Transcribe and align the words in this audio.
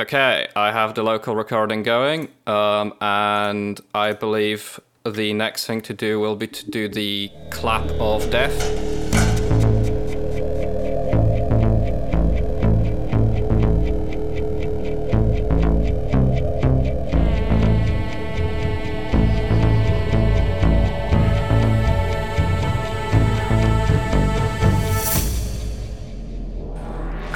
Okay, 0.00 0.48
I 0.56 0.72
have 0.72 0.94
the 0.94 1.02
local 1.02 1.36
recording 1.36 1.82
going, 1.82 2.28
um, 2.46 2.94
and 3.02 3.78
I 3.94 4.14
believe 4.14 4.80
the 5.04 5.34
next 5.34 5.66
thing 5.66 5.82
to 5.82 5.92
do 5.92 6.18
will 6.18 6.36
be 6.36 6.46
to 6.46 6.70
do 6.70 6.88
the 6.88 7.30
clap 7.50 7.84
of 8.00 8.30
death. 8.30 8.99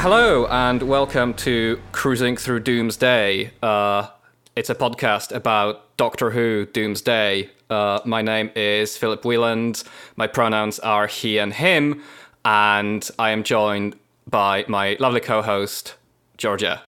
Hello, 0.04 0.46
and 0.48 0.82
welcome 0.82 1.32
to 1.32 1.80
Cruising 1.92 2.36
Through 2.36 2.60
Doomsday. 2.60 3.52
Uh, 3.62 4.08
it's 4.54 4.68
a 4.68 4.74
podcast 4.74 5.34
about 5.34 5.96
Doctor 5.96 6.32
Who 6.32 6.66
Doomsday. 6.66 7.48
Uh, 7.70 8.00
my 8.04 8.20
name 8.20 8.50
is 8.54 8.98
Filip 8.98 9.24
Wieland. 9.24 9.82
My 10.16 10.26
pronouns 10.26 10.78
are 10.80 11.06
he 11.06 11.38
and 11.38 11.54
him, 11.54 12.02
and 12.44 13.08
I 13.18 13.30
am 13.30 13.44
joined 13.44 13.96
by 14.28 14.66
my 14.68 14.98
lovely 15.00 15.22
co 15.22 15.40
host, 15.40 15.94
Georgia. 16.36 16.82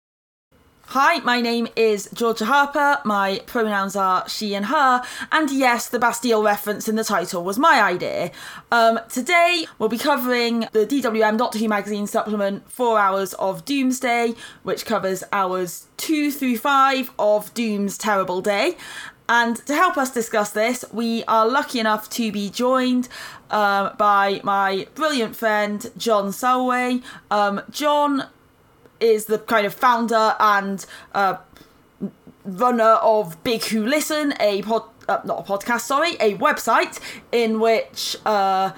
Hi, 0.90 1.18
my 1.18 1.40
name 1.40 1.66
is 1.74 2.08
Georgia 2.14 2.44
Harper. 2.44 3.00
My 3.04 3.40
pronouns 3.46 3.96
are 3.96 4.26
she 4.28 4.54
and 4.54 4.66
her. 4.66 5.02
And 5.32 5.50
yes, 5.50 5.88
the 5.88 5.98
Bastille 5.98 6.44
reference 6.44 6.88
in 6.88 6.94
the 6.94 7.02
title 7.02 7.42
was 7.42 7.58
my 7.58 7.82
idea. 7.82 8.30
Um, 8.70 9.00
today, 9.10 9.66
we'll 9.80 9.88
be 9.88 9.98
covering 9.98 10.60
the 10.70 10.86
DWM 10.86 11.38
Doctor 11.38 11.58
Who 11.58 11.68
magazine 11.68 12.06
supplement, 12.06 12.70
Four 12.70 13.00
Hours 13.00 13.34
of 13.34 13.64
Doom's 13.64 13.98
Day, 13.98 14.34
which 14.62 14.86
covers 14.86 15.24
hours 15.32 15.88
two 15.96 16.30
through 16.30 16.58
five 16.58 17.10
of 17.18 17.52
Doom's 17.52 17.98
Terrible 17.98 18.40
Day. 18.40 18.76
And 19.28 19.56
to 19.66 19.74
help 19.74 19.98
us 19.98 20.14
discuss 20.14 20.50
this, 20.50 20.84
we 20.92 21.24
are 21.24 21.48
lucky 21.48 21.80
enough 21.80 22.08
to 22.10 22.30
be 22.30 22.48
joined 22.48 23.08
um, 23.50 23.90
by 23.98 24.40
my 24.44 24.86
brilliant 24.94 25.34
friend, 25.34 25.90
John 25.96 26.28
Salway. 26.28 27.02
Um, 27.28 27.60
John 27.70 28.28
is 29.00 29.26
the 29.26 29.38
kind 29.38 29.66
of 29.66 29.74
founder 29.74 30.34
and 30.38 30.84
uh, 31.14 31.36
runner 32.44 32.94
of 33.02 33.42
Big 33.44 33.64
Who 33.64 33.84
Listen, 33.86 34.34
a 34.40 34.62
pod, 34.62 34.84
uh, 35.08 35.20
not 35.24 35.40
a 35.40 35.42
podcast, 35.42 35.80
sorry, 35.80 36.14
a 36.20 36.36
website 36.36 37.00
in 37.32 37.60
which 37.60 38.16
uh, 38.24 38.72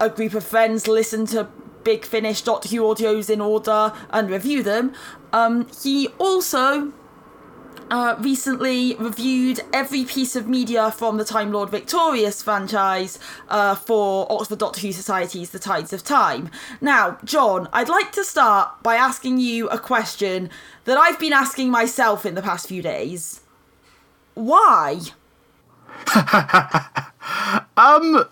a 0.00 0.10
group 0.10 0.34
of 0.34 0.44
friends 0.44 0.86
listen 0.86 1.26
to 1.26 1.48
Big 1.82 2.04
Finish 2.04 2.42
Doctor 2.42 2.68
Who 2.68 2.82
audios 2.82 3.28
in 3.30 3.40
order 3.40 3.92
and 4.10 4.30
review 4.30 4.62
them. 4.62 4.92
Um, 5.32 5.66
he 5.82 6.08
also 6.18 6.92
uh, 7.90 8.16
recently 8.18 8.94
reviewed 8.96 9.60
every 9.72 10.04
piece 10.04 10.36
of 10.36 10.48
media 10.48 10.90
from 10.90 11.16
the 11.16 11.24
Time 11.24 11.52
Lord 11.52 11.70
Victorious 11.70 12.42
franchise 12.42 13.18
uh, 13.48 13.74
for 13.74 14.30
Oxford 14.30 14.58
Doctor 14.58 14.80
Who 14.80 14.92
Society's 14.92 15.50
The 15.50 15.58
Tides 15.58 15.92
of 15.92 16.04
Time. 16.04 16.50
Now, 16.80 17.18
John, 17.24 17.68
I'd 17.72 17.88
like 17.88 18.12
to 18.12 18.24
start 18.24 18.82
by 18.82 18.96
asking 18.96 19.38
you 19.38 19.68
a 19.68 19.78
question 19.78 20.50
that 20.84 20.96
I've 20.96 21.18
been 21.18 21.32
asking 21.32 21.70
myself 21.70 22.26
in 22.26 22.34
the 22.34 22.42
past 22.42 22.68
few 22.68 22.82
days. 22.82 23.40
Why? 24.34 25.00
um, 27.76 28.24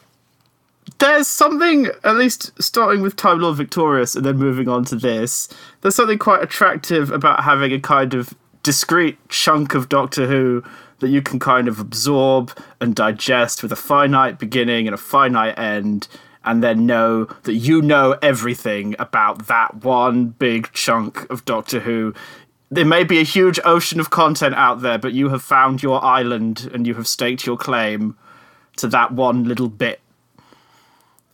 there's 0.99 1.29
something, 1.29 1.89
at 2.05 2.17
least 2.17 2.53
starting 2.63 3.03
with 3.03 3.17
Time 3.17 3.41
Lord 3.41 3.57
Victorious 3.57 4.15
and 4.15 4.25
then 4.25 4.37
moving 4.37 4.69
on 4.69 4.85
to 4.87 4.97
this, 4.97 5.49
there's 5.81 5.95
something 5.95 6.19
quite 6.19 6.43
attractive 6.43 7.11
about 7.11 7.45
having 7.45 7.73
a 7.73 7.81
kind 7.81 8.15
of 8.15 8.35
discrete 8.63 9.19
chunk 9.29 9.75
of 9.75 9.89
Doctor 9.89 10.27
Who 10.27 10.63
that 11.01 11.09
you 11.09 11.21
can 11.21 11.39
kind 11.39 11.69
of 11.69 11.81
absorb 11.81 12.57
and 12.81 12.95
digest 12.95 13.63
with 13.63 13.73
a 13.73 13.77
finite 13.77 14.39
beginning 14.39 14.87
and 14.87 14.95
a 14.95 14.99
finite 14.99 15.59
end, 15.59 16.09
and 16.45 16.63
then 16.63 16.87
know 16.87 17.25
that 17.43 17.55
you 17.55 17.83
know 17.83 18.17
everything 18.23 18.95
about 18.99 19.47
that 19.49 19.85
one 19.85 20.29
big 20.29 20.71
chunk 20.73 21.29
of 21.31 21.45
Doctor 21.45 21.81
Who. 21.81 22.15
There 22.71 22.85
may 22.87 23.05
be 23.05 23.19
a 23.19 23.25
huge 23.25 23.61
ocean 23.65 24.01
of 24.01 24.11
content 24.11 24.55
out 24.55 24.81
there, 24.81 24.99
but 24.99 25.13
you 25.13 25.29
have 25.29 25.43
found 25.43 25.83
your 25.83 26.03
island 26.03 26.71
and 26.73 26.87
you 26.87 26.95
have 26.95 27.07
staked 27.07 27.45
your 27.45 27.57
claim 27.57 28.17
to 28.77 28.89
that 28.89 29.13
one 29.13 29.45
little 29.45 29.69
bit. 29.69 30.01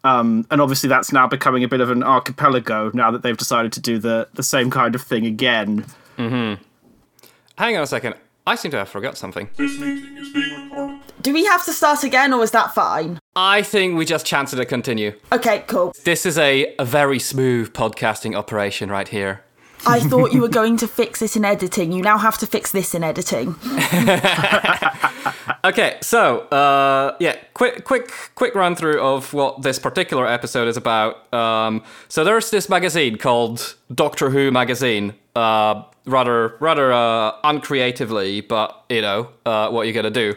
Um, 0.03 0.47
and 0.51 0.61
obviously, 0.61 0.89
that's 0.89 1.13
now 1.13 1.27
becoming 1.27 1.63
a 1.63 1.69
bit 1.69 1.81
of 1.81 1.91
an 1.91 2.03
archipelago 2.03 2.91
now 2.95 3.11
that 3.11 3.23
they've 3.23 3.37
decided 3.37 3.73
to 3.73 3.81
do 3.81 3.99
the, 3.99 4.29
the 4.35 4.43
same 4.43 4.71
kind 4.71 4.95
of 4.95 5.03
thing 5.03 5.27
again. 5.27 5.85
Mm-hmm. 6.17 6.63
Hang 7.59 7.77
on 7.77 7.83
a 7.83 7.87
second. 7.89 8.15
I 8.47 8.55
seem 8.55 8.71
to 8.71 8.79
have 8.79 8.89
forgot 8.89 9.19
something. 9.19 9.51
This 9.57 9.81
meeting 9.81 10.17
is 10.17 10.33
being 10.33 10.71
recorded. 10.71 11.01
Do 11.21 11.35
we 11.35 11.45
have 11.47 11.65
to 11.65 11.73
start 11.73 12.05
again 12.05 12.33
or 12.33 12.45
is 12.45 12.53
that 12.53 12.73
fine? 12.73 13.19
I 13.35 13.63
think 13.63 13.99
we 13.99 14.05
just 14.05 14.25
chanced 14.25 14.57
to 14.57 14.65
continue. 14.65 15.19
Okay, 15.33 15.65
cool. 15.67 15.93
This 16.05 16.25
is 16.25 16.39
a, 16.39 16.73
a 16.79 16.85
very 16.85 17.19
smooth 17.19 17.73
podcasting 17.73 18.37
operation 18.37 18.91
right 18.91 19.09
here. 19.09 19.43
I 19.87 19.99
thought 19.99 20.33
you 20.33 20.41
were 20.41 20.49
going 20.49 20.77
to 20.77 20.87
fix 20.87 21.19
this 21.19 21.35
in 21.35 21.45
editing. 21.45 21.91
You 21.91 22.03
now 22.03 22.19
have 22.19 22.39
to 22.39 22.47
fix 22.47 22.71
this 22.71 22.95
in 22.95 23.03
editing. 23.03 23.49
okay, 25.65 25.99
so 26.01 26.41
uh, 26.51 27.17
yeah, 27.19 27.37
quick, 27.55 27.85
quick, 27.85 28.13
quick 28.37 28.55
run 28.55 28.77
through 28.77 29.01
of 29.01 29.33
what 29.33 29.63
this 29.63 29.81
particular 29.81 30.29
episode 30.29 30.69
is 30.69 30.77
about. 30.77 31.33
Um, 31.35 31.83
so 32.09 32.23
there's 32.23 32.51
this 32.51 32.69
magazine 32.69 33.19
called 33.19 33.75
Doctor 33.93 34.31
Who 34.31 34.53
magazine. 34.53 35.15
Uh, 35.35 35.83
rather, 36.09 36.57
rather 36.61 36.93
uh, 36.93 37.33
uncreatively, 37.45 38.41
but 38.41 38.85
you 38.89 39.03
know 39.03 39.29
uh, 39.47 39.71
what 39.71 39.87
you're 39.87 39.95
gonna 39.95 40.11
do. 40.11 40.35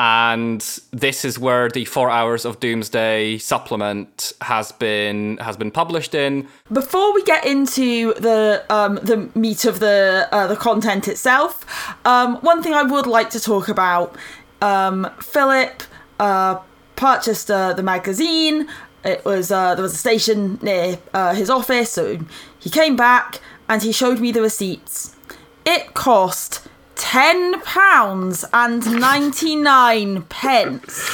And 0.00 0.60
this 0.92 1.24
is 1.24 1.40
where 1.40 1.68
the 1.68 1.84
four 1.84 2.08
hours 2.08 2.44
of 2.44 2.60
doomsday 2.60 3.38
supplement 3.38 4.32
has 4.42 4.70
been 4.70 5.38
has 5.38 5.56
been 5.56 5.72
published 5.72 6.14
in. 6.14 6.46
Before 6.72 7.12
we 7.12 7.24
get 7.24 7.44
into 7.44 8.14
the 8.14 8.64
um, 8.70 9.00
the 9.02 9.28
meat 9.34 9.64
of 9.64 9.80
the 9.80 10.28
uh, 10.30 10.46
the 10.46 10.56
content 10.56 11.08
itself 11.08 11.64
um, 12.04 12.36
one 12.36 12.62
thing 12.62 12.74
i 12.74 12.82
would 12.82 13.06
like 13.06 13.30
to 13.30 13.40
talk 13.40 13.68
about 13.68 14.16
um, 14.62 15.08
philip 15.20 15.82
uh, 16.20 16.58
purchased 16.96 17.50
uh, 17.50 17.72
the 17.72 17.82
magazine 17.82 18.68
it 19.04 19.24
was 19.24 19.50
uh, 19.50 19.74
there 19.74 19.82
was 19.82 19.94
a 19.94 19.98
station 19.98 20.58
near 20.62 20.98
uh, 21.14 21.34
his 21.34 21.50
office 21.50 21.92
so 21.92 22.18
he 22.58 22.70
came 22.70 22.96
back 22.96 23.40
and 23.68 23.82
he 23.82 23.92
showed 23.92 24.20
me 24.20 24.32
the 24.32 24.42
receipts 24.42 25.14
it 25.64 25.94
cost 25.94 26.68
ten 26.98 27.60
pounds 27.62 28.44
and 28.52 29.00
ninety 29.00 29.56
nine 29.56 30.22
pence. 30.22 31.10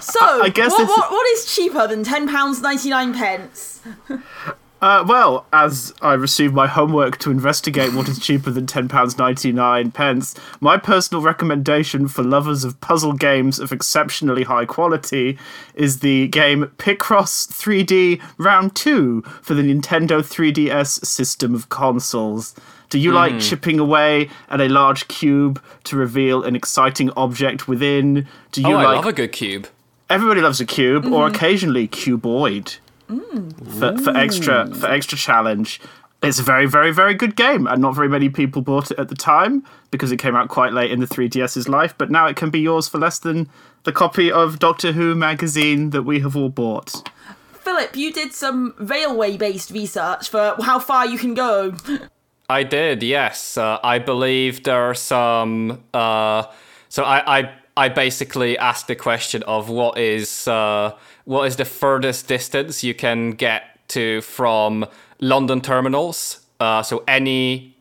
So, 0.00 0.20
I, 0.20 0.40
I 0.44 0.48
guess 0.50 0.70
what, 0.70 0.86
what, 0.86 1.10
what 1.10 1.26
is 1.30 1.52
cheaper 1.52 1.86
than 1.86 2.04
ten 2.04 2.28
pounds 2.28 2.60
ninety 2.60 2.90
nine 2.90 3.14
pence? 3.14 3.80
Uh, 4.80 5.04
well, 5.08 5.44
as 5.52 5.92
I 6.00 6.14
received 6.14 6.54
my 6.54 6.68
homework 6.68 7.18
to 7.18 7.32
investigate 7.32 7.94
what 7.94 8.08
is 8.08 8.20
cheaper 8.20 8.50
than 8.50 8.66
ten 8.66 8.88
pounds 8.88 9.18
ninety 9.18 9.50
nine 9.50 9.90
pence, 9.90 10.36
my 10.60 10.76
personal 10.76 11.20
recommendation 11.20 12.06
for 12.06 12.22
lovers 12.22 12.62
of 12.62 12.80
puzzle 12.80 13.12
games 13.12 13.58
of 13.58 13.72
exceptionally 13.72 14.44
high 14.44 14.64
quality 14.64 15.36
is 15.74 15.98
the 15.98 16.28
game 16.28 16.70
Picross 16.78 17.48
3D 17.48 18.22
Round 18.38 18.74
Two 18.76 19.22
for 19.42 19.54
the 19.54 19.62
Nintendo 19.62 20.20
3DS 20.20 21.04
system 21.04 21.56
of 21.56 21.68
consoles. 21.70 22.54
Do 22.88 22.98
you 23.00 23.10
mm. 23.10 23.14
like 23.14 23.32
hmm. 23.32 23.38
chipping 23.40 23.78
away 23.80 24.30
at 24.48 24.60
a 24.60 24.68
large 24.68 25.08
cube 25.08 25.62
to 25.84 25.96
reveal 25.96 26.44
an 26.44 26.54
exciting 26.54 27.10
object 27.16 27.66
within? 27.66 28.28
Do 28.52 28.62
you 28.62 28.68
oh, 28.68 28.76
like 28.76 28.86
I 28.86 28.94
love 28.94 29.06
a 29.06 29.12
good 29.12 29.32
cube. 29.32 29.68
Everybody 30.08 30.40
loves 30.40 30.60
a 30.60 30.64
cube, 30.64 31.04
mm. 31.04 31.12
or 31.12 31.26
occasionally 31.26 31.88
cuboid. 31.88 32.78
Mm. 33.08 33.78
For, 33.78 34.02
for 34.02 34.16
extra 34.16 34.72
for 34.74 34.90
extra 34.90 35.18
challenge. 35.18 35.80
It's 36.20 36.40
a 36.40 36.42
very, 36.42 36.66
very, 36.66 36.90
very 36.90 37.14
good 37.14 37.36
game, 37.36 37.68
and 37.68 37.80
not 37.80 37.94
very 37.94 38.08
many 38.08 38.28
people 38.28 38.60
bought 38.60 38.90
it 38.90 38.98
at 38.98 39.08
the 39.08 39.14
time 39.14 39.64
because 39.92 40.10
it 40.10 40.16
came 40.16 40.34
out 40.34 40.48
quite 40.48 40.72
late 40.72 40.90
in 40.90 40.98
the 40.98 41.06
3DS's 41.06 41.68
life. 41.68 41.94
But 41.96 42.10
now 42.10 42.26
it 42.26 42.34
can 42.34 42.50
be 42.50 42.58
yours 42.58 42.88
for 42.88 42.98
less 42.98 43.20
than 43.20 43.48
the 43.84 43.92
copy 43.92 44.30
of 44.30 44.58
Doctor 44.58 44.92
Who 44.92 45.14
magazine 45.14 45.90
that 45.90 46.02
we 46.02 46.18
have 46.20 46.36
all 46.36 46.48
bought. 46.48 47.08
Filip, 47.52 47.94
you 47.94 48.12
did 48.12 48.32
some 48.32 48.74
railway 48.78 49.36
based 49.36 49.70
research 49.70 50.28
for 50.28 50.56
how 50.60 50.80
far 50.80 51.06
you 51.06 51.18
can 51.18 51.34
go. 51.34 51.76
I 52.50 52.64
did, 52.64 53.02
yes. 53.02 53.56
Uh, 53.56 53.78
I 53.84 53.98
believe 53.98 54.64
there 54.64 54.90
are 54.90 54.94
some. 54.94 55.84
Uh, 55.94 56.44
so 56.88 57.04
I, 57.04 57.40
I, 57.40 57.52
I 57.76 57.88
basically 57.90 58.56
asked 58.58 58.88
the 58.88 58.96
question 58.96 59.42
of 59.42 59.68
what 59.68 59.98
is 59.98 60.48
uh, 60.48 60.96
what 61.28 61.46
is 61.46 61.56
the 61.56 61.64
furthest 61.66 62.26
distance 62.26 62.82
you 62.82 62.94
can 62.94 63.32
get 63.32 63.62
to 63.86 64.22
from 64.22 64.86
London 65.20 65.60
terminals. 65.60 66.40
Uh, 66.58 66.82
so 66.82 67.04
any 67.06 67.76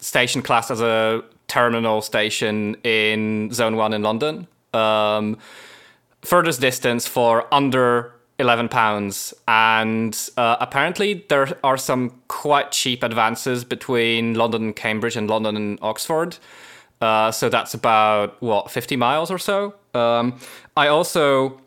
station 0.00 0.42
class 0.42 0.70
as 0.70 0.82
a 0.82 1.22
terminal 1.48 2.02
station 2.02 2.76
in 2.84 3.50
Zone 3.52 3.76
One 3.76 3.94
in 3.94 4.02
London. 4.02 4.46
Um, 4.74 5.38
furthest 6.20 6.60
distance 6.60 7.08
for 7.08 7.52
under 7.54 8.12
eleven 8.38 8.68
pounds, 8.68 9.32
and 9.48 10.14
uh, 10.36 10.56
apparently 10.60 11.24
there 11.30 11.56
are 11.64 11.78
some 11.78 12.20
quite 12.28 12.70
cheap 12.70 13.02
advances 13.02 13.64
between 13.64 14.34
London 14.34 14.62
and 14.62 14.76
Cambridge 14.76 15.16
and 15.16 15.26
London 15.30 15.56
and 15.56 15.78
Oxford. 15.80 16.36
Uh, 17.00 17.30
so 17.30 17.48
that's 17.48 17.72
about 17.72 18.40
what 18.42 18.70
fifty 18.70 18.96
miles 18.96 19.30
or 19.30 19.38
so. 19.38 19.74
Um, 19.94 20.38
I 20.76 20.88
also 20.88 21.62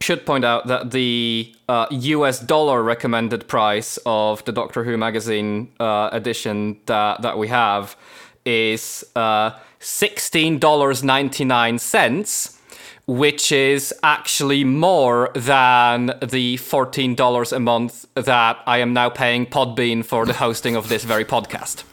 should 0.00 0.24
point 0.24 0.44
out 0.44 0.68
that 0.68 0.92
the 0.92 1.52
uh, 1.68 1.86
US 1.90 2.38
dollar 2.40 2.82
recommended 2.82 3.46
price 3.48 3.98
of 4.06 4.44
the 4.44 4.52
Doctor 4.52 4.84
Who 4.84 4.96
magazine 4.96 5.72
uh, 5.80 6.10
edition 6.12 6.78
that, 6.86 7.22
that 7.22 7.36
we 7.38 7.48
have 7.48 7.96
is 8.44 9.04
uh, 9.16 9.50
$16.99, 9.80 12.57
which 13.08 13.50
is 13.50 13.94
actually 14.02 14.64
more 14.64 15.30
than 15.34 16.08
the 16.20 16.58
$14 16.58 17.52
a 17.52 17.58
month 17.58 18.06
that 18.14 18.58
I 18.66 18.78
am 18.78 18.92
now 18.92 19.08
paying 19.08 19.46
Podbean 19.46 20.04
for 20.04 20.26
the 20.26 20.34
hosting 20.34 20.76
of 20.76 20.90
this 20.90 21.04
very 21.04 21.24
podcast. 21.24 21.84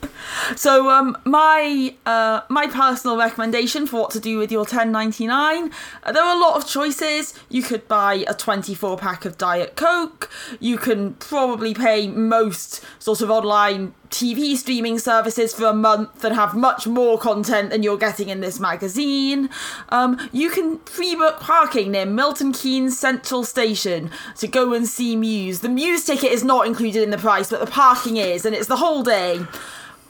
So 0.57 0.89
um, 0.89 1.17
my 1.23 1.95
uh, 2.05 2.41
my 2.49 2.67
personal 2.67 3.15
recommendation 3.15 3.87
for 3.87 4.01
what 4.01 4.11
to 4.11 4.19
do 4.19 4.37
with 4.37 4.51
your 4.51 4.65
10.99, 4.65 5.71
uh, 6.03 6.11
there 6.11 6.21
are 6.21 6.35
a 6.35 6.39
lot 6.39 6.57
of 6.57 6.67
choices. 6.67 7.33
You 7.47 7.63
could 7.63 7.87
buy 7.87 8.25
a 8.27 8.33
24 8.33 8.97
pack 8.97 9.23
of 9.23 9.37
Diet 9.37 9.77
Coke. 9.77 10.29
You 10.59 10.77
can 10.77 11.13
probably 11.13 11.73
pay 11.73 12.07
most 12.07 12.83
sort 12.99 13.21
of 13.21 13.29
online 13.31 13.93
TV 14.09 14.55
streaming 14.55 14.99
services 14.99 15.53
for 15.53 15.65
a 15.65 15.73
month 15.73 16.23
and 16.23 16.35
have 16.35 16.55
much 16.55 16.87
more 16.87 17.17
content 17.17 17.69
than 17.69 17.83
you're 17.83 17.97
getting 17.97 18.29
in 18.29 18.41
this 18.41 18.59
magazine. 18.59 19.49
Um, 19.89 20.29
you 20.31 20.49
can 20.49 20.79
pre-book 20.79 21.39
parking 21.39 21.91
near 21.91 22.05
Milton 22.05 22.51
Keynes 22.51 22.97
Central 22.97 23.43
Station 23.43 24.11
to 24.37 24.47
go 24.47 24.73
and 24.73 24.87
see 24.87 25.15
Muse. 25.15 25.59
The 25.59 25.69
Muse 25.69 26.05
ticket 26.05 26.31
is 26.31 26.43
not 26.43 26.67
included 26.67 27.03
in 27.03 27.09
the 27.09 27.17
price, 27.17 27.49
but 27.49 27.59
the 27.59 27.71
parking 27.71 28.17
is, 28.17 28.45
and 28.45 28.55
it's 28.55 28.67
the 28.67 28.77
whole 28.77 29.03
day. 29.03 29.45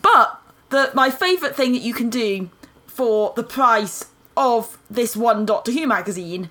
But 0.01 0.41
the 0.69 0.91
my 0.93 1.09
favourite 1.09 1.55
thing 1.55 1.71
that 1.73 1.81
you 1.81 1.93
can 1.93 2.09
do 2.09 2.49
for 2.87 3.33
the 3.35 3.43
price 3.43 4.05
of 4.37 4.77
this 4.89 5.15
one 5.15 5.45
Doctor 5.45 5.71
Who 5.71 5.87
magazine 5.87 6.49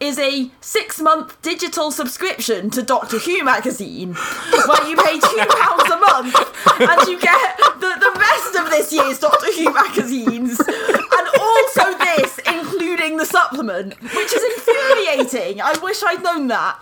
is 0.00 0.18
a 0.18 0.50
six 0.60 1.00
month 1.00 1.40
digital 1.42 1.90
subscription 1.90 2.70
to 2.70 2.82
Doctor 2.82 3.18
Who 3.18 3.44
magazine 3.44 4.14
where 4.14 4.88
you 4.88 4.96
pay 4.96 5.18
two 5.18 5.36
pounds 5.48 5.90
a 5.90 5.98
month 5.98 6.80
and 6.80 7.08
you 7.08 7.20
get 7.20 7.56
the, 7.80 7.96
the 8.00 8.18
rest 8.18 8.54
of 8.56 8.70
this 8.70 8.92
year's 8.92 9.18
Doctor 9.18 9.52
Who 9.52 9.72
magazines 9.72 10.58
and 10.60 11.28
also 11.40 11.98
this, 11.98 12.38
including 12.46 13.16
the 13.16 13.26
supplement, 13.26 14.00
which 14.00 14.32
is 14.32 14.42
infuriating. 14.56 15.60
I 15.60 15.74
wish 15.82 16.02
I'd 16.02 16.22
known 16.22 16.48
that. 16.48 16.78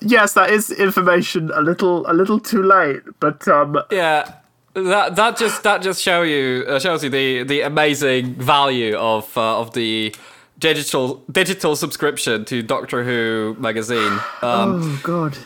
Yes, 0.00 0.32
that 0.32 0.50
is 0.50 0.70
information 0.70 1.50
a 1.54 1.60
little 1.60 2.10
a 2.10 2.14
little 2.14 2.40
too 2.40 2.62
late, 2.62 3.02
but 3.20 3.46
um, 3.48 3.78
Yeah, 3.90 4.32
that 4.74 5.16
that 5.16 5.36
just 5.36 5.62
that 5.62 5.82
just 5.82 6.00
show 6.02 6.22
you 6.22 6.64
uh, 6.66 6.78
shows 6.78 7.04
you 7.04 7.10
the 7.10 7.42
the 7.42 7.60
amazing 7.60 8.34
value 8.36 8.96
of 8.96 9.36
uh, 9.36 9.60
of 9.60 9.74
the 9.74 10.14
digital 10.60 11.24
digital 11.30 11.74
subscription 11.74 12.44
to 12.44 12.62
Doctor 12.62 13.02
Who 13.02 13.56
magazine. 13.58 14.12
Um, 14.42 14.80
oh 14.82 15.00
god, 15.02 15.36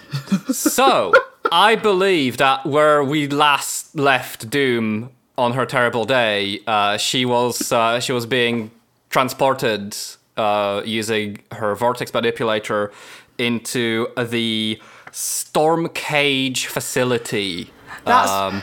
so 0.55 1.13
I 1.53 1.77
believe 1.77 2.37
that 2.39 2.67
where 2.67 3.03
we 3.03 3.29
last 3.29 3.95
left 3.95 4.51
Doom 4.51 5.11
on 5.39 5.53
her 5.53 5.65
terrible 5.65 6.05
day, 6.05 6.61
uh, 6.67 6.97
she 6.99 7.25
was 7.25 7.73
uh, 7.73 8.01
she 8.01 8.13
was 8.13 8.27
being 8.27 8.71
transported 9.11 9.97
uh, 10.37 10.83
using 10.85 11.39
her 11.53 11.75
vortex 11.75 12.13
manipulator 12.13 12.93
into 13.39 14.09
the 14.17 14.81
Stormcage 15.11 16.67
facility. 16.67 17.71
That's 18.05 18.31
Um, 18.31 18.63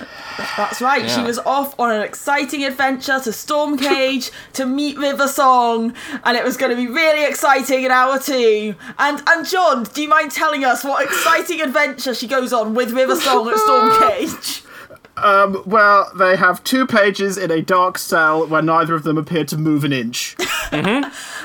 That's 0.58 0.82
right. 0.82 1.10
She 1.10 1.22
was 1.22 1.40
off 1.40 1.80
on 1.80 1.92
an 1.92 2.02
exciting 2.02 2.64
adventure 2.64 3.20
to 3.20 3.30
Stormcage 3.30 4.32
to 4.54 4.66
meet 4.66 4.98
River 4.98 5.28
Song, 5.28 5.94
and 6.24 6.38
it 6.38 6.44
was 6.44 6.58
going 6.58 6.72
to 6.72 6.76
be 6.76 6.88
really 6.88 7.26
exciting 7.26 7.84
in 7.84 7.92
hour 7.92 8.20
two. 8.20 8.76
And 8.98 9.22
and 9.28 9.48
John, 9.48 9.84
do 9.84 10.02
you 10.02 10.10
mind 10.10 10.32
telling 10.32 10.64
us 10.64 10.84
what 10.84 11.04
exciting 11.04 11.62
adventure 11.62 12.14
she 12.14 12.28
goes 12.28 12.54
on 12.54 12.74
with 12.74 12.92
River 12.92 13.16
Song 13.16 13.48
at 13.50 13.56
Stormcage? 13.56 14.66
um, 15.18 15.62
well, 15.66 16.10
they 16.18 16.36
have 16.36 16.64
two 16.64 16.88
pages 16.88 17.38
in 17.38 17.52
a 17.52 17.62
dark 17.62 17.98
cell 17.98 18.48
where 18.48 18.62
neither 18.62 18.96
of 18.96 19.04
them 19.04 19.18
appear 19.18 19.46
to 19.46 19.58
move 19.58 19.84
an 19.84 19.94
inch. 19.94 20.36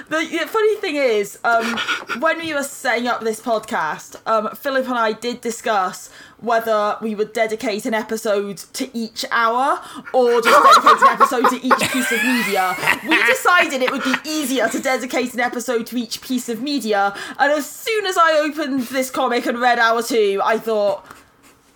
The, 0.09 0.19
the 0.25 0.47
funny 0.47 0.77
thing 0.77 0.95
is, 0.95 1.37
um, 1.43 1.77
when 2.21 2.39
we 2.39 2.55
were 2.55 2.63
setting 2.63 3.09
up 3.09 3.23
this 3.23 3.41
podcast, 3.41 4.15
um, 4.25 4.55
Filip 4.55 4.87
and 4.87 4.95
I 4.97 5.13
did 5.13 5.41
discuss 5.41 6.11
whether 6.41 6.99
we 7.01 7.15
would 7.15 7.33
dedicate 7.33 7.87
an 7.87 7.95
episode 7.95 8.59
to 8.59 8.95
each 8.97 9.25
hour 9.31 9.81
or 10.13 10.43
just 10.43 10.85
dedicate 10.85 11.03
an 11.03 11.09
episode 11.09 11.49
to 11.49 11.67
each 11.67 11.91
piece 11.91 12.13
of 12.13 12.23
media. 12.23 12.77
We 13.09 13.27
decided 13.27 13.83
it 13.83 13.91
would 13.91 14.05
be 14.05 14.15
easier 14.25 14.69
to 14.69 14.81
dedicate 14.81 15.35
an 15.35 15.41
episode 15.41 15.87
to 15.87 15.97
each 15.97 16.21
piece 16.21 16.49
of 16.49 16.63
media, 16.63 17.17
and 17.39 17.53
as 17.53 17.69
soon 17.69 18.07
as 18.07 18.17
I 18.19 18.39
opened 18.39 18.83
this 18.85 19.11
comic 19.11 19.47
and 19.47 19.59
read 19.59 19.79
hour 19.79 20.03
two, 20.03 20.41
I 20.45 20.59
thought, 20.59 21.07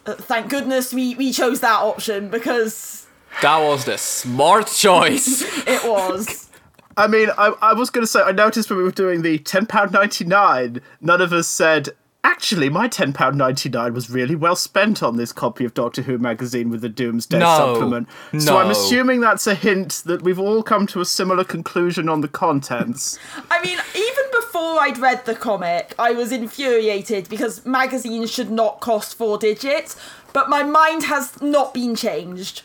uh, 0.06 0.14
thank 0.14 0.50
goodness 0.50 0.92
we, 0.92 1.14
we 1.14 1.32
chose 1.32 1.60
that 1.60 1.80
option 1.80 2.28
because 2.28 3.06
that 3.42 3.58
was 3.58 3.86
the 3.86 3.96
smart 3.96 4.66
choice. 4.66 5.42
it 5.66 5.88
was. 5.88 6.50
I 6.96 7.06
mean, 7.06 7.30
I, 7.38 7.54
I 7.62 7.72
was 7.72 7.88
going 7.88 8.02
to 8.02 8.06
say, 8.06 8.20
I 8.20 8.32
noticed 8.32 8.68
when 8.68 8.76
we 8.76 8.82
were 8.82 8.90
doing 8.90 9.22
the 9.22 9.38
£10.99, 9.38 10.82
none 11.00 11.20
of 11.20 11.32
us 11.32 11.48
said, 11.48 11.90
actually, 12.24 12.68
my 12.68 12.88
£10.99 12.88 13.94
was 13.94 14.10
really 14.10 14.34
well 14.34 14.56
spent 14.56 15.02
on 15.02 15.16
this 15.16 15.32
copy 15.32 15.64
of 15.64 15.74
Doctor 15.74 16.02
Who 16.02 16.18
magazine 16.18 16.70
with 16.70 16.80
the 16.80 16.88
Doomsday 16.88 17.38
No, 17.38 17.56
supplement. 17.56 18.08
So 18.38 18.58
I'm 18.58 18.70
assuming 18.70 19.20
that's 19.20 19.46
a 19.46 19.54
hint 19.54 20.02
that 20.06 20.22
we've 20.22 20.38
all 20.38 20.62
come 20.62 20.86
to 20.88 21.00
a 21.00 21.04
similar 21.04 21.44
conclusion 21.44 22.08
on 22.08 22.20
the 22.20 22.28
contents. 22.28 23.18
I 23.50 23.62
mean, 23.64 23.78
even 23.94 24.24
before 24.32 24.80
I'd 24.80 24.98
read 24.98 25.24
the 25.26 25.34
comic, 25.34 25.94
I 25.98 26.12
was 26.12 26.32
infuriated 26.32 27.28
because 27.28 27.64
magazines 27.64 28.30
should 28.30 28.50
not 28.50 28.80
cost 28.80 29.16
four 29.16 29.38
digits, 29.38 29.96
but 30.32 30.48
my 30.48 30.62
mind 30.62 31.04
has 31.04 31.40
not 31.40 31.74
been 31.74 31.94
changed. 31.94 32.62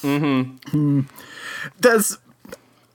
Hmm. 0.00 1.02
There's. 1.78 2.18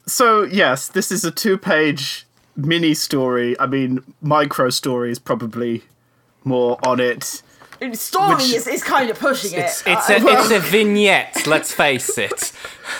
So, 0.07 0.43
yes, 0.43 0.87
this 0.87 1.11
is 1.11 1.23
a 1.23 1.31
two 1.31 1.57
page 1.57 2.24
mini 2.55 2.93
story. 2.93 3.59
I 3.59 3.65
mean, 3.67 4.03
micro 4.21 4.69
story 4.69 5.11
is 5.11 5.19
probably 5.19 5.83
more 6.43 6.77
on 6.85 6.99
it. 6.99 7.41
Story 7.93 8.35
Which- 8.35 8.53
is, 8.53 8.67
is 8.67 8.83
kind 8.83 9.09
of 9.09 9.19
pushing 9.19 9.59
It's 9.59 9.81
it. 9.81 9.91
it's 9.91 10.09
I- 10.09 10.15
a 10.15 10.25
uh, 10.25 10.41
it's 10.41 10.51
a 10.51 10.59
vignette. 10.59 11.45
Let's 11.45 11.71
face 11.73 12.17
it. 12.17 12.51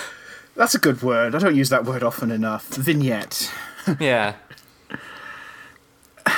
That's 0.55 0.75
a 0.75 0.79
good 0.79 1.01
word. 1.01 1.35
I 1.35 1.39
don't 1.39 1.55
use 1.55 1.69
that 1.69 1.85
word 1.85 2.03
often 2.03 2.31
enough. 2.31 2.67
Vignette. 2.67 3.51
Yeah. 3.99 4.35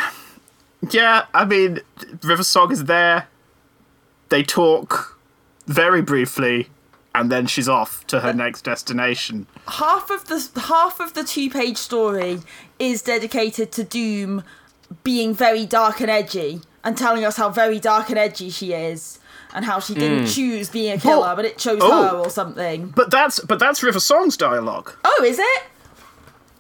Yeah, 0.92 1.26
I 1.34 1.44
mean, 1.44 1.80
River 2.24 2.44
Song 2.44 2.72
is 2.72 2.86
there. 2.86 3.28
They 4.30 4.44
talk 4.44 5.18
very 5.66 6.02
briefly, 6.02 6.70
and 7.18 7.32
then 7.32 7.48
she's 7.48 7.68
off 7.68 8.06
to 8.08 8.20
her 8.20 8.32
next 8.32 8.62
destination. 8.62 9.48
half 9.68 10.10
of 10.12 10.26
the 10.26 10.62
half 10.62 11.00
of 11.00 11.14
the 11.14 11.24
two 11.24 11.50
page 11.50 11.78
story 11.78 12.40
is 12.80 13.02
dedicated 13.02 13.72
to 13.72 13.84
Doom 13.84 14.44
being 15.04 15.34
very 15.34 15.66
dark 15.66 16.00
and 16.00 16.10
edgy 16.10 16.62
and 16.84 16.98
telling 16.98 17.26
us 17.26 17.38
how 17.38 17.50
very 17.50 17.80
dark 17.80 18.10
and 18.10 18.20
edgy 18.20 18.50
she 18.50 18.72
is 18.74 19.20
and 19.54 19.66
how 19.66 19.80
she 19.80 19.94
didn't 19.94 20.26
hmm. 20.26 20.26
choose 20.26 20.70
being 20.70 20.94
a 20.94 21.00
killer, 21.00 21.22
Well, 21.22 21.36
but 21.36 21.46
it 21.46 21.58
chose 21.58 21.80
oh. 21.82 22.10
her 22.10 22.18
or 22.18 22.30
something. 22.30 22.90
But 22.96 23.10
that's 23.10 23.40
but 23.40 23.60
that's 23.60 23.82
River 23.82 24.00
Song's 24.00 24.38
dialogue. 24.38 24.96
Oh, 25.04 25.24
is 25.26 25.40
it? 25.40 25.64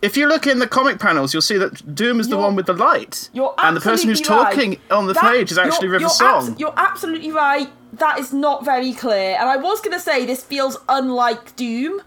If 0.01 0.15
you 0.15 0.27
look 0.27 0.45
in 0.45 0.59
the 0.59 0.67
comic 0.67 0.99
panels, 0.99 1.33
you'll 1.33 1.41
see 1.41 1.57
that 1.57 1.95
Doom 1.95 2.19
is 2.19 2.27
the 2.27 2.35
You're- 2.35 2.43
one 2.43 2.55
with 2.55 2.67
the 2.67 2.73
light, 2.73 3.29
and 3.33 3.75
the 3.75 3.81
person 3.81 4.09
who's 4.09 4.19
absolutely 4.21 4.75
talking 4.75 4.79
on 4.91 5.07
the 5.07 5.13
That- 5.13 5.23
page 5.23 5.51
is 5.51 5.57
actually 5.57 5.87
River 5.87 6.01
you're 6.01 6.09
Song. 6.09 6.49
abs- 6.49 6.59
you're 6.59 6.73
absolutely 6.77 7.31
right. 7.31 7.69
That 7.93 8.19
is 8.19 8.33
not 8.33 8.65
very 8.65 8.93
clear. 8.93 9.35
And 9.39 9.49
I 9.49 9.57
was 9.57 9.79
going 9.81 9.93
to 9.97 9.99
say 9.99 10.25
this 10.25 10.43
feels 10.43 10.77
unlike 10.89 11.55
Doom. 11.55 12.01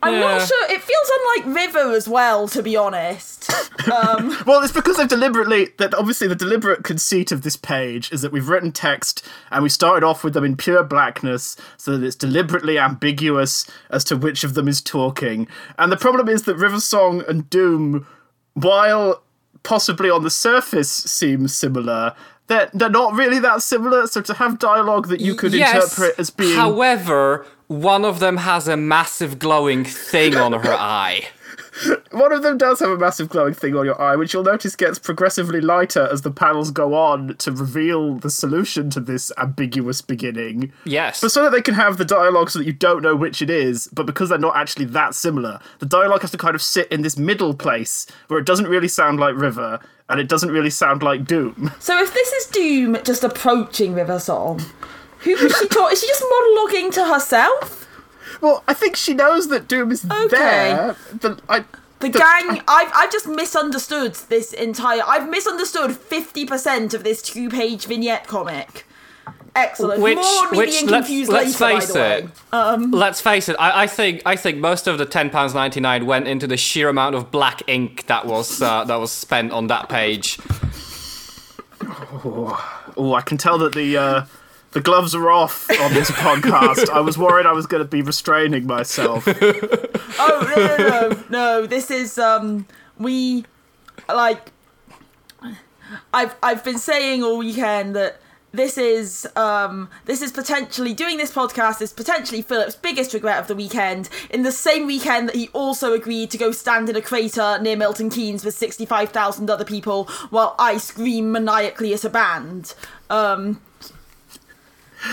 I'm 0.00 0.14
Yeah. 0.14 0.20
not 0.20 0.46
sure. 0.46 0.70
It 0.70 0.80
feels 0.80 1.10
unlike 1.44 1.56
River 1.56 1.92
as 1.92 2.06
well, 2.08 2.46
to 2.48 2.62
be 2.62 2.76
honest. 2.76 3.50
Um, 3.92 4.36
Well, 4.44 4.60
it's 4.62 4.72
because 4.72 4.98
they've 4.98 5.08
deliberately 5.08 5.68
that 5.78 5.94
obviously 5.94 6.26
the 6.28 6.34
deliberate 6.34 6.84
conceit 6.84 7.32
of 7.32 7.40
this 7.40 7.56
page 7.56 8.12
is 8.12 8.20
that 8.20 8.32
we've 8.32 8.48
written 8.48 8.70
text 8.70 9.24
and 9.50 9.62
we 9.62 9.70
started 9.70 10.04
off 10.04 10.22
with 10.22 10.34
them 10.34 10.44
in 10.44 10.56
pure 10.56 10.82
blackness 10.84 11.56
so 11.78 11.96
that 11.96 12.04
it's 12.04 12.16
deliberately 12.16 12.78
ambiguous 12.78 13.66
as 13.88 14.04
to 14.04 14.16
which 14.16 14.44
of 14.44 14.52
them 14.54 14.68
is 14.68 14.82
talking. 14.82 15.48
And 15.78 15.90
the 15.90 15.96
problem 15.96 16.28
is 16.28 16.42
that 16.42 16.56
River 16.56 16.80
Song 16.80 17.22
and 17.28 17.48
Doom, 17.48 18.06
while 18.54 19.22
possibly 19.62 20.10
on 20.10 20.22
the 20.22 20.30
surface 20.30 20.90
seem 20.90 21.48
similar, 21.48 22.14
they're, 22.48 22.70
they're 22.74 22.90
not 22.90 23.14
really 23.14 23.38
that 23.40 23.62
similar. 23.62 24.06
So 24.06 24.20
to 24.22 24.34
have 24.34 24.58
dialogue 24.58 25.08
that 25.08 25.20
you 25.20 25.34
could 25.34 25.54
interpret 25.54 26.18
as 26.18 26.30
being 26.30 26.56
However, 26.56 27.46
one 27.68 28.04
of 28.04 28.18
them 28.20 28.38
has 28.38 28.66
a 28.66 28.76
massive 28.76 29.38
glowing 29.38 29.84
thing 29.84 30.34
on 30.36 30.52
her 30.52 30.72
eye. 30.78 31.28
One 32.10 32.32
of 32.32 32.42
them 32.42 32.58
does 32.58 32.80
have 32.80 32.90
a 32.90 32.98
massive 32.98 33.28
glowing 33.28 33.54
thing 33.54 33.76
on 33.76 33.84
your 33.84 34.00
eye, 34.00 34.16
which 34.16 34.32
you'll 34.32 34.42
notice 34.44 34.74
gets 34.74 34.98
progressively 34.98 35.60
lighter 35.60 36.08
as 36.10 36.22
the 36.22 36.30
panels 36.30 36.70
go 36.70 36.94
on 36.94 37.36
to 37.36 37.52
reveal 37.52 38.14
the 38.14 38.30
solution 38.30 38.90
to 38.90 39.00
this 39.00 39.30
ambiguous 39.38 40.00
beginning. 40.00 40.72
Yes. 40.84 41.20
But 41.20 41.32
so 41.32 41.42
that 41.44 41.52
they 41.52 41.62
can 41.62 41.74
have 41.74 41.98
the 41.98 42.04
dialogue 42.04 42.50
so 42.50 42.58
that 42.58 42.64
you 42.64 42.72
don't 42.72 43.02
know 43.02 43.14
which 43.14 43.42
it 43.42 43.50
is, 43.50 43.88
but 43.92 44.06
because 44.06 44.28
they're 44.28 44.38
not 44.38 44.56
actually 44.56 44.86
that 44.86 45.14
similar, 45.14 45.60
the 45.78 45.86
dialogue 45.86 46.22
has 46.22 46.30
to 46.32 46.38
kind 46.38 46.54
of 46.54 46.62
sit 46.62 46.90
in 46.90 47.02
this 47.02 47.16
middle 47.16 47.54
place 47.54 48.06
where 48.28 48.38
it 48.38 48.46
doesn't 48.46 48.68
really 48.68 48.88
sound 48.88 49.20
like 49.20 49.34
River 49.36 49.80
and 50.08 50.18
it 50.20 50.28
doesn't 50.28 50.50
really 50.50 50.70
sound 50.70 51.02
like 51.02 51.24
Doom. 51.24 51.70
So 51.80 51.98
if 52.02 52.12
this 52.12 52.32
is 52.32 52.46
Doom 52.46 52.98
just 53.04 53.24
approaching 53.24 53.94
River 53.94 54.18
Song, 54.18 54.60
who 55.20 55.32
was 55.36 55.56
she 55.56 55.68
talking? 55.68 55.92
Is 55.92 56.00
she 56.00 56.06
just 56.06 56.22
monologuing 56.22 56.92
to 56.94 57.04
herself? 57.06 57.87
Well, 58.40 58.62
I 58.68 58.74
think 58.74 58.96
she 58.96 59.14
knows 59.14 59.48
that 59.48 59.68
Doom 59.68 59.90
is 59.92 60.04
Okay. 60.04 60.26
there. 60.28 60.96
The, 61.20 61.38
I, 61.48 61.64
The 62.00 62.08
gang, 62.10 62.62
I've, 62.68 62.90
I've 62.94 63.10
just 63.10 63.26
misunderstood 63.26 64.14
this 64.28 64.52
entire. 64.52 65.02
I've 65.06 65.28
misunderstood 65.28 65.90
50% 65.90 66.94
of 66.94 67.02
this 67.04 67.20
two 67.22 67.48
page 67.48 67.86
vignette 67.86 68.26
comic. 68.26 68.84
Excellent. 69.56 70.00
Which, 70.00 70.14
More 70.16 70.50
me 70.52 70.58
which 70.58 70.70
being 70.70 70.86
let's, 70.86 71.06
confused 71.08 71.32
let's 71.32 71.60
later, 71.60 71.78
face 71.80 71.92
by 71.92 71.98
the 71.98 72.16
it. 72.18 72.24
way. 72.26 72.30
Um, 72.52 72.90
let's 72.92 73.20
face 73.20 73.48
it. 73.48 73.56
I, 73.58 73.82
I 73.82 73.86
think 73.88 74.22
I 74.24 74.36
think 74.36 74.58
most 74.58 74.86
of 74.86 74.98
the 74.98 75.06
ten 75.06 75.30
pounds 75.30 75.52
ninety 75.52 75.80
nine 75.80 76.06
went 76.06 76.28
into 76.28 76.46
the 76.46 76.56
sheer 76.56 76.88
amount 76.88 77.16
of 77.16 77.32
black 77.32 77.62
ink 77.66 78.06
that 78.06 78.24
was 78.26 78.62
uh, 78.62 78.84
that 78.84 78.96
was 78.96 79.10
spent 79.10 79.50
on 79.50 79.66
that 79.66 79.88
page. 79.88 80.38
oh, 81.82 83.14
I 83.16 83.20
can 83.22 83.36
tell 83.36 83.58
that 83.58 83.74
the 83.74 83.96
uh, 83.96 84.24
the 84.72 84.80
gloves 84.80 85.14
are 85.14 85.30
off 85.30 85.70
on 85.80 85.94
this 85.94 86.10
podcast. 86.10 86.88
I 86.90 87.00
was 87.00 87.16
worried 87.16 87.46
I 87.46 87.52
was 87.52 87.66
going 87.66 87.82
to 87.82 87.88
be 87.88 88.02
restraining 88.02 88.66
myself. 88.66 89.26
Oh 90.20 90.54
no 90.56 90.76
no 90.76 91.08
no 91.08 91.24
no! 91.28 91.66
This 91.66 91.90
is 91.92 92.18
um 92.18 92.66
we 92.98 93.44
like 94.08 94.50
I've 96.12 96.34
I've 96.42 96.64
been 96.64 96.78
saying 96.78 97.22
all 97.22 97.38
weekend 97.38 97.94
that 97.94 98.20
this 98.50 98.78
is 98.78 99.28
um 99.36 99.88
this 100.06 100.22
is 100.22 100.32
potentially 100.32 100.92
doing 100.94 101.18
this 101.18 101.30
podcast 101.30 101.80
is 101.82 101.92
potentially 101.92 102.42
Filip's 102.42 102.74
biggest 102.74 103.14
regret 103.14 103.38
of 103.38 103.46
the 103.46 103.54
weekend. 103.54 104.08
In 104.30 104.42
the 104.42 104.50
same 104.50 104.86
weekend 104.86 105.28
that 105.28 105.36
he 105.36 105.48
also 105.48 105.92
agreed 105.92 106.30
to 106.32 106.38
go 106.38 106.50
stand 106.50 106.88
in 106.88 106.96
a 106.96 107.02
crater 107.02 107.58
near 107.60 107.76
Milton 107.76 108.10
Keynes 108.10 108.44
with 108.44 108.56
sixty 108.56 108.84
five 108.86 109.10
thousand 109.10 109.50
other 109.50 109.64
people 109.64 110.06
while 110.30 110.56
I 110.58 110.78
scream 110.78 111.30
maniacally 111.30 111.94
at 111.94 112.04
a 112.04 112.10
band. 112.10 112.74
Um, 113.08 113.60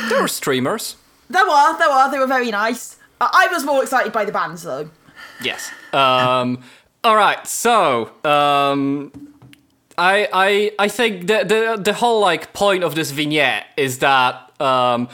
There 0.10 0.22
were 0.22 0.28
streamers. 0.28 0.96
there 1.30 1.46
were 1.46 1.78
there 1.78 1.90
were 1.90 2.12
they 2.12 2.20
were 2.20 2.28
very 2.28 2.52
nice. 2.52 2.98
I 3.22 3.48
was 3.52 3.64
more 3.64 3.82
excited 3.84 4.12
by 4.12 4.26
the 4.26 4.32
bands 4.32 4.64
though. 4.64 4.90
Yes. 5.42 5.72
Um, 5.94 6.62
all 7.04 7.16
right. 7.16 7.46
So, 7.48 8.12
um, 8.24 9.12
I 9.98 10.28
I 10.34 10.72
I 10.80 10.88
think 10.88 11.28
the 11.28 11.44
the 11.44 11.82
the 11.82 11.94
whole 11.94 12.20
like 12.20 12.54
point 12.54 12.84
of 12.84 12.96
this 12.96 13.12
vignette 13.12 13.66
is 13.78 14.00
that 14.00 14.52
um, 14.62 15.08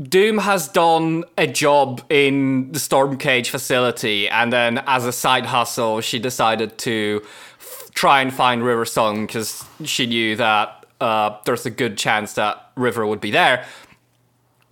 Doom 0.00 0.38
has 0.38 0.68
done 0.68 1.24
a 1.36 1.46
job 1.46 2.02
in 2.08 2.72
the 2.72 2.78
Stormcage 2.78 3.48
facility, 3.48 4.28
and 4.28 4.52
then 4.52 4.78
as 4.86 5.04
a 5.06 5.12
side 5.12 5.46
hustle, 5.46 6.00
she 6.00 6.18
decided 6.18 6.78
to 6.78 7.20
f- 7.60 7.90
try 7.94 8.20
and 8.22 8.32
find 8.32 8.64
River 8.64 8.84
Song 8.84 9.26
because 9.26 9.64
she 9.84 10.06
knew 10.06 10.36
that 10.36 10.81
uh, 11.02 11.38
there's 11.44 11.66
a 11.66 11.70
good 11.70 11.98
chance 11.98 12.34
that 12.34 12.70
River 12.76 13.06
would 13.06 13.20
be 13.20 13.32
there. 13.32 13.66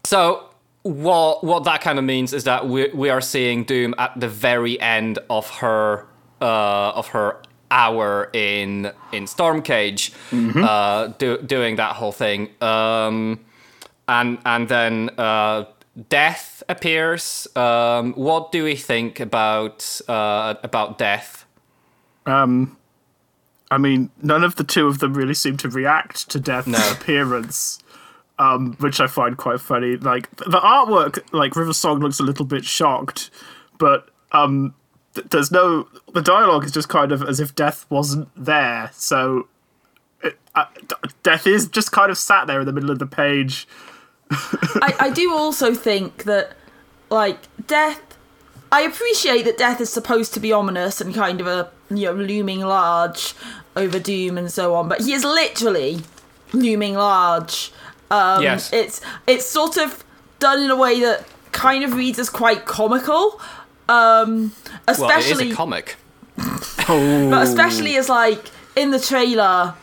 So 0.04 0.50
what 0.82 1.44
what 1.44 1.64
that 1.64 1.80
kind 1.82 1.99
of 1.99 2.04
means 2.04 2.32
is 2.32 2.44
that 2.44 2.68
we 2.68 2.88
we 2.94 3.10
are 3.10 3.20
seeing 3.20 3.64
Doom 3.64 3.94
at 3.99 4.18
the 4.18 4.28
very 4.28 4.80
end 4.80 5.18
of 5.28 5.50
her 5.58 6.06
uh, 6.40 6.92
of 6.94 7.08
her 7.08 7.42
hour 7.70 8.30
in 8.32 8.90
in 9.12 9.25
Stormcage, 9.26 10.12
uh, 10.64 11.08
do, 11.18 11.38
doing 11.42 11.76
that 11.76 11.96
whole 11.96 12.12
thing, 12.12 12.49
um, 12.60 13.40
and 14.08 14.38
and 14.46 14.68
then 14.68 15.10
uh, 15.18 15.64
Death 16.08 16.62
appears. 16.68 17.46
Um, 17.56 18.14
what 18.14 18.52
do 18.52 18.64
we 18.64 18.76
think 18.76 19.20
about 19.20 20.00
uh, 20.08 20.54
about 20.62 20.96
Death? 20.96 21.44
I 23.70 23.78
mean, 23.78 24.10
none 24.20 24.42
of 24.44 24.56
the 24.56 24.64
two 24.64 24.86
of 24.88 24.98
them 24.98 25.14
really 25.14 25.34
seem 25.34 25.56
to 25.58 25.68
react 25.68 26.28
to 26.30 26.40
Death's 26.40 26.66
No. 26.66 26.92
appearance, 26.92 27.78
um, 28.38 28.74
which 28.80 29.00
I 29.00 29.06
find 29.06 29.36
quite 29.36 29.60
funny. 29.60 29.96
Like 29.96 30.30
the 30.36 30.58
artwork, 30.60 31.20
like 31.32 31.54
River 31.54 31.72
Song 31.72 32.00
looks 32.00 32.18
a 32.18 32.24
little 32.24 32.44
bit 32.44 32.64
shocked, 32.64 33.30
but 33.78 34.08
um, 34.32 34.74
th- 35.14 35.28
there's 35.30 35.50
no. 35.52 35.86
The 36.12 36.22
dialogue 36.22 36.64
is 36.64 36.72
just 36.72 36.88
kind 36.88 37.12
of 37.12 37.22
as 37.22 37.38
if 37.38 37.54
Death 37.54 37.86
wasn't 37.90 38.28
there. 38.36 38.90
So, 38.92 39.46
it, 40.22 40.36
uh, 40.54 40.64
D- 40.88 41.10
Death 41.22 41.46
is 41.46 41.68
just 41.68 41.92
kind 41.92 42.10
of 42.10 42.18
sat 42.18 42.46
there 42.48 42.60
in 42.60 42.66
the 42.66 42.72
middle 42.72 42.90
of 42.90 42.98
the 42.98 43.06
page. 43.06 43.68
I, 44.30 44.94
I 44.98 45.10
do 45.10 45.32
also 45.32 45.74
think 45.74 46.24
that, 46.24 46.52
like, 47.10 47.38
death. 47.66 48.00
I 48.72 48.82
appreciate 48.82 49.42
that 49.46 49.58
death 49.58 49.80
is 49.80 49.92
supposed 49.92 50.32
to 50.34 50.40
be 50.40 50.52
ominous 50.52 51.00
and 51.00 51.12
kind 51.12 51.40
of 51.40 51.48
a 51.48 51.70
you 51.90 52.04
know 52.06 52.12
looming 52.12 52.60
large 52.60 53.34
over 53.76 53.98
doom 53.98 54.36
and 54.38 54.50
so 54.52 54.74
on, 54.74 54.88
but 54.88 55.00
he 55.00 55.12
is 55.12 55.24
literally 55.24 56.00
looming 56.52 56.94
large. 56.94 57.72
Um, 58.10 58.42
Yes. 58.42 58.72
it's 58.72 59.00
it's 59.26 59.46
sort 59.46 59.76
of 59.76 60.04
done 60.40 60.60
in 60.62 60.70
a 60.70 60.76
way 60.76 61.00
that 61.00 61.26
kind 61.52 61.84
of 61.84 61.94
reads 61.94 62.18
as 62.18 62.28
quite 62.30 62.64
comical, 62.66 63.40
um, 63.88 64.50
Well, 64.50 64.50
it 64.88 64.90
especially 64.92 65.48
is 65.48 65.52
a 65.52 65.56
comic. 65.56 65.96
but 66.36 67.42
especially 67.42 67.96
as 67.96 68.08
like 68.08 68.46
in 68.76 68.90
the 68.90 68.98
trailer 69.00 69.74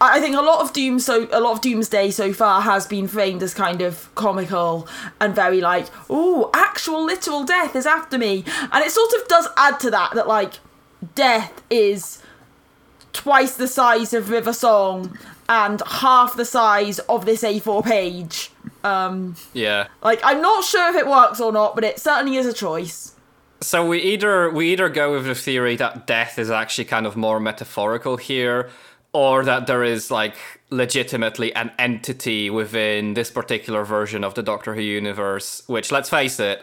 I 0.00 0.16
I 0.16 0.20
think 0.20 0.34
a 0.36 0.40
lot 0.40 0.60
of 0.60 0.72
Doom 0.72 0.98
so 0.98 1.28
a 1.30 1.40
lot 1.40 1.52
of 1.52 1.60
Doomsday 1.60 2.10
so 2.10 2.32
far 2.32 2.60
has 2.62 2.86
been 2.86 3.06
framed 3.08 3.42
as 3.42 3.54
kind 3.54 3.80
of 3.80 4.12
comical 4.16 4.88
and 5.20 5.34
very 5.34 5.60
like, 5.60 5.86
oh, 6.10 6.50
actual 6.54 7.04
literal 7.04 7.44
death 7.44 7.76
is 7.76 7.86
after 7.86 8.18
me. 8.18 8.44
And 8.72 8.84
it 8.84 8.90
sort 8.90 9.12
of 9.14 9.28
does 9.28 9.46
add 9.56 9.78
to 9.80 9.90
that 9.92 10.14
that 10.14 10.26
like 10.26 10.54
death 11.14 11.62
is 11.70 12.18
twice 13.12 13.54
the 13.56 13.68
size 13.68 14.12
of 14.14 14.30
River 14.30 14.52
Song 14.52 15.18
and 15.48 15.82
half 15.86 16.36
the 16.36 16.44
size 16.44 16.98
of 17.00 17.26
this 17.26 17.42
A4 17.42 17.84
page. 17.84 18.50
Um 18.84 19.36
Yeah. 19.52 19.88
like 20.02 20.20
I'm 20.24 20.40
not 20.40 20.64
sure 20.64 20.88
if 20.90 20.96
it 20.96 21.06
works 21.06 21.40
or 21.40 21.52
not, 21.52 21.74
but 21.74 21.84
it 21.84 21.98
certainly 21.98 22.36
is 22.36 22.46
a 22.46 22.52
choice. 22.52 23.12
So 23.60 23.86
we 23.86 23.98
either 24.00 24.50
we 24.50 24.72
either 24.72 24.88
go 24.88 25.12
with 25.12 25.24
the 25.26 25.34
theory 25.34 25.76
that 25.76 26.06
death 26.06 26.38
is 26.38 26.50
actually 26.50 26.86
kind 26.86 27.06
of 27.06 27.16
more 27.16 27.38
metaphorical 27.38 28.16
here, 28.16 28.70
or 29.12 29.44
that 29.44 29.66
there 29.66 29.84
is 29.84 30.10
like 30.10 30.34
legitimately 30.70 31.54
an 31.54 31.70
entity 31.78 32.50
within 32.50 33.14
this 33.14 33.30
particular 33.30 33.84
version 33.84 34.24
of 34.24 34.34
the 34.34 34.42
Doctor 34.42 34.74
Who 34.74 34.80
universe. 34.80 35.62
Which, 35.68 35.92
let's 35.92 36.10
face 36.10 36.40
it, 36.40 36.62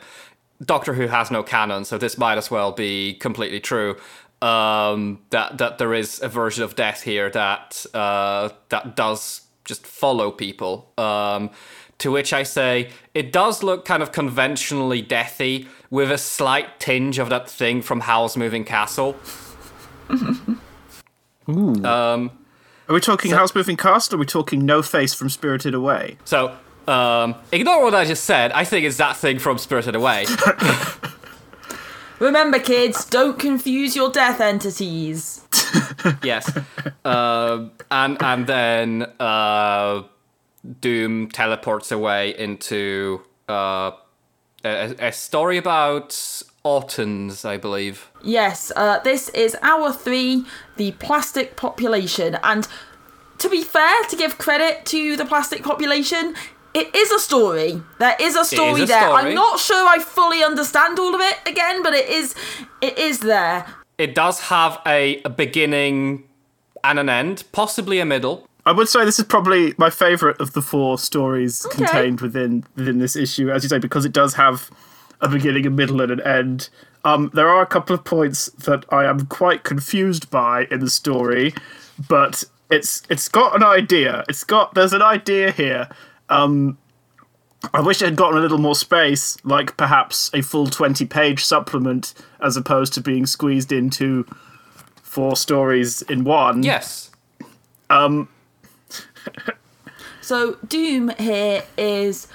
Doctor 0.65 0.93
Who 0.95 1.07
has 1.07 1.31
no 1.31 1.41
canon, 1.41 1.85
so 1.85 1.97
this 1.97 2.17
might 2.17 2.37
as 2.37 2.51
well 2.51 2.71
be 2.73 3.13
completely 3.13 3.61
true. 3.61 3.95
Um, 4.41 5.19
that 5.31 5.57
that 5.57 5.77
there 5.79 5.93
is 5.93 6.21
a 6.21 6.29
version 6.29 6.63
of 6.63 6.75
death 6.75 7.01
here 7.01 7.29
that 7.31 7.85
uh, 7.93 8.49
that 8.69 8.95
does 8.95 9.41
just 9.65 9.85
follow 9.85 10.31
people. 10.31 10.91
Um, 10.97 11.49
to 11.97 12.11
which 12.11 12.31
I 12.31 12.43
say, 12.43 12.91
it 13.13 13.33
does 13.33 13.61
look 13.61 13.83
kind 13.83 14.01
of 14.01 14.13
conventionally 14.13 15.03
deathy, 15.03 15.67
with 15.89 16.09
a 16.09 16.17
slight 16.17 16.79
tinge 16.79 17.19
of 17.19 17.29
that 17.29 17.49
thing 17.49 17.81
from 17.81 17.99
Howl's 18.01 18.37
Moving 18.37 18.63
Castle. 18.63 19.15
Um, 21.47 22.29
Are 22.87 22.93
we 22.93 22.99
talking 22.99 23.31
Howl's 23.31 23.55
Moving 23.55 23.75
Castle? 23.75 24.13
Or 24.13 24.17
are 24.17 24.19
we 24.19 24.25
talking 24.27 24.67
No 24.67 24.83
Face 24.83 25.15
from 25.15 25.29
Spirited 25.29 25.73
Away? 25.73 26.17
so, 26.23 26.55
um, 26.87 27.33
ignore 27.51 27.83
what 27.83 27.95
I 27.95 28.05
just 28.05 28.23
said. 28.25 28.51
I 28.51 28.63
think 28.65 28.85
it's 28.85 28.97
that 28.97 29.17
thing 29.17 29.39
from 29.39 29.57
Spirited 29.57 29.95
Away. 29.95 30.25
Remember 32.19 32.59
kids, 32.59 33.05
don't 33.05 33.39
confuse 33.39 33.95
your 33.95 34.11
death 34.11 34.41
entities. 34.41 35.41
yes. 36.23 36.57
Um, 37.05 37.71
and 37.89 38.21
and 38.21 38.47
then 38.47 39.03
uh, 39.19 40.03
Doom 40.81 41.29
teleports 41.29 41.91
away 41.91 42.37
into 42.37 43.21
uh, 43.47 43.91
a, 44.63 44.95
a 44.99 45.11
story 45.11 45.57
about 45.57 46.09
Autons, 46.65 47.45
I 47.45 47.57
believe. 47.57 48.11
Yes, 48.21 48.71
uh, 48.75 48.99
this 48.99 49.29
is 49.29 49.55
hour 49.61 49.93
three, 49.93 50.45
the 50.75 50.91
plastic 50.93 51.55
population. 51.55 52.37
And 52.43 52.67
to 53.37 53.49
be 53.49 53.63
fair, 53.63 54.03
to 54.09 54.15
give 54.15 54.37
credit 54.37 54.85
to 54.87 55.15
the 55.15 55.25
plastic 55.25 55.63
population, 55.63 56.35
it 56.79 56.95
is 56.95 57.11
a 57.11 57.19
story. 57.19 57.81
There 57.99 58.15
is 58.19 58.35
a 58.35 58.45
story 58.45 58.83
a 58.83 58.85
there. 58.85 59.01
story. 59.01 59.21
I'm 59.21 59.35
not 59.35 59.59
sure 59.59 59.87
I 59.87 59.99
fully 59.99 60.43
understand 60.43 60.97
all 60.97 61.13
of 61.13 61.21
it 61.21 61.37
again, 61.45 61.83
but 61.83 61.93
it 61.93 62.09
is 62.09 62.35
it 62.81 62.97
is 62.97 63.19
there. 63.19 63.65
It 63.97 64.15
does 64.15 64.39
have 64.41 64.79
a, 64.85 65.21
a 65.23 65.29
beginning 65.29 66.23
and 66.83 66.97
an 66.99 67.09
end, 67.09 67.43
possibly 67.51 67.99
a 67.99 68.05
middle. 68.05 68.47
I 68.65 68.71
would 68.71 68.87
say 68.87 69.03
this 69.03 69.19
is 69.19 69.25
probably 69.25 69.73
my 69.77 69.89
favourite 69.89 70.39
of 70.39 70.53
the 70.53 70.61
four 70.61 70.97
stories 70.97 71.65
contained 71.71 72.21
within 72.21 72.63
within 72.75 72.99
this 72.99 73.15
issue, 73.15 73.51
as 73.51 73.63
you 73.63 73.69
say, 73.69 73.79
because 73.79 74.05
it 74.05 74.13
does 74.13 74.35
have 74.35 74.69
a 75.21 75.27
beginning, 75.27 75.65
a 75.65 75.69
middle, 75.69 76.01
and 76.01 76.11
an 76.11 76.21
end. 76.21 76.69
Um, 77.03 77.31
there 77.33 77.47
are 77.47 77.61
a 77.61 77.65
couple 77.65 77.93
of 77.93 78.03
points 78.03 78.47
that 78.51 78.85
I 78.89 79.05
am 79.05 79.25
quite 79.25 79.63
confused 79.63 80.29
by 80.29 80.67
in 80.69 80.81
the 80.81 80.89
story, 80.89 81.53
but 82.07 82.43
it's 82.69 83.01
it's 83.09 83.27
got 83.27 83.55
an 83.55 83.63
idea. 83.63 84.23
It's 84.29 84.43
got 84.43 84.75
there's 84.75 84.93
an 84.93 85.01
idea 85.01 85.51
here. 85.51 85.89
Um, 86.29 86.77
I 87.73 87.81
wish 87.81 88.01
it 88.01 88.05
had 88.05 88.15
gotten 88.15 88.37
a 88.37 88.41
little 88.41 88.57
more 88.57 88.75
space, 88.75 89.37
like 89.43 89.75
perhaps 89.77 90.29
a 90.33 90.41
full 90.41 90.67
twenty 90.67 91.05
page 91.05 91.43
supplement, 91.43 92.13
as 92.41 92.55
opposed 92.55 92.93
to 92.93 93.01
being 93.01 93.25
squeezed 93.25 93.71
into 93.71 94.25
four 95.01 95.35
stories 95.35 96.01
in 96.03 96.23
one. 96.23 96.63
Yes. 96.63 97.11
Um. 97.89 98.29
So 100.29 100.57
Doom 100.67 101.09
here 101.17 101.63
is 101.75 102.27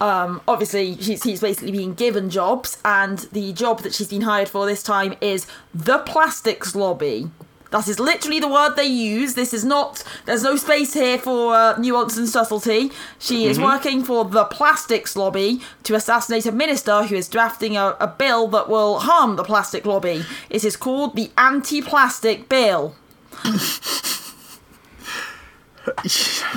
um, 0.00 0.40
obviously 0.48 0.96
she's, 0.96 1.22
he's 1.24 1.42
basically 1.42 1.72
being 1.72 1.92
given 1.92 2.30
jobs, 2.30 2.78
and 2.86 3.18
the 3.32 3.52
job 3.52 3.82
that 3.82 3.92
she's 3.92 4.08
been 4.08 4.22
hired 4.22 4.48
for 4.48 4.64
this 4.64 4.82
time 4.82 5.14
is 5.20 5.46
the 5.74 5.98
plastics 5.98 6.74
lobby. 6.74 7.30
That 7.74 7.88
is 7.88 7.98
literally 7.98 8.38
the 8.38 8.46
word 8.46 8.76
they 8.76 8.84
use. 8.86 9.34
This 9.34 9.52
is 9.52 9.64
not. 9.64 10.04
There's 10.26 10.44
no 10.44 10.54
space 10.54 10.94
here 10.94 11.18
for 11.18 11.52
uh, 11.56 11.76
nuance 11.76 12.16
and 12.16 12.28
subtlety. 12.28 12.92
She 13.18 13.46
is 13.46 13.58
working 13.58 14.04
for 14.04 14.24
the 14.24 14.44
plastics 14.44 15.16
lobby 15.16 15.60
to 15.82 15.96
assassinate 15.96 16.46
a 16.46 16.52
minister 16.52 17.02
who 17.02 17.16
is 17.16 17.26
drafting 17.28 17.76
a, 17.76 17.96
a 17.98 18.06
bill 18.06 18.46
that 18.54 18.68
will 18.68 19.00
harm 19.00 19.34
the 19.34 19.42
plastic 19.42 19.84
lobby. 19.86 20.24
It 20.50 20.62
is 20.64 20.76
called 20.76 21.16
the 21.16 21.32
anti-plastic 21.36 22.48
bill. 22.48 22.94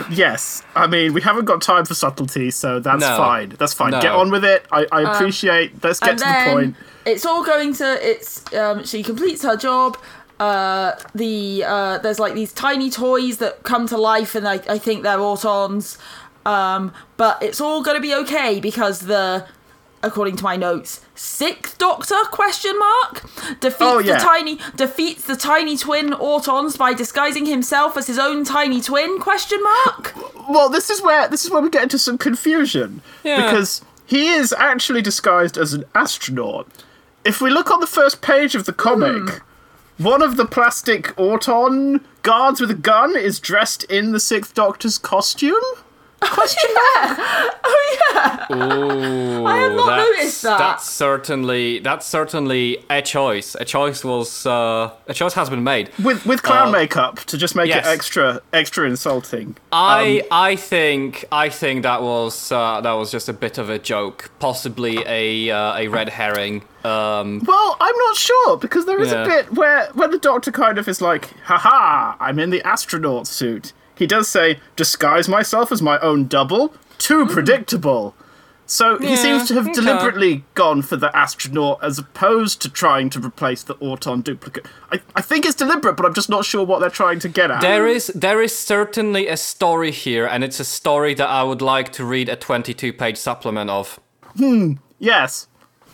Yes, 0.09 0.63
I 0.75 0.87
mean 0.87 1.13
we 1.13 1.21
haven't 1.21 1.45
got 1.45 1.61
time 1.61 1.83
for 1.83 1.93
subtlety, 1.93 2.49
so 2.51 2.79
that's 2.79 3.01
No. 3.01 3.17
fine. 3.17 3.49
That's 3.57 3.73
fine. 3.73 3.91
No. 3.91 4.01
Get 4.01 4.11
on 4.13 4.31
with 4.31 4.45
it. 4.45 4.65
I, 4.71 4.85
I 4.91 5.01
appreciate. 5.15 5.83
let's 5.83 5.99
get 5.99 6.11
and 6.11 6.19
to 6.19 6.23
then 6.23 6.47
the 6.47 6.53
point. 6.53 6.75
it's 7.05 7.25
all 7.25 7.43
going 7.43 7.73
to 7.73 8.09
it's 8.09 8.41
um 8.53 8.85
she 8.85 9.03
completes 9.03 9.43
her 9.43 9.57
job 9.57 9.97
uh 10.39 10.93
the 11.15 11.63
uh 11.65 11.97
there's 11.99 12.19
like 12.19 12.33
these 12.35 12.53
tiny 12.53 12.89
toys 12.89 13.37
that 13.37 13.63
come 13.63 13.87
to 13.87 13.97
life 13.97 14.35
and 14.35 14.47
i, 14.47 14.55
I 14.69 14.77
think 14.77 15.03
they're 15.03 15.17
autons 15.17 15.97
um 16.45 16.93
but 17.17 17.41
it's 17.41 17.59
all 17.59 17.81
going 17.81 17.97
to 17.97 18.01
be 18.01 18.13
okay 18.13 18.59
because 18.59 18.99
the 19.01 19.45
according 20.03 20.35
to 20.37 20.43
my 20.43 20.55
notes 20.55 21.01
sixth 21.15 21.79
doctor 21.79 22.15
question 22.31 22.77
mark 22.77 23.23
defeats 23.59 23.77
Oh, 23.81 23.97
yeah. 23.97 24.19
the 24.19 24.23
tiny 24.23 24.59
defeats 24.75 25.25
the 25.25 25.35
tiny 25.35 25.75
twin 25.75 26.11
autons 26.11 26.77
by 26.77 26.93
disguising 26.93 27.47
himself 27.47 27.97
as 27.97 28.05
his 28.05 28.19
own 28.19 28.45
tiny 28.45 28.79
twin 28.79 29.19
question 29.19 29.61
mark 29.63 30.13
Well, 30.47 30.69
this 30.69 30.91
is 30.91 31.01
where 31.01 31.27
this 31.27 31.43
is 31.45 31.51
where 31.51 31.61
we 31.63 31.69
get 31.71 31.81
into 31.83 31.97
some 31.97 32.19
confusion 32.19 33.01
Yeah. 33.23 33.41
because 33.49 33.81
he 34.05 34.29
is 34.29 34.53
actually 34.53 35.01
disguised 35.01 35.57
as 35.57 35.73
an 35.73 35.83
astronaut. 35.95 36.67
If 37.25 37.41
we 37.41 37.49
look 37.49 37.69
on 37.71 37.81
the 37.81 37.87
first 37.87 38.21
page 38.21 38.55
of 38.55 38.63
the 38.65 38.71
comic, 38.71 39.41
one 39.97 40.21
of 40.21 40.37
the 40.37 40.45
plastic 40.45 41.17
Auton 41.19 42.05
guards 42.21 42.61
with 42.61 42.71
a 42.71 42.75
gun 42.75 43.15
is 43.15 43.39
dressed 43.39 43.83
in 43.85 44.11
the 44.11 44.19
Sixth 44.19 44.53
Doctor's 44.53 44.97
costume. 44.97 45.55
Question 46.21 46.69
mark. 46.73 47.19
Oh 47.69 47.97
yeah. 48.13 48.55
Ooh, 48.55 49.45
I 49.45 49.57
had 49.57 49.75
not 49.75 49.87
that's, 49.87 50.09
noticed 50.17 50.41
that. 50.43 50.57
That's 50.57 50.89
certainly 50.89 51.79
that's 51.79 52.05
certainly 52.07 52.83
a 52.89 53.01
choice. 53.01 53.55
A 53.59 53.65
choice 53.65 54.03
was 54.05 54.45
uh, 54.45 54.91
a 55.07 55.13
choice 55.13 55.33
has 55.33 55.49
been 55.49 55.63
made. 55.63 55.89
With 56.01 56.25
with 56.25 56.43
clown 56.43 56.69
Uh, 56.69 56.71
makeup 56.71 57.17
to 57.25 57.37
just 57.37 57.55
make 57.55 57.67
yes. 57.67 57.85
it 57.85 57.89
extra 57.89 58.41
extra 58.53 58.87
insulting. 58.87 59.57
I 59.71 60.19
Um, 60.21 60.27
I 60.31 60.55
think 60.55 61.25
I 61.31 61.49
think 61.49 61.83
that 61.83 62.01
was 62.01 62.51
uh, 62.51 62.79
that 62.81 62.93
was 62.93 63.11
just 63.11 63.27
a 63.29 63.33
bit 63.33 63.57
of 63.57 63.69
a 63.69 63.77
joke, 63.77 64.31
possibly 64.39 65.03
a 65.05 65.51
uh, 65.51 65.75
a 65.77 65.87
red 65.89 66.09
herring. 66.09 66.63
Um, 66.85 67.41
Well, 67.45 67.75
I'm 67.81 67.97
not 68.07 68.15
sure 68.15 68.57
because 68.57 68.85
there 68.85 69.01
is 69.01 69.11
Yeah. 69.11 69.23
a 69.23 69.27
bit 69.27 69.53
where 69.53 69.87
where 69.93 70.07
the 70.07 70.19
doctor 70.19 70.51
kind 70.51 70.77
of 70.77 70.87
is 70.87 71.01
like, 71.01 71.33
"Haha, 71.43 72.15
I'm 72.19 72.39
in 72.39 72.49
the 72.49 72.61
astronaut 72.65 73.27
suit." 73.27 73.73
He 73.97 74.07
does 74.07 74.27
say, 74.27 74.59
"Disguise 74.75 75.27
myself 75.27 75.71
as 75.71 75.81
my 75.81 75.99
own 75.99 76.25
double." 76.27 76.73
Too 76.97 77.25
predictable. 77.25 78.15
So 78.69 78.97
he 78.99 79.11
Yeah, 79.11 79.15
seems 79.15 79.47
to 79.47 79.53
have 79.53 79.63
okay. 79.67 79.73
deliberately 79.73 80.43
gone 80.53 80.81
for 80.81 80.97
the 80.97 81.15
astronaut 81.15 81.79
as 81.81 81.97
opposed 81.97 82.61
to 82.63 82.69
trying 82.69 83.09
to 83.11 83.19
replace 83.19 83.63
the 83.63 83.75
Auton 83.75 84.19
duplicate. 84.19 84.65
I, 84.91 84.99
I 85.15 85.21
think 85.21 85.45
it's 85.45 85.55
deliberate, 85.55 85.95
but 85.95 86.05
I'm 86.05 86.13
just 86.13 86.27
not 86.29 86.43
sure 86.43 86.65
what 86.65 86.81
they're 86.81 86.89
trying 86.89 87.19
to 87.19 87.29
get 87.29 87.49
at. 87.49 87.61
there 87.61 87.87
is 87.87 88.07
there 88.07 88.41
is 88.41 88.57
certainly 88.57 89.27
a 89.29 89.37
story 89.37 89.91
here, 89.91 90.25
and 90.25 90.43
it's 90.43 90.59
a 90.59 90.65
story 90.65 91.13
that 91.13 91.29
I 91.29 91.43
would 91.43 91.61
like 91.61 91.93
to 91.93 92.03
read 92.03 92.27
a 92.27 92.35
22 92.35 92.91
page 92.91 93.15
supplement 93.17 93.69
of. 93.69 93.99
Hmm. 94.37 94.73
Yes. 94.99 95.47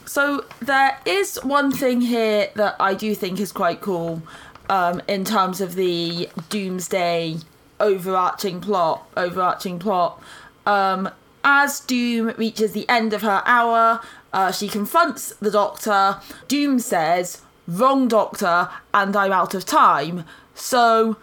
So 0.05 0.45
there 0.59 0.97
is 1.05 1.39
one 1.43 1.71
thing 1.71 2.01
here 2.01 2.49
that 2.55 2.75
I 2.79 2.93
do 2.95 3.13
think 3.15 3.39
is 3.39 3.51
quite 3.51 3.81
cool 3.81 4.21
um, 4.69 4.99
in 5.07 5.23
terms 5.25 5.61
of 5.61 5.75
the 5.75 6.27
Doomsday 6.49 7.37
overarching 7.83 8.61
plot. 8.61 9.07
Overarching 9.15 9.77
plot. 9.77 10.21
Um, 10.65 11.09
as 11.43 11.81
Doom 11.81 12.33
reaches 12.37 12.71
the 12.71 12.87
end 12.87 13.13
of 13.13 13.21
her 13.21 13.43
hour, 13.45 14.01
uh, 14.31 14.51
she 14.51 14.67
confronts 14.67 15.35
the 15.35 15.51
Doctor. 15.51 16.19
Doom 16.47 16.79
says, 16.79 17.41
"Wrong 17.67 18.07
Doctor," 18.07 18.69
and 18.93 19.15
I'm 19.15 19.31
out 19.31 19.53
of 19.53 19.65
time. 19.65 20.23
So 20.55 21.17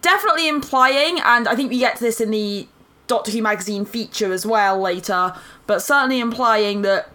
definitely 0.00 0.48
implying, 0.48 1.18
and 1.20 1.48
I 1.48 1.54
think 1.56 1.70
we 1.70 1.78
get 1.78 1.96
to 1.96 2.04
this 2.04 2.20
in 2.20 2.30
the 2.30 2.68
Doctor 3.06 3.30
Who 3.30 3.42
magazine 3.42 3.84
feature 3.84 4.32
as 4.32 4.46
well 4.46 4.78
later, 4.80 5.34
but 5.66 5.82
certainly 5.82 6.20
implying 6.20 6.82
that 6.82 7.08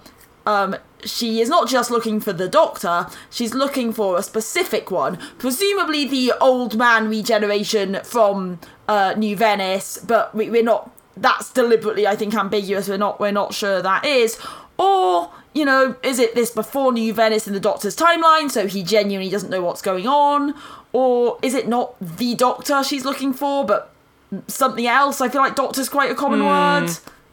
um, 0.46 0.76
she 1.04 1.42
is 1.42 1.50
not 1.50 1.68
just 1.68 1.92
looking 1.92 2.20
for 2.20 2.34
the 2.34 2.48
Doctor, 2.48 3.08
she's 3.30 3.54
looking 3.54 3.94
for 3.94 4.18
a 4.18 4.24
specific 4.24 4.90
one, 4.90 5.18
presumably 5.38 6.06
the 6.08 6.34
old 6.40 6.78
man 6.78 7.10
regeneration 7.10 8.00
from 8.04 8.60
uh, 8.88 9.14
New 9.18 9.36
Venice, 9.36 9.98
but 10.00 10.34
we, 10.36 10.50
we're 10.50 10.64
not. 10.64 10.90
That's 11.18 11.52
deliberately, 11.52 12.08
I 12.08 12.16
think, 12.16 12.34
ambiguous. 12.34 12.88
We're 12.88 12.98
not. 12.98 13.20
We're 13.20 13.32
not 13.32 13.54
sure 13.54 13.82
that 13.82 14.06
is, 14.06 14.40
or 14.78 15.32
you 15.54 15.66
know, 15.66 15.96
is 16.04 16.20
it 16.20 16.34
this 16.36 16.52
before 16.52 16.94
New 16.94 17.14
Venice 17.14 17.48
in 17.48 17.54
the 17.54 17.60
Doctor's 17.60 17.96
timeline, 17.96 18.50
so 18.50 18.68
he 18.68 18.84
genuinely 18.84 19.30
doesn't 19.30 19.50
know 19.50 19.62
what's 19.62 19.82
going 19.82 20.08
on, 20.08 20.56
or 20.94 21.38
is 21.42 21.54
it 21.54 21.68
not 21.68 21.96
the 22.00 22.36
Doctor 22.36 22.84
she's 22.84 23.04
looking 23.06 23.34
for, 23.34 23.66
but 23.66 23.92
something 24.48 24.88
else? 24.88 25.20
I 25.22 25.28
feel 25.30 25.42
like 25.42 25.56
Doctor's 25.56 25.90
quite 25.90 26.10
a 26.12 26.16
common 26.16 26.46
word. 26.46 26.90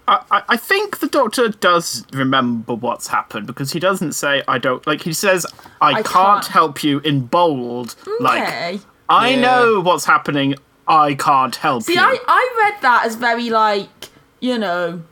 I, 0.08 0.22
I- 0.30 0.42
I 0.50 0.56
think 0.56 0.98
the 1.00 1.06
doctor 1.06 1.48
does 1.48 2.04
remember 2.14 2.74
what's 2.74 3.08
happened 3.08 3.46
because 3.46 3.72
he 3.72 3.78
doesn't 3.78 4.12
say 4.12 4.42
I 4.48 4.56
don't 4.58 4.84
like 4.86 5.02
he 5.02 5.12
says 5.12 5.44
I, 5.82 5.88
I 5.90 5.92
can't, 5.96 6.06
can't." 6.06 6.46
help 6.46 6.82
you 6.82 7.00
in 7.00 7.26
bold 7.26 7.94
like 8.18 8.80
I 9.10 9.30
Yeah. 9.30 9.40
know 9.42 9.80
what's 9.80 10.06
happening 10.06 10.54
I 10.88 11.14
can't 11.14 11.54
help 11.56 11.82
See, 11.84 11.94
you 11.94 12.00
I, 12.00 12.18
I 12.26 12.54
read 12.70 12.82
that 12.82 13.04
as 13.06 13.14
very 13.16 13.50
like, 13.50 14.08
you 14.40 14.56
know, 14.58 15.02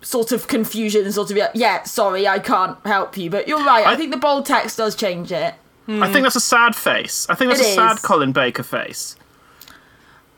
sort 0.00 0.32
of 0.32 0.48
confusion, 0.48 1.10
sort 1.12 1.30
of, 1.30 1.38
yeah, 1.54 1.82
sorry, 1.84 2.26
I 2.26 2.38
can't 2.38 2.78
help 2.86 3.16
you. 3.16 3.28
But 3.30 3.46
you're 3.46 3.62
right, 3.64 3.86
I, 3.86 3.92
I- 3.92 3.96
think 3.96 4.10
the 4.12 4.16
bold 4.18 4.46
text 4.46 4.78
does 4.78 4.94
change 4.96 5.30
it. 5.30 5.54
I 5.86 6.10
think 6.10 6.24
that's 6.24 6.34
a 6.36 6.40
sad 6.40 6.74
face 6.74 7.26
I 7.28 7.34
think 7.34 7.50
that's 7.50 7.60
It 7.60 7.66
a 7.72 7.74
sad. 7.74 8.00
Colin 8.02 8.32
Baker 8.32 8.62
face 8.62 9.16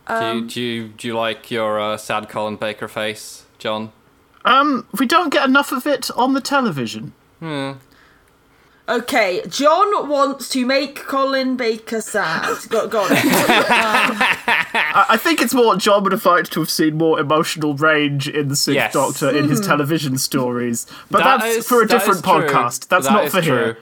do, 0.08 0.14
you, 0.34 0.44
do 0.48 0.60
you 0.60 0.88
do 0.88 1.06
you 1.06 1.14
like 1.16 1.52
your 1.52 1.78
uh, 1.80 1.96
sad 1.96 2.28
Colin 2.28 2.56
Baker 2.56 2.88
face, 2.88 3.44
John? 3.60 3.92
um 4.44 4.88
we 4.98 5.06
don't 5.06 5.32
get 5.32 5.48
enough 5.48 5.70
of 5.70 5.86
it 5.86 6.10
on 6.16 6.32
the 6.34 6.40
television 6.40 7.12
Okay, 8.88 9.42
John 9.48 10.08
wants 10.08 10.48
to 10.50 10.64
make 10.64 10.96
Colin 11.06 11.56
Baker 11.56 12.00
sad. 12.00 12.56
Go, 12.68 12.86
go 12.86 13.00
on. 13.02 13.08
I, 14.94 15.06
I 15.10 15.16
think 15.16 15.40
it's 15.40 15.54
more 15.54 15.76
John 15.76 16.02
would 16.04 16.12
have 16.12 16.24
liked 16.24 16.52
to 16.52 16.60
have 16.60 16.70
seen 16.70 16.96
more 16.96 17.18
emotional 17.20 17.74
range 17.74 18.28
in 18.28 18.48
the 18.48 18.56
Sixth 18.56 18.74
Yes. 18.76 18.92
Doctor 18.92 19.30
in 19.36 19.48
his 19.48 19.60
television 19.60 20.18
stories 20.18 20.86
but 21.10 21.18
That 21.24 21.40
that's 21.40 21.56
is- 21.56 21.68
for 21.68 21.82
a 21.82 21.86
that 21.86 21.94
different 21.98 22.16
is 22.18 22.22
true. 22.22 22.32
podcast 22.48 22.88
that's 22.88 23.06
That 23.06 23.12
not 23.12 23.30
for 23.30 23.40
true. 23.42 23.56
here 23.56 23.78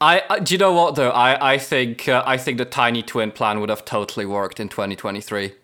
I, 0.00 0.22
I 0.30 0.38
do 0.38 0.54
you 0.54 0.58
know 0.58 0.72
what 0.72 0.94
though? 0.94 1.10
I 1.10 1.54
I 1.54 1.58
think 1.58 2.08
uh, 2.08 2.22
I 2.24 2.36
think 2.36 2.58
the 2.58 2.64
tiny 2.64 3.02
twin 3.02 3.32
plan 3.32 3.58
would 3.60 3.68
have 3.68 3.84
totally 3.84 4.26
worked 4.26 4.60
in 4.60 4.68
2023. 4.68 5.54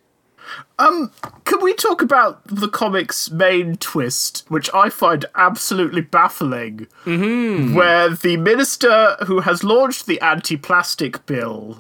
Um, 0.79 1.11
Can 1.45 1.63
we 1.63 1.73
talk 1.73 2.03
about 2.03 2.45
the 2.47 2.69
comic's 2.69 3.31
main 3.31 3.77
twist, 3.77 4.45
which 4.49 4.69
I 4.75 4.91
find 4.91 5.25
absolutely 5.37 6.03
baffling? 6.03 6.87
Mm-hmm. 7.05 7.75
Where 7.75 8.11
the 8.11 8.37
minister 8.37 9.17
who 9.27 9.41
has 9.41 9.65
launched 9.65 10.07
the 10.07 10.21
anti 10.21 10.57
plastic 10.57 11.25
bill 11.27 11.79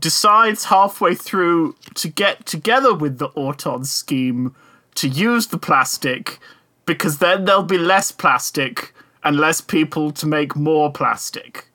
decides 0.00 0.64
halfway 0.64 1.14
through 1.14 1.74
to 1.94 2.08
get 2.08 2.46
together 2.46 2.94
with 2.94 3.18
the 3.18 3.28
Auton 3.34 3.84
scheme 3.84 4.54
to 4.96 5.08
use 5.08 5.48
the 5.48 5.58
plastic 5.58 6.38
because 6.86 7.18
then 7.18 7.44
there'll 7.44 7.62
be 7.62 7.78
less 7.78 8.10
plastic 8.12 8.94
and 9.24 9.36
less 9.38 9.60
people 9.60 10.10
to 10.12 10.26
make 10.26 10.56
more 10.56 10.90
plastic. 10.92 11.66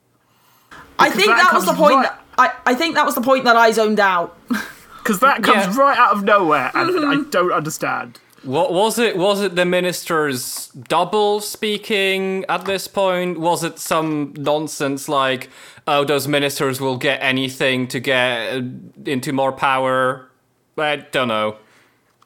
I 1.00 1.10
think 1.10 1.28
that 1.28 1.44
that 1.52 1.54
was 1.54 1.66
the 1.66 1.74
point. 1.74 1.96
right- 1.96 2.04
That, 2.04 2.20
I, 2.66 2.72
I 2.72 2.76
think 2.76 2.96
that 2.96 3.06
was 3.06 3.16
the 3.16 3.22
point 3.22 3.44
that 3.46 3.56
I 3.56 3.72
zoned 3.72 4.00
out. 4.00 4.38
Because 5.04 5.20
that 5.20 5.44
comes 5.44 5.76
Yeah. 5.76 5.82
right 5.82 5.98
out 6.00 6.14
of 6.14 6.24
nowhere 6.24 6.72
and 6.74 6.90
Mm-hmm. 6.90 7.10
I 7.28 7.30
don't 7.30 7.52
understand. 7.52 8.20
What 8.44 8.72
was 8.72 8.98
it? 8.98 9.18
Was 9.18 9.42
it 9.42 9.56
the 9.56 9.66
minister's 9.66 10.68
double 10.88 11.42
speaking 11.42 12.46
at 12.48 12.64
this 12.64 12.88
point? 12.88 13.38
Was 13.38 13.66
it 13.66 13.80
some 13.80 14.34
nonsense 14.38 15.10
like, 15.10 15.50
oh, 15.88 16.04
those 16.04 16.28
ministers 16.28 16.80
will 16.80 16.98
get 16.98 17.22
anything 17.22 17.88
to 17.90 18.00
get 18.00 18.54
uh, 18.54 18.62
into 19.06 19.34
more 19.34 19.52
power? 19.52 20.30
I 20.78 20.98
don't 20.98 21.28
know. 21.28 21.58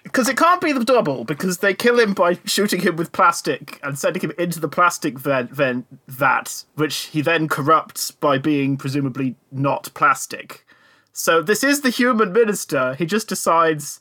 Because 0.03 0.29
it 0.29 0.37
can't 0.37 0.61
be 0.61 0.71
the 0.71 0.85
double, 0.85 1.25
because 1.25 1.57
they 1.57 1.73
kill 1.73 1.99
him 1.99 2.13
by 2.13 2.39
shooting 2.45 2.79
him 2.79 2.95
with 2.95 3.11
plastic 3.11 3.77
and 3.83 3.99
sending 3.99 4.21
him 4.21 4.31
into 4.39 4.57
the 4.57 4.69
plastic 4.69 5.19
vent, 5.19 5.51
vent, 5.51 5.85
vat, 6.07 6.63
which 6.75 7.07
he 7.07 7.21
then 7.21 7.49
corrupts 7.49 8.11
by 8.11 8.37
being 8.37 8.77
presumably 8.77 9.35
not 9.51 9.89
plastic. 9.93 10.65
So 11.11 11.41
this 11.41 11.61
is 11.61 11.81
the 11.81 11.89
human 11.89 12.31
minister. 12.31 12.93
He 12.93 13.05
just 13.05 13.27
decides, 13.27 13.99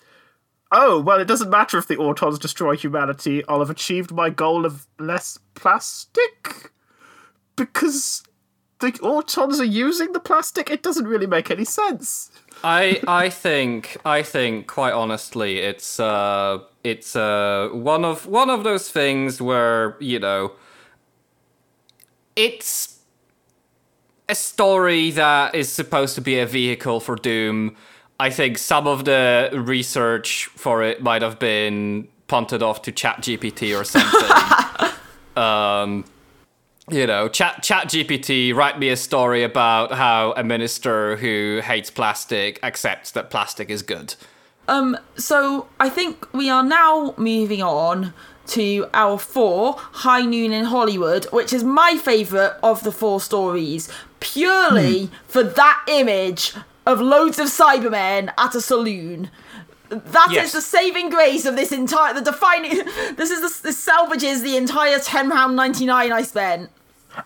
oh, 0.70 1.00
well, 1.00 1.18
it 1.18 1.26
doesn't 1.26 1.50
matter 1.50 1.76
if 1.76 1.88
the 1.88 1.96
Autons 1.96 2.38
destroy 2.38 2.76
humanity. 2.76 3.42
I'll 3.48 3.58
have 3.58 3.70
achieved 3.70 4.12
my 4.12 4.30
goal 4.30 4.64
of 4.64 4.86
less 5.00 5.40
plastic. 5.54 6.70
Because 7.56 8.22
the 8.80 8.92
Autons 8.92 9.58
are 9.58 9.64
using 9.64 10.12
the 10.12 10.20
plastic. 10.20 10.70
It 10.70 10.82
doesn't 10.82 11.06
really 11.06 11.26
make 11.26 11.50
any 11.50 11.64
sense. 11.64 12.30
I 12.62 13.00
I 13.06 13.30
think 13.30 13.96
I 14.04 14.22
think 14.22 14.66
quite 14.66 14.92
honestly, 14.92 15.58
it's 15.58 16.00
uh 16.00 16.58
it's 16.84 17.16
uh 17.16 17.70
one 17.72 18.04
of 18.04 18.26
one 18.26 18.50
of 18.50 18.64
those 18.64 18.90
things 18.90 19.40
where 19.40 19.96
you 20.00 20.18
know 20.18 20.52
it's 22.34 22.98
a 24.28 24.34
story 24.34 25.10
that 25.12 25.54
is 25.54 25.70
supposed 25.70 26.14
to 26.16 26.20
be 26.20 26.38
a 26.38 26.46
vehicle 26.46 27.00
for 27.00 27.16
Doom. 27.16 27.76
I 28.18 28.30
think 28.30 28.58
some 28.58 28.86
of 28.86 29.04
the 29.04 29.50
research 29.52 30.46
for 30.46 30.82
it 30.82 31.02
might 31.02 31.22
have 31.22 31.38
been 31.38 32.08
punted 32.28 32.62
off 32.62 32.82
to 32.82 32.92
ChatGPT 32.92 33.78
or 33.78 33.84
something. 33.84 34.92
um, 35.42 36.04
you 36.90 37.06
know, 37.06 37.28
Chat 37.28 37.62
chat 37.62 37.88
GPT, 37.88 38.54
write 38.54 38.78
me 38.78 38.90
a 38.90 38.96
story 38.96 39.42
about 39.42 39.92
how 39.92 40.32
a 40.36 40.44
minister 40.44 41.16
who 41.16 41.60
hates 41.64 41.90
plastic 41.90 42.60
accepts 42.62 43.10
that 43.12 43.30
plastic 43.30 43.70
is 43.70 43.82
good. 43.82 44.14
Um, 44.68 44.96
so 45.16 45.68
I 45.78 45.88
think 45.88 46.32
we 46.32 46.48
are 46.50 46.62
now 46.62 47.14
moving 47.16 47.62
on 47.62 48.12
to 48.48 48.86
hour 48.94 49.18
four 49.18 49.74
High 49.78 50.22
Noon 50.22 50.52
in 50.52 50.66
Hollywood, 50.66 51.24
which 51.26 51.52
is 51.52 51.64
my 51.64 51.96
favourite 51.96 52.52
of 52.62 52.84
the 52.84 52.92
four 52.92 53.20
stories, 53.20 53.90
purely 54.20 55.10
for 55.26 55.42
that 55.42 55.84
image 55.88 56.54
of 56.84 57.00
loads 57.00 57.38
of 57.40 57.48
Cybermen 57.48 58.32
at 58.38 58.54
a 58.54 58.60
saloon. 58.60 59.30
That 59.88 60.28
is 60.30 60.34
Yes. 60.34 60.52
the 60.52 60.60
saving 60.60 61.10
grace 61.10 61.46
of 61.46 61.56
this 61.56 61.72
entire, 61.72 62.14
the 62.14 62.20
defining. 62.20 62.82
This 63.16 63.30
is 63.30 63.40
the, 63.40 63.62
this 63.62 63.78
salvages 63.78 64.42
the 64.42 64.56
entire 64.56 64.98
ten 64.98 65.30
pound 65.30 65.56
ninety 65.56 65.86
nine 65.86 66.12
I 66.12 66.22
spent. 66.22 66.70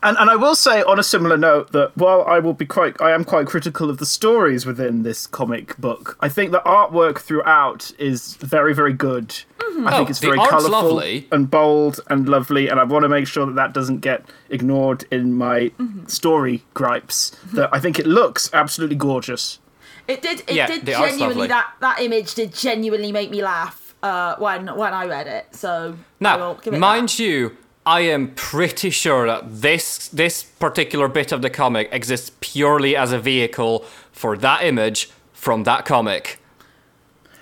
And 0.03 0.17
and 0.19 0.31
I 0.31 0.37
will 0.37 0.55
say 0.55 0.83
on 0.83 0.99
a 0.99 1.03
similar 1.03 1.37
note 1.37 1.73
that 1.73 1.97
while 1.97 2.23
I 2.25 2.39
will 2.39 2.53
be 2.53 2.67
quite 2.67 3.01
I 3.01 3.11
am 3.13 3.25
quite 3.25 3.47
critical 3.47 3.91
of 3.91 3.99
the 3.99 4.07
stories 4.07 4.65
within 4.65 5.03
this 5.03 5.27
comic 5.27 5.77
book, 5.79 6.17
I 6.21 6.29
think 6.29 6.53
the 6.53 6.61
artwork 6.61 7.19
throughout 7.19 7.93
is 7.99 8.37
very 8.37 8.75
very 8.75 8.93
good. 8.93 9.29
Mm-hmm. 9.59 9.89
I 9.89 9.97
think 9.97 10.09
Oh, 10.09 10.11
it's 10.11 10.19
very 10.19 10.39
colourful 10.39 11.01
and 11.33 11.51
bold 11.51 12.01
and 12.09 12.29
lovely, 12.29 12.69
and 12.69 12.79
I 12.79 12.85
want 12.85 13.03
to 13.03 13.09
make 13.09 13.27
sure 13.27 13.47
that 13.47 13.55
that 13.57 13.73
doesn't 13.73 13.99
get 13.99 14.25
ignored 14.49 15.05
in 15.11 15.35
my 15.35 15.71
mm-hmm. 15.79 16.07
story 16.07 16.63
gripes. 16.75 17.31
Mm-hmm. 17.31 17.57
That 17.57 17.71
I 17.73 17.81
think 17.81 17.99
it 17.99 18.07
looks 18.07 18.51
absolutely 18.53 18.97
gorgeous. 18.97 19.59
It 20.11 20.23
did. 20.23 20.41
It 20.41 20.57
Yeah, 20.57 20.67
did 20.67 20.87
genuinely. 20.87 21.47
That 21.49 21.67
that 21.81 22.01
image 22.01 22.35
did 22.35 22.55
genuinely 22.55 23.13
make 23.13 23.31
me 23.31 23.43
laugh 23.43 23.95
uh, 24.03 24.37
when 24.39 24.67
when 24.77 24.93
I 24.93 25.07
read 25.07 25.27
it. 25.27 25.55
So 25.55 25.97
Now, 26.19 26.55
give 26.55 26.75
it 26.75 26.79
mind 26.79 27.09
that. 27.11 27.19
you, 27.21 27.57
I 27.87 28.01
am 28.01 28.35
pretty 28.35 28.91
sure 28.91 29.27
that 29.27 29.43
this 29.63 30.09
this 30.09 30.43
particular 30.43 31.09
bit 31.09 31.33
of 31.33 31.43
the 31.43 31.51
comic 31.51 31.89
exists 31.93 32.31
purely 32.41 32.97
as 32.97 33.13
a 33.13 33.19
vehicle 33.19 33.85
for 34.13 34.37
that 34.39 34.65
image 34.65 35.11
from 35.33 35.65
that 35.65 35.85
comic. 35.85 36.39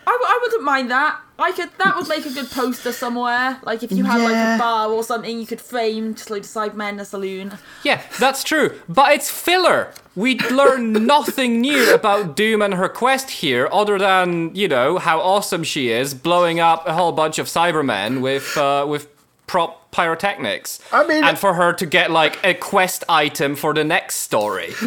I, 0.07 0.13
w- 0.13 0.27
I 0.35 0.39
wouldn't 0.43 0.63
mind 0.63 0.91
that. 0.91 1.21
I 1.41 1.53
could. 1.53 1.71
That 1.79 1.95
would 1.97 2.09
make 2.09 2.27
a 2.27 2.31
good 2.31 2.51
poster 2.51 2.91
somewhere. 2.93 3.59
Like 3.63 3.83
if 3.83 3.93
you 3.93 4.05
had 4.05 4.21
like 4.21 4.35
a 4.35 4.59
bar 4.59 4.89
or 4.91 5.05
something, 5.05 5.39
you 5.39 5.47
could 5.47 5.61
frame 5.61 6.15
just 6.15 6.31
like 6.31 6.43
Cybermen 6.43 6.95
in 6.95 7.01
a 7.01 7.05
saloon. 7.05 7.59
Yeah, 7.85 8.03
that's 8.19 8.43
true, 8.43 8.79
but 8.89 9.13
it's 9.13 9.31
filler. 9.31 9.93
We 10.17 10.39
learn 10.41 10.93
nothing 11.07 11.61
new 11.61 11.95
about 11.95 12.35
Doom 12.37 12.61
and 12.61 12.75
her 12.75 12.89
quest 12.89 13.31
here, 13.31 13.69
other 13.71 13.99
than 13.99 14.55
you 14.57 14.67
know 14.67 14.99
how 14.99 15.21
awesome 15.21 15.63
she 15.63 15.91
is, 15.91 16.13
blowing 16.13 16.59
up 16.59 16.87
a 16.89 16.93
whole 16.93 17.13
bunch 17.13 17.39
of 17.39 17.47
Cybermen 17.47 18.21
with 18.21 18.57
uh, 18.57 18.85
with 18.89 19.07
prop 19.47 19.91
pyrotechnics. 19.93 20.81
I 20.93 21.07
mean- 21.07 21.25
and 21.25 21.39
for 21.39 21.55
her 21.55 21.73
to 21.73 21.87
get 21.87 22.11
like 22.11 22.39
a 22.45 22.53
quest 22.55 23.05
item 23.09 23.55
for 23.57 23.73
the 23.75 23.85
next 23.85 24.17
story. 24.17 24.73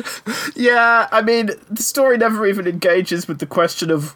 Yeah, 0.56 1.08
I 1.12 1.22
mean 1.22 1.52
the 1.70 1.82
story 1.82 2.18
never 2.18 2.46
even 2.46 2.68
engages 2.68 3.28
with 3.28 3.40
the 3.40 3.46
question 3.48 3.90
of 3.90 4.16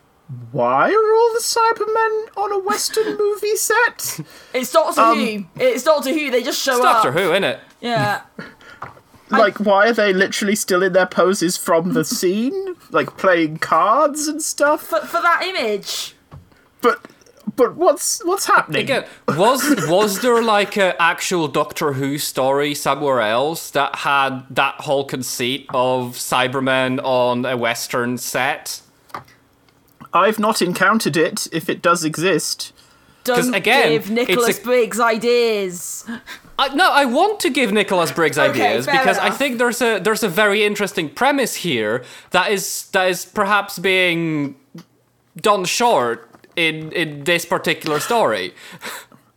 why 0.52 0.90
are 0.92 1.16
all 1.16 1.34
the 1.34 1.40
Cybermen 1.42 2.38
on 2.38 2.52
a 2.52 2.60
Western 2.60 3.18
movie 3.18 3.56
set? 3.56 4.20
It's 4.54 4.72
Doctor 4.72 5.02
Um, 5.02 5.18
Who. 5.18 5.46
It's 5.56 5.84
Doctor 5.84 6.12
Who. 6.14 6.32
They 6.32 6.44
just 6.44 6.62
show 6.62 6.78
It's 6.78 6.86
up. 6.86 7.04
Doctor 7.04 7.12
Who, 7.12 7.34
it? 7.34 7.60
Yeah. 7.82 8.22
Like, 9.32 9.60
why 9.60 9.90
are 9.90 9.94
they 9.94 10.14
literally 10.14 10.56
still 10.56 10.84
in 10.84 10.94
their 10.94 11.08
poses 11.08 11.58
from 11.58 11.94
the 11.94 12.06
scene? 12.06 12.76
Like 12.92 13.18
playing 13.18 13.58
cards 13.58 14.28
and 14.28 14.40
stuff? 14.42 14.84
For 14.84 15.00
for 15.00 15.20
that 15.20 15.42
image. 15.44 16.16
But 16.82 17.08
but 17.56 17.76
what's 17.76 18.24
what's 18.24 18.46
happening? 18.46 18.84
Again, 18.84 19.06
was 19.28 19.64
was 19.90 20.22
there 20.22 20.44
like 20.44 20.78
an 20.78 20.94
actual 21.00 21.48
Doctor 21.48 21.94
Who 21.94 22.20
story 22.20 22.76
somewhere 22.76 23.20
else 23.20 23.72
that 23.72 23.96
had 23.96 24.44
that 24.52 24.76
whole 24.82 25.04
conceit 25.06 25.66
of 25.74 26.12
Cybermen 26.18 27.04
on 27.04 27.46
a 27.46 27.58
Western 27.58 28.20
set? 28.20 28.82
I've 30.16 30.40
not 30.40 30.62
encountered 30.62 31.18
it, 31.18 31.48
if 31.52 31.70
it 31.70 31.82
does 31.82 32.04
exist. 32.06 32.72
Don't 33.26 33.54
again, 33.54 33.90
give 33.90 34.10
Nicholas 34.10 34.50
it's 34.50 34.60
a- 34.60 34.64
Briggs 34.64 35.00
ideas. 35.00 36.10
I, 36.58 36.74
no, 36.74 36.90
I 36.90 37.04
want 37.04 37.42
to 37.42 37.50
give 37.50 37.74
Nicholas 37.74 38.14
Briggs 38.14 38.38
Okay, 38.38 38.50
ideas 38.50 38.86
fair 38.86 39.00
because 39.00 39.18
I 39.18 39.30
think 39.30 39.58
there's 39.58 39.82
a 39.82 40.00
there's 40.00 40.24
a 40.24 40.30
very 40.30 40.64
interesting 40.64 41.10
premise 41.10 41.56
here 41.56 42.06
that 42.32 42.50
is 42.50 42.88
that 42.92 43.10
is 43.10 43.26
perhaps 43.26 43.78
being 43.78 44.56
done 45.36 45.66
short 45.66 46.30
in 46.56 46.94
in 46.94 47.26
this 47.26 47.46
particular 47.46 48.00
story. 48.00 48.54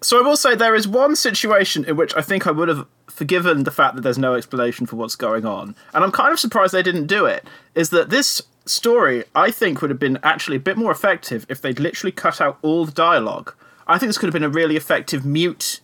So 0.01 0.21
I 0.21 0.23
will 0.23 0.37
say 0.37 0.55
there 0.55 0.77
is 0.77 0.87
one 0.87 1.17
situation 1.17 1.85
in 1.85 1.97
which 1.97 2.15
I 2.17 2.23
think 2.23 2.47
I 2.47 2.53
would 2.53 2.69
have 2.69 2.87
forgiven 3.19 3.65
the 3.65 3.71
fact 3.71 3.97
that 3.97 4.03
there's 4.03 4.17
no 4.19 4.35
explanation 4.35 4.87
for 4.87 4.97
what's 4.97 5.17
going 5.17 5.45
on, 5.45 5.75
and 5.93 6.05
I'm 6.05 6.13
kind 6.13 6.33
of 6.33 6.41
surprised 6.41 6.73
they 6.73 6.83
didn't 6.83 7.07
do 7.07 7.27
it. 7.27 7.45
Is 7.75 7.91
that 7.91 8.09
this 8.09 8.41
story 8.65 9.25
I 9.35 9.51
think 9.51 9.81
would 9.81 9.91
have 9.91 9.99
been 9.99 10.19
actually 10.23 10.57
a 10.57 10.61
bit 10.61 10.77
more 10.77 10.93
effective 10.93 11.45
if 11.49 11.61
they'd 11.61 11.81
literally 11.81 12.13
cut 12.13 12.41
out 12.41 12.59
all 12.63 12.85
the 12.87 12.93
dialogue. 12.93 13.55
I 13.87 13.99
think 13.99 14.09
this 14.09 14.19
could 14.19 14.27
have 14.27 14.35
been 14.35 14.45
a 14.45 14.49
really 14.49 14.77
effective 14.77 15.25
mute 15.25 15.81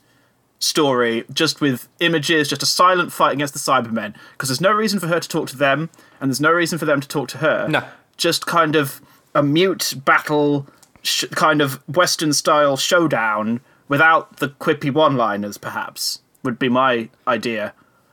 story, 0.59 1.25
just 1.33 1.61
with 1.61 1.89
images, 2.01 2.49
just 2.49 2.63
a 2.63 2.67
silent 2.67 3.13
fight 3.13 3.33
against 3.33 3.55
the 3.55 3.61
Cybermen, 3.61 4.15
because 4.33 4.49
there's 4.49 4.61
no 4.61 4.73
reason 4.73 5.01
for 5.01 5.07
her 5.09 5.21
to 5.21 5.29
talk 5.29 5.49
to 5.49 5.57
them, 5.57 5.91
and 6.21 6.31
there's 6.31 6.41
no 6.41 6.53
reason 6.53 6.79
for 6.79 6.85
them 6.85 7.01
to 7.01 7.09
talk 7.09 7.29
to 7.31 7.39
her. 7.39 7.69
No. 7.69 7.83
just 8.17 8.47
kind 8.47 8.77
of 8.77 9.01
a 9.35 9.43
mute 9.43 9.95
battle, 10.05 10.67
sh- 11.03 11.25
kind 11.33 11.61
of 11.61 11.83
Western 11.89 12.33
style 12.33 12.77
showdown 12.77 13.61
without 13.89 14.37
the 14.37 14.49
quippy 14.49 14.93
one 14.93 15.17
liners, 15.17 15.59
perhaps, 15.59 16.21
would 16.45 16.59
be 16.59 16.69
my 16.69 17.09
idea. 17.27 17.73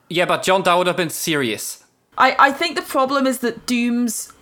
Yeah, 0.09 0.25
but 0.25 0.43
John, 0.43 0.63
that 0.63 0.73
would 0.75 0.87
have 0.87 0.97
been 0.97 1.09
serious. 1.09 1.85
I, 2.17 2.35
I 2.39 2.51
think 2.51 2.75
the 2.75 2.81
problem 2.81 3.27
is 3.27 3.39
that 3.39 3.65
Doom's 3.65 4.33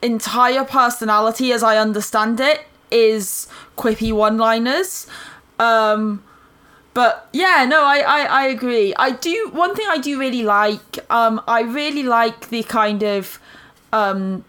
entire 0.00 0.64
personality, 0.64 1.52
as 1.52 1.62
I 1.62 1.76
understand 1.76 2.40
it, 2.40 2.62
is 2.90 3.46
quippy 3.76 4.12
one 4.12 4.38
liners. 4.38 5.06
Um, 5.58 6.24
but 6.94 7.28
yeah, 7.32 7.64
no, 7.68 7.84
I, 7.84 7.98
I, 7.98 8.20
I 8.24 8.46
agree. 8.46 8.94
I 8.98 9.12
do 9.12 9.50
one 9.52 9.74
thing 9.74 9.86
I 9.88 9.98
do 9.98 10.18
really 10.18 10.42
like, 10.42 10.98
um, 11.10 11.40
I 11.46 11.62
really 11.62 12.02
like 12.02 12.48
the 12.48 12.62
kind 12.64 13.02
of 13.02 13.38
um 13.92 14.44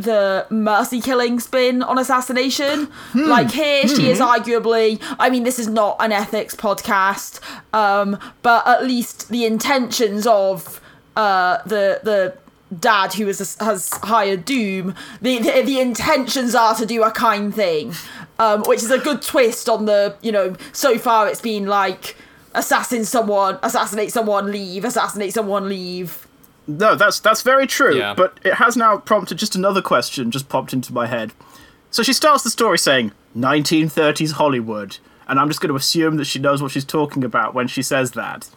the 0.00 0.46
mercy 0.50 1.00
killing 1.00 1.40
spin 1.40 1.82
on 1.82 1.98
assassination. 1.98 2.88
Like 3.14 3.50
here, 3.50 3.86
she 3.86 4.10
is 4.10 4.18
arguably. 4.18 5.00
I 5.18 5.30
mean, 5.30 5.44
this 5.44 5.58
is 5.58 5.68
not 5.68 5.96
an 6.00 6.12
ethics 6.12 6.54
podcast, 6.54 7.40
um, 7.74 8.18
but 8.42 8.66
at 8.66 8.84
least 8.84 9.28
the 9.28 9.44
intentions 9.44 10.26
of 10.26 10.80
uh, 11.16 11.58
the 11.64 12.00
the 12.02 12.36
dad 12.78 13.14
who 13.14 13.26
has 13.26 13.56
has 13.60 13.90
hired 14.02 14.44
Doom. 14.44 14.94
The, 15.20 15.38
the 15.38 15.62
the 15.62 15.80
intentions 15.80 16.54
are 16.54 16.74
to 16.76 16.86
do 16.86 17.02
a 17.02 17.10
kind 17.10 17.54
thing, 17.54 17.94
um, 18.38 18.62
which 18.64 18.82
is 18.82 18.90
a 18.90 18.98
good 18.98 19.22
twist 19.22 19.68
on 19.68 19.86
the. 19.86 20.16
You 20.22 20.32
know, 20.32 20.56
so 20.72 20.98
far 20.98 21.28
it's 21.28 21.40
been 21.40 21.66
like 21.66 22.16
assassinate 22.54 23.06
someone, 23.06 23.58
assassinate 23.62 24.12
someone, 24.12 24.50
leave, 24.50 24.84
assassinate 24.84 25.32
someone, 25.32 25.68
leave. 25.68 26.26
No, 26.78 26.94
that's 26.94 27.20
that's 27.20 27.42
very 27.42 27.66
true. 27.66 27.96
Yeah. 27.96 28.14
But 28.14 28.38
it 28.44 28.54
has 28.54 28.76
now 28.76 28.98
prompted 28.98 29.38
just 29.38 29.54
another 29.54 29.82
question, 29.82 30.30
just 30.30 30.48
popped 30.48 30.72
into 30.72 30.92
my 30.92 31.06
head. 31.06 31.32
So 31.90 32.02
she 32.02 32.12
starts 32.12 32.44
the 32.44 32.50
story 32.50 32.78
saying 32.78 33.12
1930s 33.36 34.32
Hollywood, 34.32 34.98
and 35.26 35.40
I'm 35.40 35.48
just 35.48 35.60
going 35.60 35.70
to 35.70 35.76
assume 35.76 36.16
that 36.16 36.26
she 36.26 36.38
knows 36.38 36.62
what 36.62 36.70
she's 36.70 36.84
talking 36.84 37.24
about 37.24 37.54
when 37.54 37.66
she 37.66 37.82
says 37.82 38.12
that. 38.12 38.48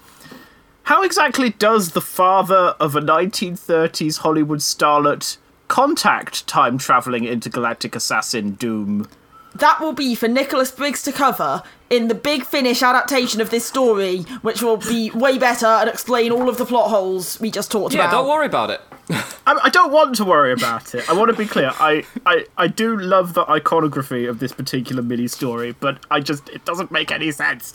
How 0.83 1.01
exactly 1.01 1.51
does 1.51 1.91
the 1.91 2.01
father 2.01 2.75
of 2.79 2.95
a 2.95 3.01
1930s 3.01 4.19
Hollywood 4.19 4.59
starlet 4.59 5.37
contact 5.67 6.45
time 6.45 6.77
traveling 6.77 7.23
intergalactic 7.23 7.95
assassin 7.95 8.51
Doom? 8.51 9.07
That 9.55 9.79
will 9.79 9.93
be 9.93 10.15
for 10.15 10.27
Nicholas 10.27 10.71
Briggs 10.71 11.03
to 11.03 11.11
cover 11.11 11.61
in 11.89 12.07
the 12.07 12.15
big 12.15 12.43
finish 12.45 12.81
adaptation 12.81 13.39
of 13.39 13.49
this 13.51 13.65
story, 13.65 14.19
which 14.41 14.61
will 14.63 14.77
be 14.77 15.11
way 15.11 15.37
better 15.37 15.67
and 15.67 15.89
explain 15.89 16.31
all 16.31 16.49
of 16.49 16.57
the 16.57 16.65
plot 16.65 16.89
holes 16.89 17.39
we 17.39 17.51
just 17.51 17.71
talked 17.71 17.93
Yeah, 17.93 18.01
about. 18.07 18.11
don't 18.11 18.27
worry 18.29 18.47
about 18.47 18.71
it. 18.71 18.81
I, 19.45 19.59
I 19.63 19.69
don't 19.69 19.91
want 19.91 20.15
to 20.15 20.25
worry 20.25 20.53
about 20.53 20.95
it. 20.95 21.07
I 21.09 21.13
want 21.13 21.29
to 21.29 21.37
be 21.37 21.45
clear. 21.45 21.71
I, 21.79 22.03
I, 22.25 22.45
I 22.57 22.67
do 22.67 22.97
love 22.97 23.33
the 23.33 23.47
iconography 23.49 24.25
of 24.25 24.39
this 24.39 24.53
particular 24.53 25.03
mini 25.03 25.27
story, 25.27 25.75
but 25.79 26.03
I 26.09 26.19
just 26.21 26.49
it 26.49 26.65
doesn't 26.65 26.89
make 26.91 27.11
any 27.11 27.31
sense. 27.31 27.73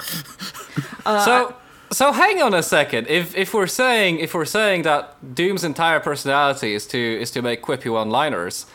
Uh, 1.06 1.24
so 1.24 1.54
so 1.92 2.12
hang 2.12 2.42
on 2.42 2.54
a 2.54 2.62
second. 2.62 3.06
If 3.08 3.36
if 3.36 3.54
we're 3.54 3.66
saying 3.66 4.18
if 4.18 4.34
we're 4.34 4.46
saying 4.46 4.82
that 4.82 5.34
Doom's 5.34 5.64
entire 5.64 6.00
personality 6.00 6.74
is 6.74 6.86
to 6.88 6.98
is 6.98 7.30
to 7.32 7.42
make 7.42 7.62
quippy 7.62 7.92
one-liners, 7.92 8.66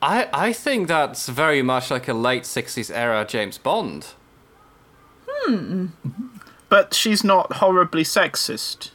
I 0.00 0.28
I 0.32 0.52
think 0.52 0.88
that's 0.88 1.28
very 1.28 1.62
much 1.62 1.90
like 1.90 2.08
a 2.08 2.14
late 2.14 2.44
'60s 2.44 2.94
era 2.94 3.24
James 3.28 3.58
Bond. 3.58 4.08
Hmm. 5.28 5.86
But 6.68 6.94
she's 6.94 7.24
not 7.24 7.54
horribly 7.54 8.04
sexist. 8.04 8.90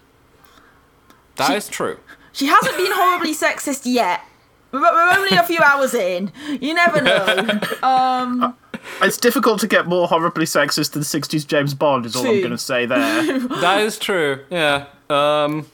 That 1.36 1.56
is 1.56 1.68
true. 1.68 1.98
She 2.32 2.46
hasn't 2.46 2.78
been 2.78 2.92
horribly 2.92 3.34
sexist 3.34 3.82
yet. 3.86 4.22
We're, 4.72 4.82
we're 4.82 5.18
only 5.18 5.38
a 5.38 5.44
few 5.44 5.60
hours 5.60 5.94
in. 5.94 6.32
You 6.60 6.74
never 6.74 7.02
know. 7.02 8.54
It's 9.02 9.18
difficult 9.18 9.62
to 9.62 9.68
get 9.68 9.88
more 9.88 10.08
horribly 10.10 10.46
sexist 10.46 10.92
than 10.92 11.04
60s 11.04 11.48
James 11.48 11.74
Bond, 11.74 12.06
is 12.06 12.18
all 12.18 12.28
I'm 12.28 12.40
going 12.40 12.52
to 12.52 12.58
say 12.58 12.86
there. 12.86 13.40
That 13.62 13.82
is 13.82 13.98
true. 13.98 14.44
Yeah. 14.50 14.88
Um. 15.10 15.68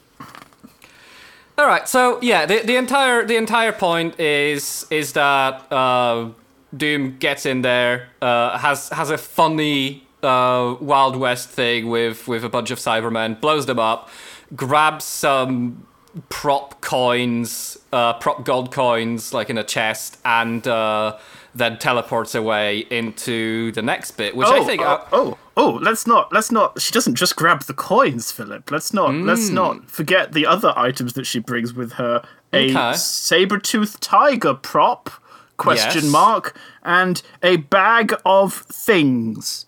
All 1.60 1.66
right. 1.66 1.86
So 1.86 2.18
yeah, 2.22 2.46
the, 2.46 2.60
the 2.60 2.76
entire 2.76 3.26
the 3.26 3.36
entire 3.36 3.72
point 3.72 4.18
is 4.18 4.86
is 4.90 5.12
that 5.12 5.70
uh, 5.70 6.30
Doom 6.74 7.18
gets 7.18 7.44
in 7.44 7.60
there, 7.60 8.08
uh, 8.22 8.56
has 8.56 8.88
has 8.88 9.10
a 9.10 9.18
funny 9.18 10.06
uh, 10.22 10.76
Wild 10.80 11.16
West 11.16 11.50
thing 11.50 11.90
with 11.90 12.26
with 12.26 12.44
a 12.44 12.48
bunch 12.48 12.70
of 12.70 12.78
Cybermen, 12.78 13.42
blows 13.42 13.66
them 13.66 13.78
up, 13.78 14.08
grabs 14.56 15.04
some 15.04 15.86
prop 16.30 16.80
coins, 16.80 17.78
uh, 17.92 18.14
prop 18.14 18.42
gold 18.46 18.72
coins, 18.72 19.34
like 19.34 19.50
in 19.50 19.58
a 19.58 19.64
chest, 19.64 20.16
and 20.24 20.66
uh, 20.66 21.18
then 21.54 21.76
teleports 21.76 22.34
away 22.34 22.78
into 22.90 23.70
the 23.72 23.82
next 23.82 24.12
bit, 24.12 24.34
which 24.34 24.48
I 24.48 24.60
oh, 24.60 24.64
think. 24.64 24.80
oh, 24.80 25.32
uh, 25.32 25.34
oh, 25.60 25.78
let's 25.82 26.06
not, 26.06 26.32
let's 26.32 26.50
not, 26.50 26.80
she 26.80 26.92
doesn't 26.92 27.14
just 27.16 27.36
grab 27.36 27.62
the 27.64 27.74
coins, 27.74 28.32
Filip. 28.32 28.70
Let's 28.70 28.92
not, 28.94 29.14
let's 29.14 29.48
Hmm. 29.48 29.54
not 29.54 29.90
forget 29.90 30.32
the 30.32 30.46
other 30.46 30.72
items 30.76 31.12
that 31.14 31.26
she 31.26 31.38
brings 31.38 31.72
with 31.74 31.92
her. 31.94 32.22
A 32.52 32.70
Okay. 32.70 32.96
saber-toothed 32.96 34.00
tiger 34.00 34.54
prop, 34.54 35.10
question 35.56 36.04
Yes. 36.04 36.12
mark, 36.12 36.56
and 36.82 37.22
a 37.42 37.56
bag 37.56 38.14
of 38.24 38.54
things. 38.54 39.66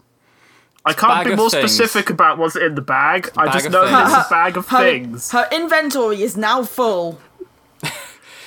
I 0.85 0.93
can't 0.95 1.25
be 1.25 1.37
more 1.37 1.49
things. 1.51 1.71
specific 1.73 2.11
about 2.11 2.39
what's 2.39 2.57
in 2.57 2.75
the 2.75 2.81
bag. 2.83 3.31
I 3.37 3.45
bag 3.45 3.53
just 3.55 3.71
know 3.71 3.87
things. 3.87 4.13
it's 4.19 4.27
a 4.27 4.31
bag 4.31 4.57
of 4.57 4.67
Her, 4.69 4.79
things. 4.79 5.31
her 5.31 5.47
inventory 5.53 6.23
is 6.23 6.37
now 6.37 6.65
full. 6.65 7.21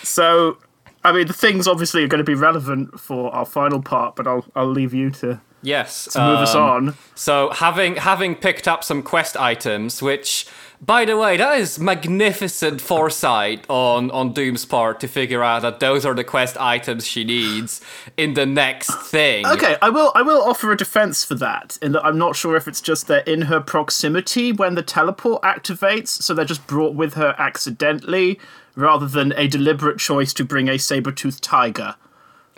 So, 0.03 0.57
I 1.03 1.11
mean, 1.11 1.27
the 1.27 1.33
things 1.33 1.67
obviously 1.67 2.03
are 2.03 2.07
going 2.07 2.19
to 2.19 2.23
be 2.25 2.35
relevant 2.35 2.99
for 2.99 3.33
our 3.33 3.45
final 3.45 3.81
part, 3.81 4.15
but 4.15 4.27
I'll 4.27 4.45
I'll 4.55 4.67
leave 4.71 4.93
you 4.93 5.09
to, 5.21 5.39
yes. 5.65 6.05
to 6.13 6.19
move 6.19 6.39
us 6.39 6.55
um, 6.55 6.63
on. 6.63 6.97
So 7.15 7.49
having 7.51 7.95
having 7.97 8.35
picked 8.35 8.67
up 8.67 8.83
some 8.83 9.03
quest 9.03 9.35
items, 9.37 10.01
which 10.01 10.47
by 10.81 11.05
the 11.05 11.17
way, 11.17 11.37
that 11.37 11.57
is 11.57 11.79
magnificent 11.79 12.81
foresight 12.81 13.65
on 13.69 14.11
on 14.11 14.33
Doom's 14.33 14.65
part 14.65 14.99
to 14.99 15.07
figure 15.07 15.43
out 15.43 15.61
that 15.61 15.79
those 15.79 16.05
are 16.05 16.13
the 16.13 16.23
quest 16.23 16.57
items 16.57 17.07
she 17.07 17.23
needs 17.23 17.81
in 18.17 18.33
the 18.33 18.45
next 18.45 18.93
thing. 19.09 19.47
Okay, 19.47 19.77
I 19.81 19.89
will 19.89 20.11
I 20.15 20.21
will 20.21 20.41
offer 20.41 20.71
a 20.71 20.77
defense 20.77 21.23
for 21.23 21.35
that. 21.35 21.77
In 21.81 21.93
that 21.93 22.05
I'm 22.05 22.17
not 22.17 22.35
sure 22.35 22.55
if 22.55 22.67
it's 22.67 22.81
just 22.81 23.07
they're 23.07 23.19
in 23.19 23.43
her 23.43 23.61
proximity 23.61 24.51
when 24.51 24.75
the 24.75 24.83
teleport 24.83 25.41
activates, 25.43 26.09
so 26.09 26.33
they're 26.33 26.45
just 26.45 26.67
brought 26.67 26.93
with 26.93 27.13
her 27.13 27.35
accidentally, 27.37 28.39
rather 28.75 29.07
than 29.07 29.33
a 29.37 29.47
deliberate 29.47 29.97
choice 29.97 30.33
to 30.33 30.43
bring 30.43 30.67
a 30.67 30.77
saber-toothed 30.77 31.43
tiger. 31.43 31.95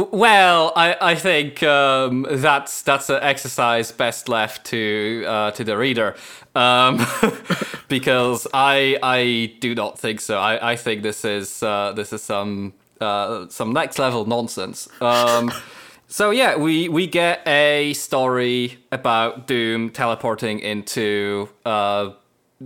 Well, 0.00 0.72
I, 0.76 0.96
I 1.00 1.14
think 1.14 1.62
um, 1.62 2.26
that's 2.30 2.80
that's 2.82 3.10
an 3.10 3.18
exercise 3.22 3.92
best 3.92 4.30
left 4.30 4.64
to 4.66 5.24
uh, 5.26 5.50
to 5.50 5.62
the 5.62 5.76
reader, 5.76 6.16
um, 6.54 7.06
because 7.88 8.46
I 8.54 8.96
I 9.02 9.56
do 9.60 9.74
not 9.74 9.98
think 9.98 10.22
so. 10.22 10.38
I, 10.38 10.72
I 10.72 10.76
think 10.76 11.02
this 11.02 11.24
is 11.24 11.62
uh, 11.62 11.92
this 11.92 12.14
is 12.14 12.22
some 12.22 12.72
uh, 13.00 13.46
some 13.48 13.74
next 13.74 13.98
level 13.98 14.24
nonsense. 14.24 14.88
Um, 15.02 15.52
so 16.08 16.30
yeah, 16.30 16.56
we 16.56 16.88
we 16.88 17.06
get 17.06 17.46
a 17.46 17.92
story 17.92 18.78
about 18.92 19.46
Doom 19.46 19.90
teleporting 19.90 20.60
into 20.60 21.50
uh, 21.66 22.12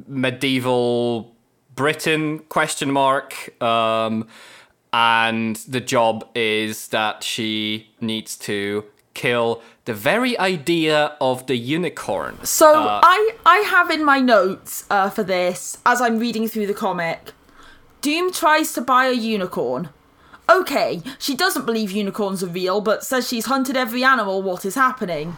medieval 0.07 1.35
Britain 1.75 2.38
question 2.49 2.92
mark. 2.92 3.51
And 4.96 5.57
the 5.68 5.80
job 5.80 6.28
is 6.37 6.88
that 6.88 7.24
she 7.24 7.88
needs 8.00 8.37
to 8.37 8.85
kill 9.12 9.61
the 9.87 9.94
very 9.94 10.38
idea 10.38 11.16
of 11.20 11.46
the 11.46 11.57
unicorn. 11.57 12.38
So 12.44 12.68
Uh, 12.74 13.00
I 13.02 13.33
I 13.44 13.59
have 13.74 13.90
in 13.90 14.04
my 14.04 14.20
notes 14.20 14.85
uh, 14.90 15.11
for 15.11 15.24
this 15.24 15.78
as 15.85 16.00
I'm 16.00 16.18
reading 16.20 16.48
through 16.48 16.68
the 16.68 16.74
comic. 16.87 17.33
Doom 18.02 18.33
tries 18.33 18.72
to 18.74 18.80
buy 18.80 19.07
a 19.07 19.12
unicorn. 19.35 19.88
Okay, 20.48 21.02
she 21.18 21.35
doesn't 21.35 21.66
believe 21.66 21.90
unicorns 21.90 22.42
are 22.44 22.52
real, 22.62 22.80
but 22.80 23.02
says 23.02 23.26
she's 23.28 23.46
hunted 23.46 23.76
every 23.76 24.04
animal. 24.04 24.42
What 24.42 24.64
is 24.64 24.74
happening? 24.74 25.37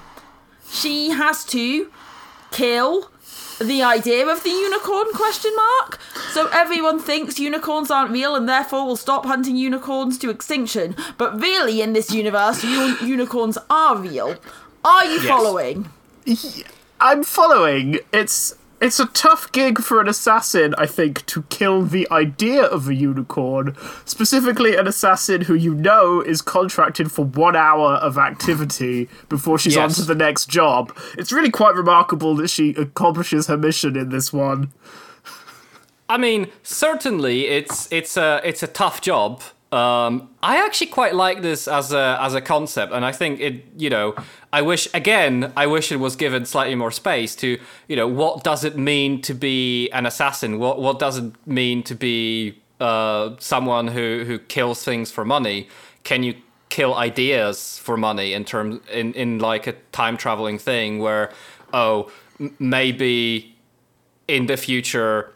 She 0.68 1.10
has 1.10 1.44
to 1.46 1.90
kill 2.50 3.10
the 3.60 3.82
idea 3.82 4.26
of 4.26 4.42
the 4.42 4.50
unicorn 4.50 5.06
question 5.12 5.52
mark? 5.56 5.98
So 6.32 6.48
everyone 6.48 7.00
thinks 7.00 7.38
unicorns 7.38 7.90
aren't 7.90 8.10
real 8.10 8.34
and 8.34 8.48
therefore 8.48 8.86
will 8.86 8.96
stop 8.96 9.24
hunting 9.26 9.56
unicorns 9.56 10.18
to 10.18 10.30
extinction. 10.30 10.94
But 11.18 11.40
really 11.40 11.80
in 11.80 11.92
this 11.92 12.12
universe 12.12 12.64
un- 12.64 12.98
unicorns 13.06 13.58
are 13.70 13.96
real. 13.96 14.36
Are 14.84 15.04
you 15.04 15.20
following? 15.20 15.88
I'm 17.00 17.24
following. 17.24 17.98
It's 18.12 18.54
it's 18.80 19.00
a 19.00 19.06
tough 19.06 19.50
gig 19.52 19.80
for 19.80 20.00
an 20.00 20.08
assassin, 20.08 20.74
I 20.76 20.86
think, 20.86 21.24
to 21.26 21.42
kill 21.44 21.82
the 21.82 22.06
idea 22.10 22.62
of 22.62 22.88
a 22.88 22.94
unicorn. 22.94 23.74
Specifically, 24.04 24.76
an 24.76 24.86
assassin 24.86 25.42
who 25.42 25.54
you 25.54 25.74
know 25.74 26.20
is 26.20 26.42
contracted 26.42 27.10
for 27.10 27.24
one 27.24 27.56
hour 27.56 27.94
of 27.94 28.18
activity 28.18 29.08
before 29.28 29.58
she's 29.58 29.76
on 29.76 29.90
to 29.90 30.02
the 30.02 30.14
next 30.14 30.46
job. 30.46 30.96
It's 31.16 31.32
really 31.32 31.50
quite 31.50 31.74
remarkable 31.74 32.34
that 32.36 32.48
she 32.48 32.70
accomplishes 32.70 33.46
her 33.46 33.56
mission 33.56 33.96
in 33.96 34.10
this 34.10 34.32
one. 34.32 34.72
I 36.08 36.18
mean, 36.18 36.48
certainly 36.62 37.46
it's 37.46 37.90
it's 37.90 38.16
a 38.16 38.40
it's 38.44 38.62
a 38.62 38.68
tough 38.68 39.00
job. 39.00 39.42
Um, 39.72 40.30
I 40.42 40.64
actually 40.64 40.86
quite 40.88 41.14
like 41.14 41.42
this 41.42 41.66
as 41.66 41.92
a 41.92 42.18
as 42.20 42.34
a 42.34 42.40
concept, 42.40 42.92
and 42.92 43.04
I 43.04 43.12
think 43.12 43.40
it. 43.40 43.64
You 43.76 43.90
know, 43.90 44.14
I 44.52 44.62
wish 44.62 44.88
again, 44.94 45.52
I 45.56 45.66
wish 45.66 45.90
it 45.90 45.96
was 45.96 46.14
given 46.14 46.46
slightly 46.46 46.76
more 46.76 46.92
space 46.92 47.34
to. 47.36 47.58
You 47.88 47.96
know, 47.96 48.06
what 48.06 48.44
does 48.44 48.64
it 48.64 48.78
mean 48.78 49.20
to 49.22 49.34
be 49.34 49.90
an 49.90 50.06
assassin? 50.06 50.58
What 50.58 50.80
what 50.80 50.98
does 50.98 51.18
it 51.18 51.32
mean 51.46 51.82
to 51.84 51.94
be 51.94 52.60
uh, 52.80 53.34
someone 53.38 53.88
who 53.88 54.24
who 54.26 54.38
kills 54.38 54.84
things 54.84 55.10
for 55.10 55.24
money? 55.24 55.68
Can 56.04 56.22
you 56.22 56.34
kill 56.68 56.94
ideas 56.94 57.78
for 57.78 57.96
money 57.96 58.34
in 58.34 58.44
terms 58.44 58.80
in 58.92 59.12
in 59.14 59.38
like 59.40 59.66
a 59.66 59.72
time 59.92 60.16
traveling 60.16 60.58
thing 60.58 60.98
where 61.00 61.32
oh 61.72 62.10
maybe 62.58 63.56
in 64.28 64.46
the 64.46 64.56
future 64.56 65.32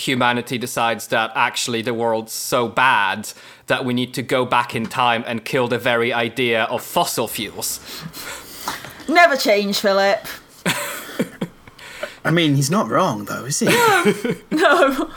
humanity 0.00 0.58
decides 0.58 1.08
that 1.08 1.30
actually 1.34 1.82
the 1.82 1.94
world's 1.94 2.32
so 2.32 2.68
bad 2.68 3.32
that 3.66 3.84
we 3.84 3.94
need 3.94 4.12
to 4.14 4.22
go 4.22 4.44
back 4.44 4.74
in 4.74 4.86
time 4.86 5.22
and 5.26 5.44
kill 5.44 5.68
the 5.68 5.78
very 5.78 6.12
idea 6.12 6.64
of 6.64 6.82
fossil 6.82 7.28
fuels. 7.28 7.80
never 9.08 9.36
change 9.36 9.80
philip 9.80 10.26
I 12.24 12.30
mean, 12.30 12.54
he's 12.54 12.70
not 12.70 12.88
wrong, 12.90 13.24
though, 13.24 13.44
is 13.46 13.60
he? 13.60 13.66
no 14.50 15.10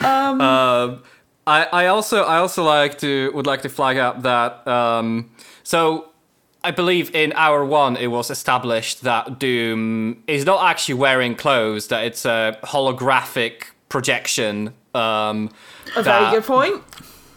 Um. 0.00 1.02
I, 1.46 1.64
I 1.64 1.86
also 1.86 2.22
I 2.22 2.38
also 2.38 2.64
like 2.64 2.98
to 2.98 3.30
would 3.34 3.46
like 3.46 3.62
to 3.62 3.68
flag 3.68 3.98
up 3.98 4.22
that 4.22 4.66
um, 4.66 5.30
so 5.62 6.08
I 6.62 6.70
believe 6.70 7.14
in 7.14 7.34
hour 7.34 7.64
one 7.64 7.96
it 7.96 8.06
was 8.06 8.30
established 8.30 9.02
that 9.02 9.38
Doom 9.38 10.22
is 10.26 10.46
not 10.46 10.64
actually 10.64 10.94
wearing 10.94 11.34
clothes 11.34 11.88
that 11.88 12.04
it's 12.04 12.24
a 12.24 12.58
holographic 12.64 13.73
projection 13.98 14.74
Um, 14.92 15.50
A 15.96 16.02
very 16.02 16.30
good 16.34 16.44
point. 16.44 16.82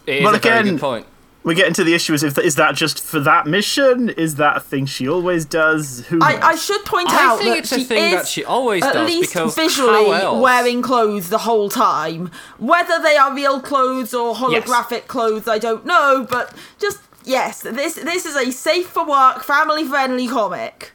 It 0.06 0.16
is 0.18 0.24
Well, 0.24 0.34
a 0.34 0.38
very 0.38 0.58
again- 0.60 0.74
good 0.74 0.80
point. 0.80 1.06
We 1.44 1.54
get 1.54 1.66
into 1.68 1.82
the 1.84 1.94
issue 1.94 2.12
is 2.14 2.22
if 2.24 2.36
is 2.36 2.56
that 2.56 2.74
just 2.74 2.96
for 3.10 3.20
that 3.20 3.46
mission? 3.46 4.10
Is 4.10 4.34
that 4.42 4.56
a 4.56 4.60
thing 4.60 4.84
she 4.86 5.08
always 5.08 5.44
does? 5.46 6.04
Who? 6.08 6.18
I, 6.20 6.32
I 6.52 6.54
should 6.56 6.84
point 6.84 7.08
I 7.10 7.24
out 7.26 7.38
think 7.38 7.50
that 7.50 7.58
it's 7.60 7.72
a 7.72 7.78
she 7.78 7.84
thing 7.84 8.04
is 8.12 8.14
that 8.18 8.28
she 8.28 8.44
always 8.44 8.82
at 8.84 8.92
does, 8.94 9.08
least 9.08 9.32
because 9.32 9.54
visually 9.54 10.10
wearing 10.46 10.82
clothes 10.82 11.30
the 11.30 11.38
whole 11.48 11.70
time. 11.70 12.30
Whether 12.58 12.96
they 13.06 13.16
are 13.16 13.32
real 13.34 13.60
clothes 13.60 14.12
or 14.12 14.34
holographic 14.34 15.06
clothes, 15.06 15.46
I 15.48 15.58
don't 15.58 15.86
know. 15.86 16.26
But 16.28 16.52
just 16.78 16.98
yes, 17.24 17.60
this 17.62 17.94
this 17.94 18.26
is 18.26 18.36
a 18.36 18.50
safe 18.50 18.88
for 18.88 19.04
work, 19.06 19.42
family 19.44 19.84
friendly 19.92 20.26
comic. 20.28 20.92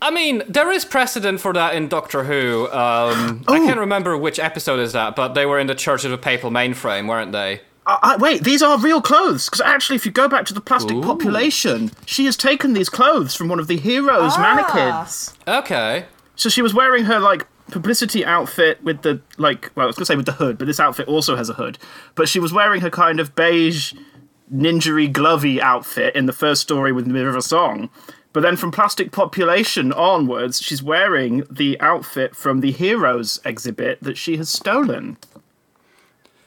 I 0.00 0.10
mean, 0.10 0.42
there 0.48 0.70
is 0.70 0.84
precedent 0.84 1.40
for 1.40 1.52
that 1.54 1.74
in 1.74 1.88
Doctor 1.88 2.24
Who. 2.24 2.66
Um, 2.66 3.44
I 3.48 3.58
can't 3.58 3.80
remember 3.80 4.16
which 4.16 4.38
episode 4.38 4.78
is 4.80 4.92
that, 4.92 5.16
but 5.16 5.34
they 5.34 5.44
were 5.44 5.58
in 5.58 5.66
the 5.66 5.74
Church 5.74 6.04
of 6.04 6.10
the 6.12 6.18
Papal 6.18 6.50
Mainframe, 6.50 7.08
weren't 7.08 7.32
they? 7.32 7.60
I, 7.86 7.98
I- 8.02 8.16
wait, 8.16 8.44
these 8.44 8.62
are 8.62 8.78
real 8.78 9.02
clothes. 9.02 9.46
Because 9.46 9.60
actually, 9.60 9.96
if 9.96 10.06
you 10.06 10.12
go 10.12 10.28
back 10.28 10.44
to 10.46 10.54
the 10.54 10.60
plastic 10.60 11.00
population, 11.02 11.90
she 12.06 12.26
has 12.26 12.36
taken 12.36 12.74
these 12.74 12.88
clothes 12.88 13.34
from 13.34 13.48
one 13.48 13.58
of 13.58 13.66
the 13.66 13.76
heroes' 13.76 14.34
Ah. 14.36 14.40
mannequins. 14.40 15.34
Okay. 15.48 16.04
So 16.36 16.48
she 16.48 16.62
was 16.62 16.72
wearing 16.74 17.04
her 17.06 17.18
like 17.18 17.46
publicity 17.72 18.24
outfit 18.24 18.82
with 18.84 19.02
the 19.02 19.20
like. 19.36 19.72
Well, 19.74 19.84
I 19.84 19.86
was 19.88 19.96
gonna 19.96 20.06
say 20.06 20.14
with 20.16 20.26
the 20.26 20.32
hood, 20.32 20.58
but 20.58 20.66
this 20.66 20.78
outfit 20.78 21.08
also 21.08 21.34
has 21.34 21.48
a 21.50 21.54
hood. 21.54 21.76
But 22.14 22.28
she 22.28 22.38
was 22.38 22.52
wearing 22.52 22.82
her 22.82 22.90
kind 22.90 23.18
of 23.18 23.34
beige, 23.34 23.94
ninjery, 24.54 25.12
glovey 25.12 25.58
outfit 25.58 26.14
in 26.14 26.26
the 26.26 26.32
first 26.32 26.62
story 26.62 26.92
with 26.92 27.06
Mirror 27.08 27.30
of 27.30 27.36
a 27.36 27.42
Song. 27.42 27.90
But 28.32 28.40
then 28.42 28.56
from 28.56 28.70
Plastic 28.70 29.10
Population 29.10 29.92
onwards, 29.92 30.60
she's 30.60 30.82
wearing 30.82 31.44
the 31.50 31.80
outfit 31.80 32.36
from 32.36 32.60
the 32.60 32.70
Heroes 32.70 33.40
exhibit 33.44 34.00
that 34.02 34.18
she 34.18 34.36
has 34.36 34.50
stolen. 34.50 35.16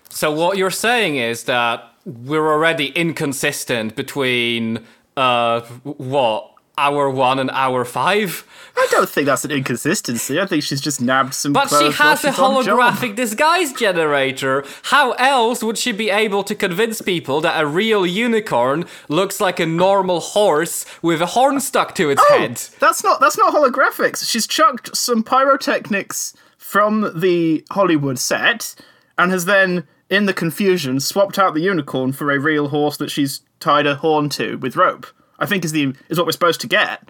So 0.10 0.32
what 0.32 0.58
you're 0.58 0.70
saying 0.70 1.16
is 1.18 1.46
that 1.46 1.94
we're 2.06 2.52
already 2.52 2.88
inconsistent 2.88 3.96
between 3.96 4.86
uh 5.18 5.62
what 5.84 6.51
hour 6.82 7.10
one 7.10 7.40
and 7.40 7.52
hour 7.52 7.86
five, 7.86 8.46
I 8.76 8.88
don't 8.90 9.10
think 9.10 9.28
that's 9.28 9.46
an 9.46 9.52
inconsistency. 9.52 10.40
I 10.40 10.46
think 10.46 10.64
she's 10.64 10.82
just 10.82 11.02
nabbed 11.02 11.34
some. 11.34 11.54
but 11.54 11.70
she 11.70 11.92
has 11.92 12.24
a 12.24 12.32
she's 12.32 12.40
on 12.40 12.64
job. 12.64 12.80
holographic 12.80 13.16
disguise 13.16 13.74
generator. 13.74 14.66
How 14.84 15.12
else 15.14 15.64
would 15.64 15.78
she 15.78 15.92
be 15.92 16.10
able 16.10 16.44
to 16.44 16.56
convince 16.56 17.02
people 17.02 17.42
that 17.42 17.62
a 17.62 17.66
real 17.66 18.06
unicorn 18.06 18.86
looks 19.08 19.40
like 19.40 19.60
a 19.60 19.66
normal 19.66 20.20
horse 20.20 20.86
with 21.02 21.22
a 21.22 21.28
horn 21.28 21.60
stuck 21.60 21.94
to 21.96 22.10
its 22.10 22.24
oh, 22.30 22.38
head? 22.38 22.62
That's 22.80 23.04
not 23.04 23.20
that's 23.20 23.38
not 23.38 23.54
holographics. 23.54 24.30
She's 24.30 24.48
chucked 24.48 24.96
some 24.96 25.24
pyrotechnics 25.24 26.34
from 26.58 27.12
the 27.20 27.66
Hollywood 27.72 28.18
set 28.18 28.76
and 29.18 29.32
has 29.32 29.46
then, 29.46 29.88
in 30.10 30.26
the 30.26 30.34
confusion, 30.34 31.00
swapped 31.00 31.38
out 31.38 31.54
the 31.54 31.62
unicorn 31.62 32.14
for 32.14 32.32
a 32.32 32.40
real 32.40 32.70
horse 32.70 32.98
that 32.98 33.12
she's 33.12 33.42
tied 33.60 33.86
a 33.86 33.96
horn 33.96 34.30
to 34.30 34.58
with 34.58 34.76
rope. 34.76 35.06
I 35.42 35.46
think 35.46 35.66
is 35.66 35.72
the 35.74 35.94
is 36.08 36.18
what 36.18 36.26
we're 36.26 36.32
supposed 36.32 36.62
to 36.62 36.68
get. 36.68 37.10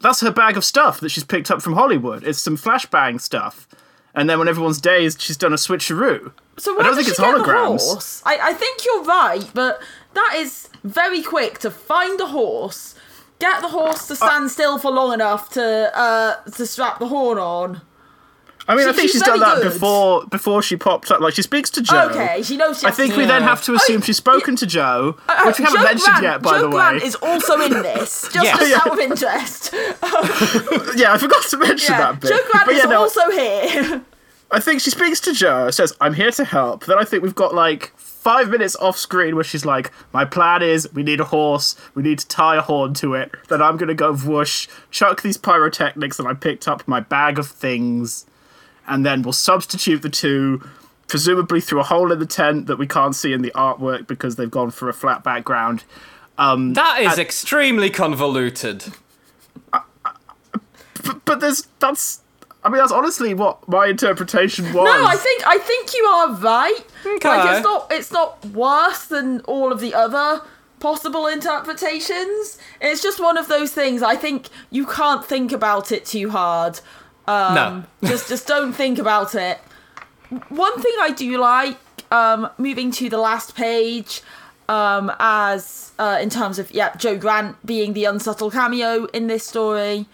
That's 0.00 0.20
her 0.20 0.30
bag 0.30 0.56
of 0.56 0.64
stuff 0.64 1.00
that 1.00 1.08
she's 1.10 1.24
picked 1.24 1.50
up 1.50 1.62
from 1.62 1.72
Hollywood. 1.74 2.22
It's 2.24 2.38
some 2.38 2.56
flashbang 2.56 3.20
stuff. 3.20 3.66
And 4.14 4.28
then 4.28 4.38
when 4.38 4.48
everyone's 4.48 4.80
dazed, 4.80 5.20
she's 5.22 5.36
done 5.36 5.52
a 5.52 5.56
switcheroo. 5.56 6.32
So 6.56 6.78
I 6.78 6.82
don't 6.82 6.96
think 6.96 7.08
it's 7.08 7.20
holograms. 7.20 8.22
I, 8.24 8.38
I 8.50 8.52
think 8.52 8.84
you're 8.84 9.04
right, 9.04 9.48
but 9.54 9.80
that 10.14 10.34
is 10.36 10.68
very 10.82 11.22
quick 11.22 11.58
to 11.60 11.70
find 11.70 12.20
a 12.20 12.26
horse, 12.26 12.94
get 13.38 13.60
the 13.62 13.68
horse 13.68 14.08
to 14.08 14.16
stand 14.16 14.46
Uh, 14.46 14.48
still 14.48 14.78
for 14.78 14.90
long 14.90 15.12
enough 15.14 15.50
to 15.50 15.96
uh 15.96 16.42
to 16.50 16.66
strap 16.66 16.98
the 16.98 17.06
horn 17.06 17.38
on. 17.38 17.82
I 18.68 18.76
mean, 18.76 18.86
I 18.86 18.92
think 18.92 19.04
she's 19.10 19.12
she's 19.12 19.22
done 19.22 19.40
that 19.40 19.62
good. 19.62 19.72
before 19.72 20.26
before 20.26 20.62
she 20.62 20.76
popped 20.76 21.10
up. 21.10 21.20
Like 21.20 21.34
she 21.34 21.40
speaks 21.42 21.70
to 21.70 21.80
Joe. 21.82 22.10
Okay, 22.10 22.42
she 22.42 22.56
knows. 22.58 22.80
She 22.80 22.86
I 22.86 22.90
think 22.90 23.14
to 23.14 23.18
we 23.18 23.24
then 23.24 23.42
have 23.42 23.62
to 23.64 23.72
oh, 23.72 23.76
assume 23.76 24.02
she's 24.02 24.18
spoken 24.18 24.56
to 24.56 24.66
Joe, 24.66 25.16
uh, 25.26 25.32
uh, 25.32 25.44
which 25.46 25.58
we 25.58 25.64
haven't 25.64 25.80
Joe 25.80 25.84
mentioned 25.84 26.04
Grant, 26.18 26.22
yet, 26.22 26.42
by 26.42 26.50
Joe 26.58 26.60
the 26.60 26.66
way. 26.68 26.72
Joe 26.72 26.76
Grant 26.76 27.02
is 27.02 27.14
also 27.16 27.60
in 27.62 27.70
this, 27.82 28.28
just 28.32 28.44
Yes. 28.44 28.86
out 28.86 28.92
of 28.92 28.98
interest. 28.98 29.74
Yeah, 30.98 31.12
I 31.12 31.18
forgot 31.18 31.44
to 31.44 31.56
mention 31.56 31.92
Yeah, 31.94 31.98
that 32.12 32.20
bit. 32.20 32.30
Joe 32.30 32.38
Grant 32.50 32.66
but 32.66 32.74
yeah, 32.74 32.82
is 32.84 32.88
no, 32.90 33.00
also 33.00 33.30
here. 33.30 34.02
I 34.50 34.60
think 34.60 34.80
she 34.80 34.90
speaks 34.90 35.20
to 35.20 35.32
Joe, 35.32 35.70
says, 35.70 35.94
I'm 36.00 36.14
here 36.14 36.30
to 36.32 36.44
help. 36.44 36.86
Then 36.86 36.98
I 36.98 37.04
think 37.04 37.22
we've 37.22 37.34
got 37.34 37.54
like 37.54 37.92
five 37.96 38.48
minutes 38.50 38.74
off 38.76 38.96
screen 38.96 39.34
where 39.34 39.44
she's 39.44 39.64
like, 39.64 39.92
My 40.12 40.24
plan 40.24 40.62
is 40.62 40.88
we 40.92 41.02
need 41.02 41.20
a 41.20 41.24
horse, 41.24 41.76
we 41.94 42.02
need 42.02 42.18
to 42.18 42.28
tie 42.28 42.56
a 42.56 42.60
horn 42.62 42.94
to 42.94 43.14
it. 43.14 43.32
Then 43.48 43.62
I'm 43.62 43.76
gonna 43.76 43.94
go 43.94 44.14
whoosh, 44.14 44.66
chuck 44.90 45.22
these 45.22 45.36
pyrotechnics 45.36 46.16
that 46.16 46.26
I 46.26 46.34
picked 46.34 46.66
up 46.66 46.86
my 46.88 47.00
bag 47.00 47.38
of 47.38 47.46
things, 47.46 48.26
and 48.88 49.04
then 49.04 49.22
we'll 49.22 49.32
substitute 49.32 50.02
the 50.02 50.08
two, 50.08 50.66
presumably 51.06 51.60
through 51.60 51.80
a 51.80 51.84
hole 51.84 52.10
in 52.10 52.18
the 52.18 52.26
tent 52.26 52.66
that 52.66 52.76
we 52.76 52.86
can't 52.86 53.14
see 53.14 53.32
in 53.32 53.42
the 53.42 53.52
artwork 53.52 54.06
because 54.06 54.36
they've 54.36 54.50
gone 54.50 54.70
for 54.70 54.88
a 54.88 54.92
flat 54.92 55.22
background. 55.22 55.84
Um, 56.38 56.74
that 56.74 57.00
is 57.00 57.18
extremely 57.18 57.90
convoluted. 57.90 58.84
But, 59.70 61.24
but 61.24 61.40
there's 61.40 61.66
that's 61.78 62.20
I 62.62 62.68
mean 62.68 62.78
that's 62.78 62.92
honestly 62.92 63.34
what 63.34 63.66
my 63.68 63.86
interpretation 63.86 64.66
was. 64.66 64.84
No, 64.84 65.06
I 65.06 65.16
think 65.16 65.42
I 65.46 65.58
think 65.58 65.94
you 65.94 66.04
are 66.04 66.32
right. 66.34 66.80
Okay. 67.06 67.28
Like 67.28 67.56
it's 67.56 67.64
not 67.64 67.86
it's 67.90 68.12
not 68.12 68.44
worse 68.46 69.06
than 69.06 69.40
all 69.42 69.72
of 69.72 69.80
the 69.80 69.94
other 69.94 70.42
possible 70.80 71.26
interpretations. 71.26 72.58
It's 72.80 73.02
just 73.02 73.20
one 73.20 73.36
of 73.36 73.48
those 73.48 73.72
things. 73.72 74.02
I 74.02 74.16
think 74.16 74.48
you 74.70 74.86
can't 74.86 75.24
think 75.24 75.52
about 75.52 75.92
it 75.92 76.04
too 76.04 76.30
hard. 76.30 76.80
Um, 77.28 77.54
No. 77.54 77.84
just 78.08 78.28
just 78.28 78.46
don't 78.46 78.72
think 78.72 78.98
about 78.98 79.34
it. 79.34 79.58
One 80.48 80.80
thing 80.80 80.92
I 81.00 81.10
do 81.12 81.38
like, 81.38 81.78
um, 82.10 82.48
moving 82.58 82.90
to 82.92 83.08
the 83.08 83.18
last 83.18 83.54
page, 83.54 84.22
um, 84.68 85.12
as 85.18 85.92
uh, 85.98 86.18
in 86.20 86.30
terms 86.30 86.58
of 86.58 86.70
yeah, 86.72 86.94
Joe 86.96 87.16
Grant 87.18 87.56
being 87.64 87.92
the 87.92 88.04
unsubtle 88.06 88.50
cameo 88.50 89.04
in 89.06 89.26
this 89.26 89.44
story. 89.46 90.06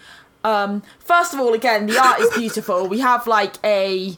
Um, 0.44 0.82
first 0.98 1.32
of 1.34 1.40
all, 1.40 1.54
again, 1.54 1.86
the 1.86 1.98
art 1.98 2.20
is 2.20 2.30
beautiful. 2.36 2.86
We 2.88 3.00
have 3.00 3.26
like 3.26 3.54
a, 3.64 4.16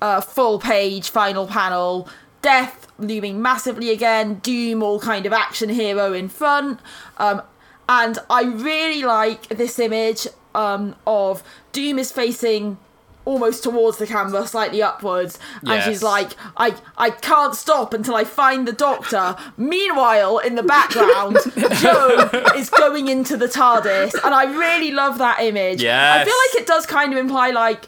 uh 0.00 0.20
full 0.20 0.58
page 0.58 1.10
final 1.10 1.46
panel, 1.46 2.08
Death 2.42 2.86
looming 2.98 3.40
massively 3.42 3.90
again, 3.90 4.34
Doom 4.42 4.82
all 4.82 5.00
kind 5.00 5.24
of 5.26 5.32
action 5.32 5.68
hero 5.68 6.12
in 6.12 6.28
front, 6.28 6.80
um, 7.18 7.42
and 7.88 8.18
I 8.30 8.42
really 8.44 9.02
like 9.02 9.48
this 9.48 9.78
image 9.78 10.26
um, 10.54 10.94
of 11.06 11.42
Doom 11.72 11.98
is 11.98 12.10
facing 12.12 12.78
almost 13.24 13.62
towards 13.62 13.98
the 13.98 14.06
camera, 14.06 14.46
slightly 14.46 14.80
upwards, 14.80 15.38
and 15.60 15.68
Yes. 15.68 15.84
she's 15.84 16.02
like, 16.02 16.30
"I 16.56 16.74
I 16.96 17.10
can't 17.10 17.54
stop 17.54 17.92
until 17.92 18.14
I 18.14 18.24
find 18.24 18.66
the 18.66 18.72
Doctor." 18.72 19.36
Meanwhile, 19.58 20.38
in 20.38 20.54
the 20.54 20.62
background, 20.62 21.36
Joe 21.80 22.30
is 22.56 22.70
going 22.70 23.08
into 23.08 23.36
the 23.36 23.46
TARDIS, 23.46 24.14
and 24.24 24.34
I 24.34 24.44
really 24.44 24.90
love 24.92 25.18
that 25.18 25.40
image. 25.42 25.82
I 25.84 26.24
feel 26.24 26.34
like 26.54 26.62
it 26.62 26.66
does 26.66 26.86
kind 26.86 27.12
of 27.12 27.18
imply 27.18 27.50
like. 27.50 27.86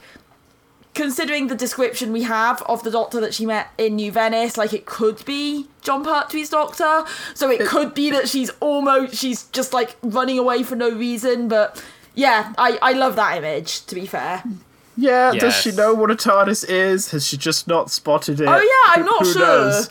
Considering 0.93 1.47
the 1.47 1.55
description 1.55 2.13
we 2.13 2.23
have 2.25 2.63
of 2.63 2.83
the 2.83 2.91
doctor 2.91 3.21
that 3.21 3.33
she 3.33 3.47
met 3.47 3.69
in 3.79 3.95
New 3.95 4.11
Venice, 4.11 4.57
like 4.59 4.73
it 4.73 4.87
could 4.87 5.25
be 5.25 5.69
Jon 5.83 6.05
Pertwee's 6.05 6.51
doctor. 6.51 7.05
So 7.33 7.49
it 7.49 7.61
could 7.65 7.95
be 7.95 8.11
that 8.11 8.29
she's 8.29 8.51
almost 8.59 9.15
she's 9.15 9.45
just 9.45 9.73
like 9.73 9.97
running 10.03 10.37
away 10.37 10.65
for 10.65 10.75
no 10.75 10.91
reason. 10.91 11.47
But 11.47 11.83
yeah, 12.15 12.53
I 12.59 12.79
I 12.83 12.93
love 12.93 13.17
that 13.17 13.39
image. 13.39 13.85
To 13.87 13.95
be 13.95 14.07
fair. 14.07 14.43
Yeah, 14.97 15.33
does 15.33 15.55
she 15.55 15.73
know 15.73 15.95
what 15.95 16.11
a 16.11 16.15
TARDIS 16.15 16.69
is? 16.69 17.11
Has 17.13 17.27
she 17.27 17.37
just 17.39 17.67
not 17.67 17.91
spotted 17.91 18.41
it? 18.41 18.47
Oh 18.49 18.59
yeah, 18.59 18.93
I'm 19.01 19.07
not 19.07 19.23
Who 19.23 19.33
sure. 19.33 19.41
knows? 19.41 19.91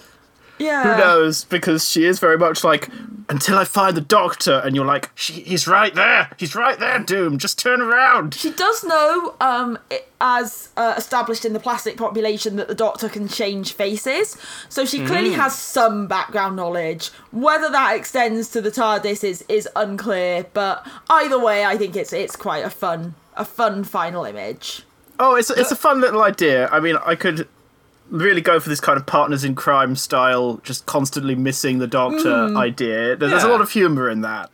Yeah. 0.59 0.83
Who 0.83 0.99
knows? 0.99 1.45
Because 1.45 1.89
she 1.89 2.05
is 2.05 2.19
very 2.19 2.37
much 2.37 2.63
like, 2.63 2.89
until 3.29 3.57
I 3.57 3.63
find 3.63 3.95
the 3.95 4.01
doctor, 4.01 4.61
and 4.63 4.75
you're 4.75 4.85
like, 4.85 5.09
she, 5.15 5.33
he's 5.33 5.67
right 5.67 5.93
there. 5.93 6.29
He's 6.37 6.53
right 6.55 6.77
there, 6.77 6.99
Doom. 6.99 7.37
Just 7.37 7.57
turn 7.57 7.81
around. 7.81 8.33
She 8.33 8.51
does 8.51 8.83
know, 8.83 9.35
um, 9.39 9.79
as 10.19 10.69
uh, 10.75 10.95
established 10.97 11.45
in 11.45 11.53
the 11.53 11.59
plastic 11.59 11.95
population, 11.95 12.57
that 12.57 12.67
the 12.67 12.75
Doctor 12.75 13.07
can 13.07 13.27
change 13.27 13.73
faces. 13.73 14.37
So 14.67 14.85
she 14.85 15.05
clearly 15.05 15.31
has 15.31 15.55
some 15.55 16.07
background 16.07 16.55
knowledge. 16.55 17.09
Whether 17.31 17.69
that 17.69 17.95
extends 17.95 18.49
to 18.49 18.61
the 18.61 18.71
TARDIS 18.71 19.23
is 19.23 19.45
is 19.47 19.67
unclear. 19.75 20.45
But 20.53 20.85
either 21.09 21.39
way, 21.39 21.63
I 21.65 21.77
think 21.77 21.95
it's 21.95 22.11
it's 22.11 22.35
quite 22.35 22.65
a 22.65 22.69
fun 22.69 23.15
a 23.35 23.45
fun 23.45 23.83
final 23.83 24.25
image. 24.25 24.83
Oh, 25.19 25.35
it's 25.35 25.49
it's 25.49 25.71
a 25.71 25.75
fun 25.75 26.01
little 26.01 26.21
idea. 26.21 26.67
I 26.69 26.79
mean, 26.79 26.97
I 27.05 27.15
could 27.15 27.47
really 28.09 28.41
go 28.41 28.59
for 28.59 28.69
this 28.69 28.79
kind 28.81 28.97
of 28.99 29.05
partners 29.05 29.43
in 29.43 29.55
crime 29.55 29.95
style, 29.95 30.59
just 30.63 30.85
constantly 30.85 31.35
missing 31.35 31.79
the 31.79 31.87
doctor 31.87 32.55
idea. 32.57 33.15
There- 33.15 33.29
There's 33.29 33.43
a 33.43 33.49
lot 33.49 33.61
of 33.61 33.71
humor 33.71 34.09
in 34.09 34.21
that. 34.21 34.49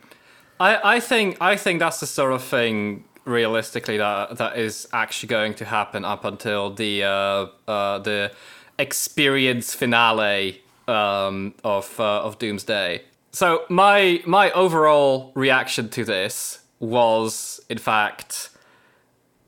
I, 0.60 0.96
I 0.96 1.00
think 1.00 1.36
I 1.40 1.56
think 1.56 1.80
that's 1.80 2.00
the 2.00 2.06
sort 2.06 2.32
of 2.32 2.42
thing 2.42 3.04
realistically 3.24 3.98
that 3.98 4.38
that 4.38 4.56
is 4.56 4.88
actually 4.92 5.28
going 5.28 5.52
to 5.54 5.64
happen 5.64 6.04
up 6.04 6.24
until 6.24 6.70
the 6.72 7.02
uh, 7.04 7.46
uh, 7.68 7.98
the 7.98 8.32
experience 8.78 9.74
finale 9.74 10.62
um, 10.88 11.54
of 11.64 11.98
uh, 12.00 12.22
of 12.22 12.38
Doom's 12.38 12.64
Day. 12.64 13.02
So 13.32 13.64
my 13.68 14.22
my 14.26 14.50
overall 14.52 15.32
reaction 15.34 15.88
to 15.90 16.04
this 16.04 16.60
was 16.80 17.60
in 17.68 17.78
fact 17.78 18.48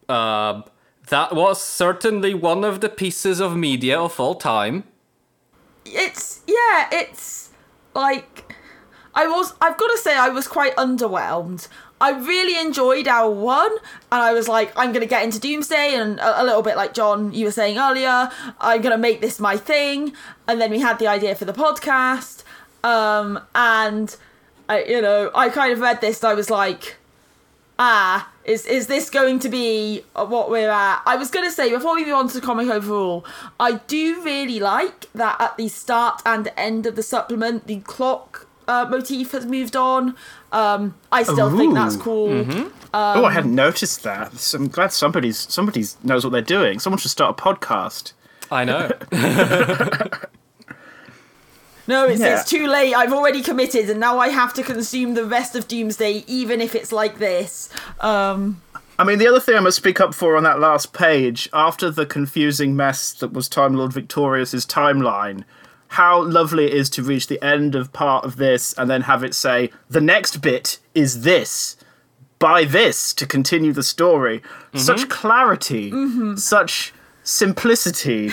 uh, 0.09 0.63
That 1.09 1.35
was 1.35 1.63
certainly 1.63 2.35
one 2.35 2.65
of 2.65 2.81
the 2.81 2.89
pieces 2.89 3.41
of 3.41 3.57
media 3.57 3.99
of 3.99 4.21
all 4.21 4.35
time. 4.35 4.85
it's 5.85 6.43
yeah, 6.47 6.89
it's 6.93 7.51
like 7.95 8.53
I 9.15 9.27
was 9.27 9.55
I've 9.61 9.79
got 9.79 9.89
to 9.89 9.99
say 9.99 10.17
I 10.17 10.29
was 10.29 10.47
quite 10.47 10.77
underwhelmed. 10.77 11.69
I 12.01 12.11
really 12.11 12.61
enjoyed 12.61 13.09
hour 13.09 13.31
one, 13.31 13.73
and 14.13 14.23
I 14.23 14.33
was 14.33 14.47
like, 14.47 14.71
I'm 14.77 14.93
gonna 14.93 15.07
get 15.07 15.25
into 15.25 15.41
Doom's 15.41 15.67
Day, 15.67 15.95
and 15.97 16.21
a, 16.21 16.43
a 16.43 16.45
little 16.45 16.63
bit 16.63 16.77
like 16.77 16.95
John, 16.95 17.33
you 17.33 17.47
were 17.47 17.51
saying 17.51 17.77
earlier, 17.77 18.31
I'm 18.61 18.83
gonna 18.83 18.99
make 18.99 19.21
this 19.21 19.41
my 19.41 19.57
thing. 19.57 20.13
And 20.47 20.61
then 20.61 20.71
we 20.71 20.79
had 20.79 20.99
the 21.01 21.09
idea 21.09 21.35
for 21.35 21.45
the 21.45 21.53
podcast, 21.53 22.45
um, 22.85 23.41
and 23.55 24.15
I, 24.69 24.85
you 24.85 25.03
know, 25.03 25.31
I 25.35 25.49
kind 25.49 25.73
of 25.73 25.81
read 25.81 26.01
this, 26.01 26.23
and 26.23 26.31
I 26.31 26.35
was 26.35 26.51
like, 26.51 26.98
ah, 27.79 28.31
is 28.45 28.66
is 28.66 28.87
this 28.87 29.11
going 29.11 29.39
to 29.41 29.49
be 29.49 30.03
what 30.14 30.51
we're 30.51 30.70
at? 30.70 31.03
I 31.07 31.16
was 31.16 31.31
going 31.31 31.45
to 31.45 31.53
say 31.53 31.70
before 31.70 31.95
we 31.95 32.05
move 32.05 32.14
on 32.14 32.29
to 32.29 32.41
the 32.41 32.47
comic 32.47 32.68
overall, 32.68 33.24
I 33.61 33.74
do 33.87 34.22
really 34.22 34.61
like 34.61 35.12
that 35.12 35.41
at 35.41 35.57
the 35.57 35.68
start 35.68 36.22
and 36.26 36.51
end 36.57 36.87
of 36.87 36.97
the 36.97 37.03
supplement, 37.03 37.66
the 37.66 37.81
clock 37.81 38.47
uh, 38.66 38.87
motif 38.89 39.33
has 39.33 39.47
moved 39.47 39.76
on. 39.76 40.14
Um, 40.53 40.95
I 41.11 41.22
still 41.22 41.57
think 41.57 41.74
that's 41.74 41.97
Ooh. 41.97 42.01
cool. 42.01 42.70
oh, 42.95 43.24
I 43.24 43.33
hadn't 43.33 43.55
noticed 43.55 44.03
that. 44.03 44.35
So 44.35 44.59
I'm 44.59 44.68
glad 44.68 44.93
somebody's 44.93 45.39
somebody's 45.39 45.97
knows 46.05 46.24
what 46.24 46.31
they're 46.31 46.43
doing. 46.43 46.79
Someone 46.79 46.99
should 46.99 47.11
start 47.11 47.39
a 47.39 47.43
podcast. 47.43 48.12
I 48.51 48.64
know. 48.64 48.91
No, 51.89 52.05
it's, 52.07 52.20
Yeah. 52.20 52.39
it's 52.41 52.49
too 52.49 52.66
late. 52.68 52.95
I've 52.95 53.12
already 53.12 53.43
committed, 53.43 53.91
and 53.91 53.99
now 53.99 54.18
I 54.18 54.28
have 54.28 54.53
to 54.55 54.62
consume 54.62 55.14
the 55.14 55.24
rest 55.24 55.57
of 55.57 55.66
Doom's 55.66 55.97
Day, 55.97 56.22
even 56.28 56.61
if 56.61 56.74
it's 56.74 56.93
like 56.93 57.18
this. 57.18 57.68
Um, 58.01 58.61
I 58.99 59.05
mean, 59.05 59.18
the 59.18 59.26
other 59.26 59.41
thing 59.41 59.57
I 59.57 59.61
must 59.61 59.78
speak 59.78 60.01
up 60.01 60.12
for 60.14 60.36
on 60.36 60.43
that 60.43 60.61
last 60.61 60.93
page, 60.93 61.49
after 61.53 61.91
the 61.91 62.05
confusing 62.05 62.76
mess 62.76 63.12
that 63.14 63.32
was 63.32 63.49
Time 63.49 63.74
Lord 63.74 63.93
Victorious's 63.93 64.66
timeline, 64.66 65.45
how 65.93 66.22
lovely 66.22 66.66
it 66.66 66.74
is 66.74 66.91
to 66.91 67.03
reach 67.03 67.28
the 67.28 67.43
end 67.43 67.74
of 67.74 67.93
part 67.95 68.24
of 68.24 68.36
this 68.36 68.74
and 68.74 68.91
then 68.91 69.03
have 69.03 69.24
it 69.24 69.34
say, 69.34 69.70
the 69.89 70.01
next 70.03 70.39
bit 70.43 70.78
is 70.95 71.22
this. 71.22 71.76
Buy 72.39 72.64
this 72.64 73.14
to 73.14 73.26
continue 73.26 73.72
the 73.72 73.82
story. 73.82 74.43
Such 74.74 75.09
clarity, 75.09 75.91
such 76.36 76.93
simplicity. 77.24 78.32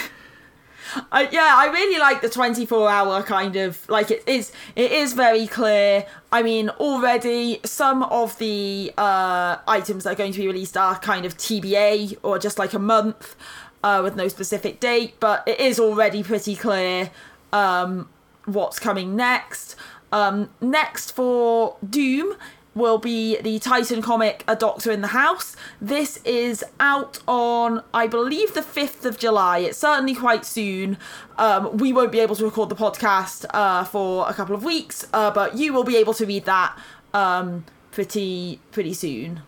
I, 1.11 1.29
yeah, 1.31 1.53
I 1.55 1.67
really 1.67 1.99
like 1.99 2.21
the 2.21 2.29
24 2.29 2.89
hour 2.89 3.23
kind 3.23 3.55
of 3.55 3.87
like 3.89 4.11
it 4.11 4.23
is 4.27 4.51
it 4.75 4.91
is 4.91 5.13
very 5.13 5.47
clear. 5.47 6.05
I 6.31 6.43
mean, 6.43 6.69
already 6.69 7.59
some 7.63 8.03
of 8.03 8.37
the 8.39 8.91
uh, 8.97 9.57
items 9.67 10.03
that 10.03 10.13
are 10.13 10.15
going 10.15 10.33
to 10.33 10.39
be 10.39 10.47
released 10.47 10.77
are 10.77 10.97
kind 10.99 11.25
of 11.25 11.37
TBA 11.37 12.17
or 12.23 12.39
just 12.39 12.59
like 12.59 12.73
a 12.73 12.79
month 12.79 13.35
uh, 13.83 14.01
with 14.03 14.15
no 14.15 14.27
specific 14.27 14.79
date, 14.79 15.15
but 15.19 15.43
it 15.47 15.59
is 15.59 15.79
already 15.79 16.23
pretty 16.23 16.55
clear 16.55 17.11
um, 17.53 18.09
what's 18.45 18.79
coming 18.79 19.15
next. 19.15 19.75
Um, 20.11 20.49
next 20.61 21.11
for 21.11 21.77
Doom 21.87 22.35
will 22.75 22.97
be 22.97 23.39
the 23.41 23.57
Titan 23.57 24.01
comic 24.01 24.43
A 24.47 24.55
Doctor 24.55 24.91
in 24.91 25.01
the 25.01 25.07
House. 25.07 25.55
This 25.81 26.17
is 26.25 26.63
out 26.79 27.19
on, 27.27 27.81
I 27.93 28.05
believe, 28.05 28.53
the 28.53 28.61
5th 28.61 29.05
of 29.05 29.17
July. 29.17 29.59
It's 29.59 29.77
certainly 29.77 30.13
quite 30.13 30.45
soon. 30.45 30.97
Um, 31.37 31.77
we 31.77 31.93
won't 31.93 32.11
be 32.11 32.19
able 32.19 32.35
to 32.35 32.43
record 32.43 32.69
the 32.69 32.75
podcast 32.75 33.45
uh, 33.53 33.85
for 33.85 34.29
a 34.29 34.33
couple 34.33 34.53
of 34.53 34.63
weeks, 34.63 35.07
uh, 35.13 35.31
but 35.31 35.57
you 35.57 35.73
will 35.73 35.85
be 35.85 35.95
able 35.95 36.13
to 36.15 36.25
read 36.25 36.45
that 36.45 36.77
um, 37.13 37.65
pretty 37.91 38.59
pretty 38.71 38.93
soon. 38.93 39.41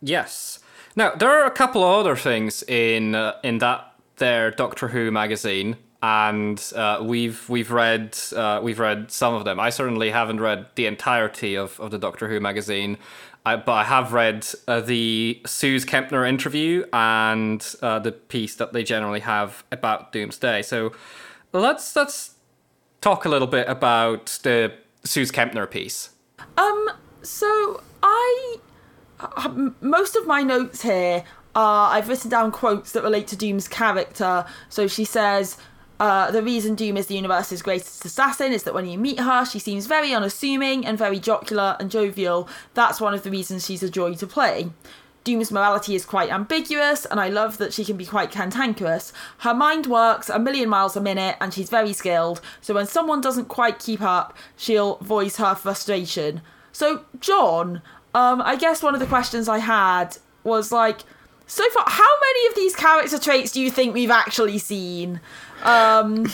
Yes. 0.00 0.60
Now 0.96 1.10
there 1.14 1.30
are 1.30 1.46
a 1.46 1.50
couple 1.50 1.82
of 1.82 2.00
other 2.00 2.16
things 2.16 2.62
in 2.62 3.14
uh, 3.14 3.34
in 3.42 3.58
that 3.58 3.92
there 4.16 4.50
Doctor 4.50 4.88
Who 4.88 5.10
magazine, 5.10 5.76
and 6.02 6.72
uh, 6.74 7.00
we've 7.02 7.48
we've 7.48 7.70
read 7.70 8.16
uh, 8.34 8.60
we've 8.62 8.78
read 8.78 9.10
some 9.10 9.34
of 9.34 9.44
them. 9.44 9.60
I 9.60 9.70
certainly 9.70 10.10
haven't 10.10 10.40
read 10.40 10.66
the 10.74 10.86
entirety 10.86 11.56
of, 11.56 11.78
of 11.78 11.90
the 11.90 11.98
Doctor 11.98 12.28
Who 12.28 12.40
magazine, 12.40 12.96
I, 13.44 13.56
but 13.56 13.72
I 13.72 13.84
have 13.84 14.12
read 14.12 14.46
uh, 14.66 14.80
the 14.80 15.42
Suze 15.46 15.84
Kempner 15.84 16.28
interview 16.28 16.84
and 16.92 17.66
uh, 17.82 17.98
the 17.98 18.12
piece 18.12 18.54
that 18.56 18.72
they 18.72 18.82
generally 18.82 19.20
have 19.20 19.64
about 19.70 20.12
Doom's 20.12 20.38
Day. 20.38 20.62
So 20.62 20.92
let's 21.52 21.94
let's 21.94 22.34
talk 23.02 23.26
a 23.26 23.28
little 23.28 23.48
bit 23.48 23.68
about 23.68 24.38
the 24.42 24.72
Suze 25.04 25.30
Kempner 25.30 25.70
piece. 25.70 26.10
Um, 26.56 26.90
so 27.22 27.82
I 28.02 28.56
uh, 29.20 29.70
most 29.82 30.16
of 30.16 30.26
my 30.26 30.42
notes 30.42 30.80
here 30.80 31.24
are 31.54 31.94
I've 31.94 32.08
written 32.08 32.30
down 32.30 32.52
quotes 32.52 32.92
that 32.92 33.02
relate 33.02 33.26
to 33.28 33.36
Doom's 33.36 33.68
character. 33.68 34.46
So 34.70 34.86
she 34.86 35.04
says. 35.04 35.58
Uh, 36.00 36.30
the 36.30 36.42
reason 36.42 36.74
Doom 36.74 36.96
is 36.96 37.08
the 37.08 37.14
universe's 37.14 37.60
greatest 37.60 38.06
assassin 38.06 38.52
is 38.52 38.62
that 38.62 38.72
when 38.72 38.86
you 38.86 38.96
meet 38.96 39.20
her, 39.20 39.44
she 39.44 39.58
seems 39.58 39.86
very 39.86 40.14
unassuming 40.14 40.86
and 40.86 40.96
very 40.96 41.20
jocular 41.20 41.76
and 41.78 41.90
jovial. 41.90 42.48
That's 42.72 43.02
one 43.02 43.12
of 43.12 43.22
the 43.22 43.30
reasons 43.30 43.66
she's 43.66 43.82
a 43.82 43.90
joy 43.90 44.14
to 44.14 44.26
play. 44.26 44.70
Doom's 45.24 45.52
morality 45.52 45.94
is 45.94 46.06
quite 46.06 46.32
ambiguous, 46.32 47.04
and 47.04 47.20
I 47.20 47.28
love 47.28 47.58
that 47.58 47.74
she 47.74 47.84
can 47.84 47.98
be 47.98 48.06
quite 48.06 48.30
cantankerous. 48.30 49.12
Her 49.40 49.52
mind 49.52 49.86
works 49.86 50.30
a 50.30 50.38
million 50.38 50.70
miles 50.70 50.96
a 50.96 51.02
minute, 51.02 51.36
and 51.38 51.52
she's 51.52 51.68
very 51.68 51.92
skilled, 51.92 52.40
so 52.62 52.72
when 52.72 52.86
someone 52.86 53.20
doesn't 53.20 53.48
quite 53.48 53.78
keep 53.78 54.00
up, 54.00 54.34
she'll 54.56 54.96
voice 54.96 55.36
her 55.36 55.54
frustration. 55.54 56.40
So, 56.72 57.04
John, 57.20 57.82
um, 58.14 58.40
I 58.40 58.56
guess 58.56 58.82
one 58.82 58.94
of 58.94 59.00
the 59.00 59.06
questions 59.06 59.50
I 59.50 59.58
had 59.58 60.16
was 60.44 60.72
like, 60.72 61.00
so 61.46 61.68
far, 61.70 61.84
how 61.86 62.08
many 62.20 62.46
of 62.46 62.54
these 62.54 62.74
character 62.76 63.18
traits 63.18 63.52
do 63.52 63.60
you 63.60 63.70
think 63.70 63.92
we've 63.92 64.10
actually 64.10 64.56
seen? 64.58 65.20
Um, 65.62 66.30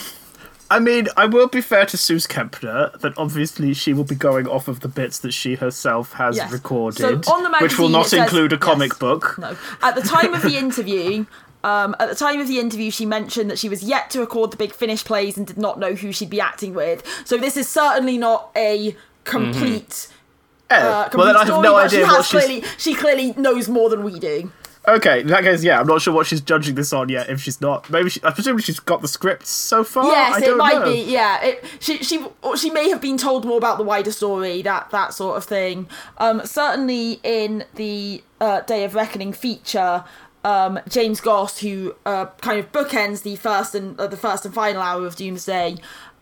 I 0.71 0.79
mean, 0.81 1.07
I 1.17 1.27
will 1.27 1.47
be 1.49 1.61
fair 1.61 1.87
to 1.87 1.97
Suze 1.97 2.27
Kempner 2.27 2.99
that 3.01 3.17
obviously 3.17 3.73
she 3.75 3.93
will 3.93 4.05
be 4.05 4.17
going 4.17 4.49
off 4.49 4.67
of 4.69 4.81
the 4.81 4.89
bits 4.89 5.19
that 5.21 5.33
she 5.33 5.55
herself 5.55 6.15
has 6.15 6.37
Yes. 6.37 6.51
recorded, 6.51 7.25
So 7.25 7.33
on 7.33 7.43
the 7.45 7.57
which 7.61 7.79
will 7.79 7.89
not 7.89 8.07
says- 8.07 8.21
include 8.25 8.53
a 8.53 8.57
yes. 8.57 8.63
comic 8.63 8.99
book. 8.99 9.37
No. 9.39 9.57
At 9.83 9.95
the 9.95 10.03
time 10.03 10.35
of 10.35 10.43
the 10.43 10.57
interview, 10.65 11.27
um, 11.63 11.95
at 12.01 12.09
the 12.09 12.17
time 12.17 12.41
of 12.41 12.49
the 12.49 12.59
interview, 12.59 12.91
she 12.91 13.07
mentioned 13.07 13.49
that 13.51 13.59
she 13.61 13.69
was 13.69 13.83
yet 13.85 14.11
to 14.11 14.21
record 14.21 14.51
the 14.51 14.57
big 14.57 14.73
finish 14.73 15.05
plays 15.05 15.37
and 15.37 15.47
did 15.47 15.57
not 15.59 15.79
know 15.79 15.95
who 15.95 16.11
she'd 16.13 16.31
be 16.31 16.41
acting 16.41 16.75
with. 16.75 17.05
So 17.25 17.37
this 17.37 17.57
is 17.57 17.69
certainly 17.69 18.19
not 18.19 18.51
a 18.57 18.97
complete. 19.25 20.09
Eh, 20.69 20.77
Uh, 20.77 21.05
complete 21.05 21.17
well, 21.19 21.27
then 21.27 21.37
I 21.37 21.39
have 21.41 21.47
story, 21.49 21.63
no 21.63 21.73
but 21.75 21.85
idea 21.87 22.07
she 22.07 22.13
what 22.13 22.25
clearly 22.27 22.65
she 22.77 22.95
clearly 22.95 23.35
knows 23.37 23.69
more 23.69 23.89
than 23.89 24.03
we 24.03 24.19
do. 24.19 24.51
Okay, 24.89 25.23
in 25.23 25.27
that 25.29 25.43
case, 25.43 25.65
yeah, 25.65 25.81
I'm 25.81 25.87
not 25.87 26.01
sure 26.01 26.15
what 26.15 26.27
she's 26.27 26.41
judging 26.41 26.77
this 26.77 26.93
on 26.93 27.09
yet. 27.09 27.29
If 27.29 27.41
she's 27.41 27.61
not, 27.61 27.91
maybe 27.91 28.09
she, 28.09 28.21
I 28.23 28.31
presume 28.31 28.59
she's 28.59 28.79
got 28.79 29.03
the 29.03 29.09
script 29.09 29.47
so 29.47 29.83
far. 29.83 30.05
yes, 30.05 30.43
it 30.43 30.57
might 30.57 30.79
know. 30.79 30.85
be. 30.85 31.03
Yeah, 31.03 31.43
it, 31.43 31.65
she 31.81 31.99
she 31.99 32.25
she 32.57 32.71
may 32.71 32.89
have 32.91 33.01
been 33.01 33.19
told 33.19 33.45
more 33.45 33.59
about 33.59 33.79
the 33.79 33.85
wider 33.85 34.13
story, 34.13 34.63
that 34.63 34.91
that 34.91 35.13
sort 35.13 35.37
of 35.37 35.45
thing. 35.45 35.89
Um, 36.19 36.43
certainly 36.45 37.21
in 37.25 37.65
the 37.75 38.23
uh, 38.41 38.61
Day 38.61 38.85
of 38.85 38.95
Reckoning 38.95 39.33
feature. 39.33 40.05
Um, 40.45 40.79
James 40.89 41.21
Goss, 41.21 41.59
who 41.59 41.97
uh, 42.07 42.27
kind 42.41 42.61
of 42.61 42.71
bookends 42.71 43.25
the 43.25 43.35
first 43.35 43.75
and 43.75 43.99
uh, 43.99 44.07
the 44.07 44.17
first 44.17 44.45
and 44.45 44.55
final 44.55 44.81
hour 44.81 45.05
of 45.05 45.17
Doom's 45.17 45.45
Day, 45.45 45.77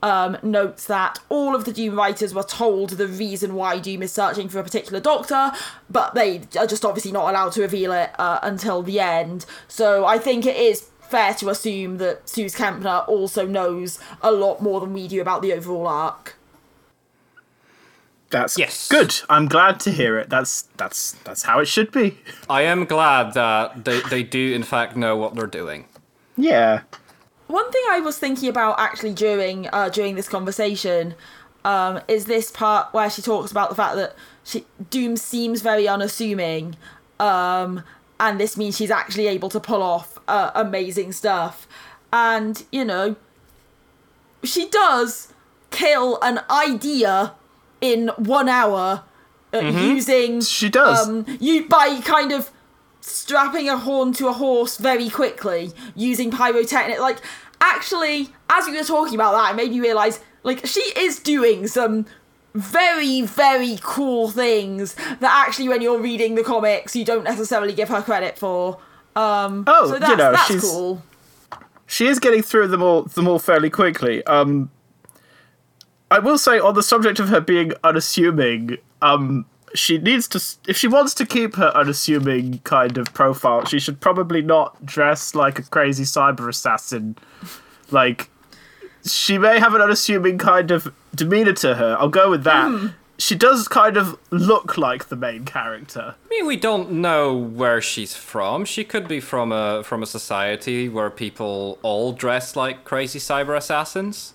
um, 0.04 0.36
notes 0.42 0.84
that 0.86 1.18
all 1.28 1.54
of 1.56 1.64
the 1.64 1.72
Doom 1.72 1.96
writers 1.96 2.34
were 2.34 2.42
told 2.44 2.90
the 2.90 3.08
reason 3.08 3.54
why 3.54 3.78
Doom 3.78 4.02
is 4.02 4.12
searching 4.12 4.48
for 4.48 4.58
a 4.58 4.62
particular 4.62 5.00
doctor, 5.00 5.50
but 5.88 6.14
they 6.14 6.42
are 6.58 6.66
just 6.66 6.84
obviously 6.84 7.10
not 7.10 7.28
allowed 7.30 7.52
to 7.52 7.62
reveal 7.62 7.92
it 7.92 8.10
uh, 8.18 8.38
until 8.42 8.82
the 8.82 9.00
end. 9.00 9.46
So 9.66 10.04
I 10.04 10.18
think 10.18 10.44
it 10.46 10.56
is 10.56 10.90
fair 11.00 11.32
to 11.34 11.48
assume 11.48 11.98
that 11.98 12.28
Suze 12.28 12.54
Kempner 12.54 13.06
also 13.08 13.46
knows 13.46 13.98
a 14.22 14.30
lot 14.30 14.60
more 14.62 14.80
than 14.80 14.92
we 14.92 15.08
do 15.08 15.20
about 15.20 15.42
the 15.42 15.52
overall 15.52 15.86
arc. 15.86 16.36
That's 18.30 18.58
Yes. 18.58 18.88
good. 18.88 19.14
I'm 19.28 19.46
glad 19.46 19.78
to 19.80 19.92
hear 19.92 20.18
it. 20.18 20.28
That's 20.28 20.62
that's 20.76 21.12
that's 21.24 21.44
how 21.44 21.60
it 21.60 21.66
should 21.66 21.92
be. 21.92 22.18
I 22.50 22.62
am 22.62 22.84
glad 22.84 23.34
that 23.34 23.84
they, 23.84 24.00
they 24.10 24.22
do 24.24 24.52
in 24.52 24.64
fact 24.64 24.96
know 24.96 25.16
what 25.16 25.34
they're 25.36 25.46
doing. 25.46 25.86
Yeah. 26.36 26.80
One 27.54 27.70
thing 27.70 27.82
I 27.88 28.00
was 28.00 28.18
thinking 28.18 28.48
about 28.48 28.80
actually 28.80 29.14
during 29.14 29.68
uh, 29.72 29.88
during 29.88 30.16
this 30.16 30.28
conversation 30.28 31.14
um, 31.64 32.00
is 32.08 32.24
this 32.24 32.50
part 32.50 32.92
where 32.92 33.08
she 33.08 33.22
talks 33.22 33.52
about 33.52 33.68
the 33.68 33.76
fact 33.76 33.94
that 33.94 34.16
she, 34.42 34.66
Doom 34.90 35.16
seems 35.16 35.62
very 35.62 35.86
unassuming, 35.86 36.74
um, 37.20 37.84
and 38.18 38.40
this 38.40 38.56
means 38.56 38.76
she's 38.76 38.90
actually 38.90 39.28
able 39.28 39.50
to 39.50 39.60
pull 39.60 39.84
off 39.84 40.18
uh, 40.26 40.50
amazing 40.56 41.12
stuff. 41.12 41.68
And 42.12 42.60
you 42.72 42.84
know, 42.84 43.14
she 44.42 44.68
does 44.68 45.32
kill 45.70 46.18
an 46.22 46.40
idea 46.50 47.34
in 47.80 48.08
one 48.16 48.48
hour 48.48 49.04
uh, 49.52 49.58
using 49.60 50.40
She 50.40 50.68
does. 50.68 51.08
um, 51.08 51.24
you 51.38 51.68
by 51.68 52.00
kind 52.00 52.32
of 52.32 52.50
strapping 53.06 53.68
a 53.68 53.76
horn 53.76 54.12
to 54.14 54.28
a 54.28 54.32
horse 54.32 54.78
very 54.78 55.10
quickly 55.10 55.72
using 55.94 56.30
pyrotechnic. 56.30 56.98
Like, 56.98 57.18
actually, 57.74 58.28
as 58.50 58.66
we 58.66 58.76
were 58.76 58.84
talking 58.84 59.14
about 59.14 59.32
that, 59.32 59.52
it 59.52 59.56
made 59.56 59.70
me 59.70 59.80
realize 59.80 60.20
like 60.42 60.66
she 60.66 60.80
is 60.96 61.18
doing 61.20 61.66
some 61.66 62.06
very 62.54 63.22
very 63.22 63.78
cool 63.82 64.30
things 64.30 64.94
that 64.94 65.44
actually 65.48 65.68
when 65.68 65.82
you're 65.82 66.00
reading 66.00 66.36
the 66.36 66.44
comics 66.44 66.94
you 66.94 67.04
don't 67.04 67.24
necessarily 67.24 67.72
give 67.72 67.88
her 67.88 68.00
credit 68.00 68.38
for 68.38 68.78
um 69.16 69.64
Oh, 69.66 69.88
So 69.88 69.98
that's, 69.98 70.10
you 70.10 70.16
know, 70.16 70.30
that's 70.30 70.46
she's 70.46 70.62
cool. 70.62 71.02
she 71.86 72.06
is 72.06 72.20
getting 72.20 72.42
through 72.42 72.68
them 72.68 72.80
all 72.80 73.02
them 73.02 73.26
all 73.26 73.40
fairly 73.40 73.70
quickly. 73.70 74.24
Um, 74.26 74.70
I 76.12 76.20
will 76.20 76.38
say 76.38 76.60
on 76.60 76.74
the 76.74 76.82
subject 76.82 77.18
of 77.18 77.28
her 77.30 77.40
being 77.40 77.72
unassuming, 77.82 78.76
um, 79.02 79.46
she 79.74 79.98
needs 79.98 80.28
to 80.28 80.70
if 80.70 80.76
she 80.76 80.86
wants 80.86 81.12
to 81.14 81.26
keep 81.26 81.56
her 81.56 81.72
unassuming 81.74 82.60
kind 82.60 82.96
of 82.96 83.12
profile, 83.12 83.64
she 83.64 83.80
should 83.80 84.00
probably 84.00 84.40
not 84.40 84.86
dress 84.86 85.34
like 85.34 85.58
a 85.58 85.62
crazy 85.62 86.04
cyber 86.04 86.48
assassin. 86.48 87.16
Like 87.90 88.30
she 89.04 89.36
may 89.36 89.58
have 89.58 89.74
an 89.74 89.82
unassuming 89.82 90.38
kind 90.38 90.70
of 90.70 90.94
demeanor 91.14 91.52
to 91.54 91.74
her. 91.74 91.96
I'll 91.98 92.08
go 92.08 92.30
with 92.30 92.44
that. 92.44 92.68
Hmm. 92.68 92.86
She 93.16 93.36
does 93.36 93.68
kind 93.68 93.96
of 93.96 94.18
look 94.30 94.76
like 94.76 95.06
the 95.06 95.14
main 95.16 95.44
character. 95.44 96.16
I 96.24 96.28
mean, 96.28 96.46
we 96.46 96.56
don't 96.56 96.90
know 96.90 97.32
where 97.32 97.80
she's 97.80 98.16
from. 98.16 98.64
She 98.64 98.82
could 98.82 99.06
be 99.06 99.20
from 99.20 99.52
a 99.52 99.82
from 99.84 100.02
a 100.02 100.06
society 100.06 100.88
where 100.88 101.10
people 101.10 101.78
all 101.82 102.12
dress 102.12 102.56
like 102.56 102.84
crazy 102.84 103.18
cyber 103.18 103.56
assassins. 103.56 104.34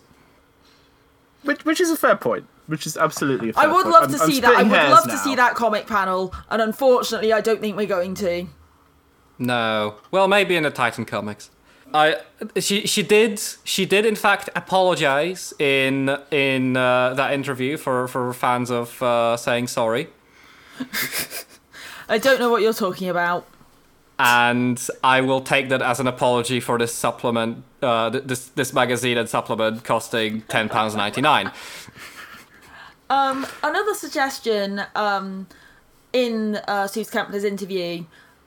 Which, 1.44 1.64
which 1.64 1.80
is 1.80 1.90
a 1.90 1.98
fair 1.98 2.18
point. 2.18 2.46
Which 2.70 2.86
is 2.86 2.95
absolutely 2.97 3.49
a 3.49 3.53
fair 3.53 3.63
I 3.63 3.67
would 3.67 3.84
point. 3.84 3.93
love 3.93 4.03
I'm- 4.03 4.11
to 4.13 4.24
I'm 4.24 4.30
see 4.32 4.39
that. 4.41 4.55
I 4.55 4.63
would 4.63 4.72
hairs 4.72 4.91
love 4.91 5.03
to 5.09 5.17
see 5.17 5.36
that 5.36 5.55
comic 5.55 5.88
panel, 5.88 6.34
and 6.51 6.61
unfortunately, 6.61 7.34
I 7.34 7.41
don't 7.41 7.59
think 7.61 7.76
we're 7.76 7.88
going 7.97 8.13
to. 8.15 8.45
No. 9.39 9.95
Well, 10.11 10.28
maybe 10.28 10.55
in 10.55 10.63
the 10.63 10.70
Titan 10.70 11.05
comics. 11.05 11.49
I 11.93 12.17
she 12.59 12.86
she 12.86 13.01
did 13.01 13.41
she 13.63 13.84
did 13.88 14.05
in 14.05 14.15
fact 14.15 14.47
apologize 14.55 15.53
in 15.57 16.15
in 16.30 16.78
uh, 16.78 17.15
that 17.15 17.34
interview 17.34 17.78
for 17.78 18.07
for 18.07 18.32
fans 18.34 18.70
of 18.70 19.01
uh, 19.01 19.36
saying 19.38 19.67
sorry. 19.67 20.09
I 22.07 22.17
don't 22.20 22.39
know 22.39 22.49
what 22.51 22.61
you're 22.61 22.74
talking 22.74 23.09
about. 23.09 23.45
and 24.20 24.80
I 25.03 25.22
will 25.22 25.41
take 25.41 25.70
that 25.70 25.82
as 25.82 25.99
an 25.99 26.07
apology 26.07 26.59
for 26.59 26.78
this 26.78 26.93
supplement, 26.93 27.63
uh, 27.82 28.09
this 28.11 28.49
this 28.49 28.74
magazine 28.74 29.17
and 29.17 29.28
supplement 29.30 29.84
costing 29.84 30.41
ten 30.47 30.70
pounds 30.70 30.93
ninety 30.95 31.22
nine. 31.22 31.51
Um, 33.10 33.47
another 33.64 33.95
suggestion 33.95 34.84
um, 34.95 35.47
in 36.14 36.57
uh, 36.68 36.88
Suze 36.88 37.14
interview, 37.43 38.05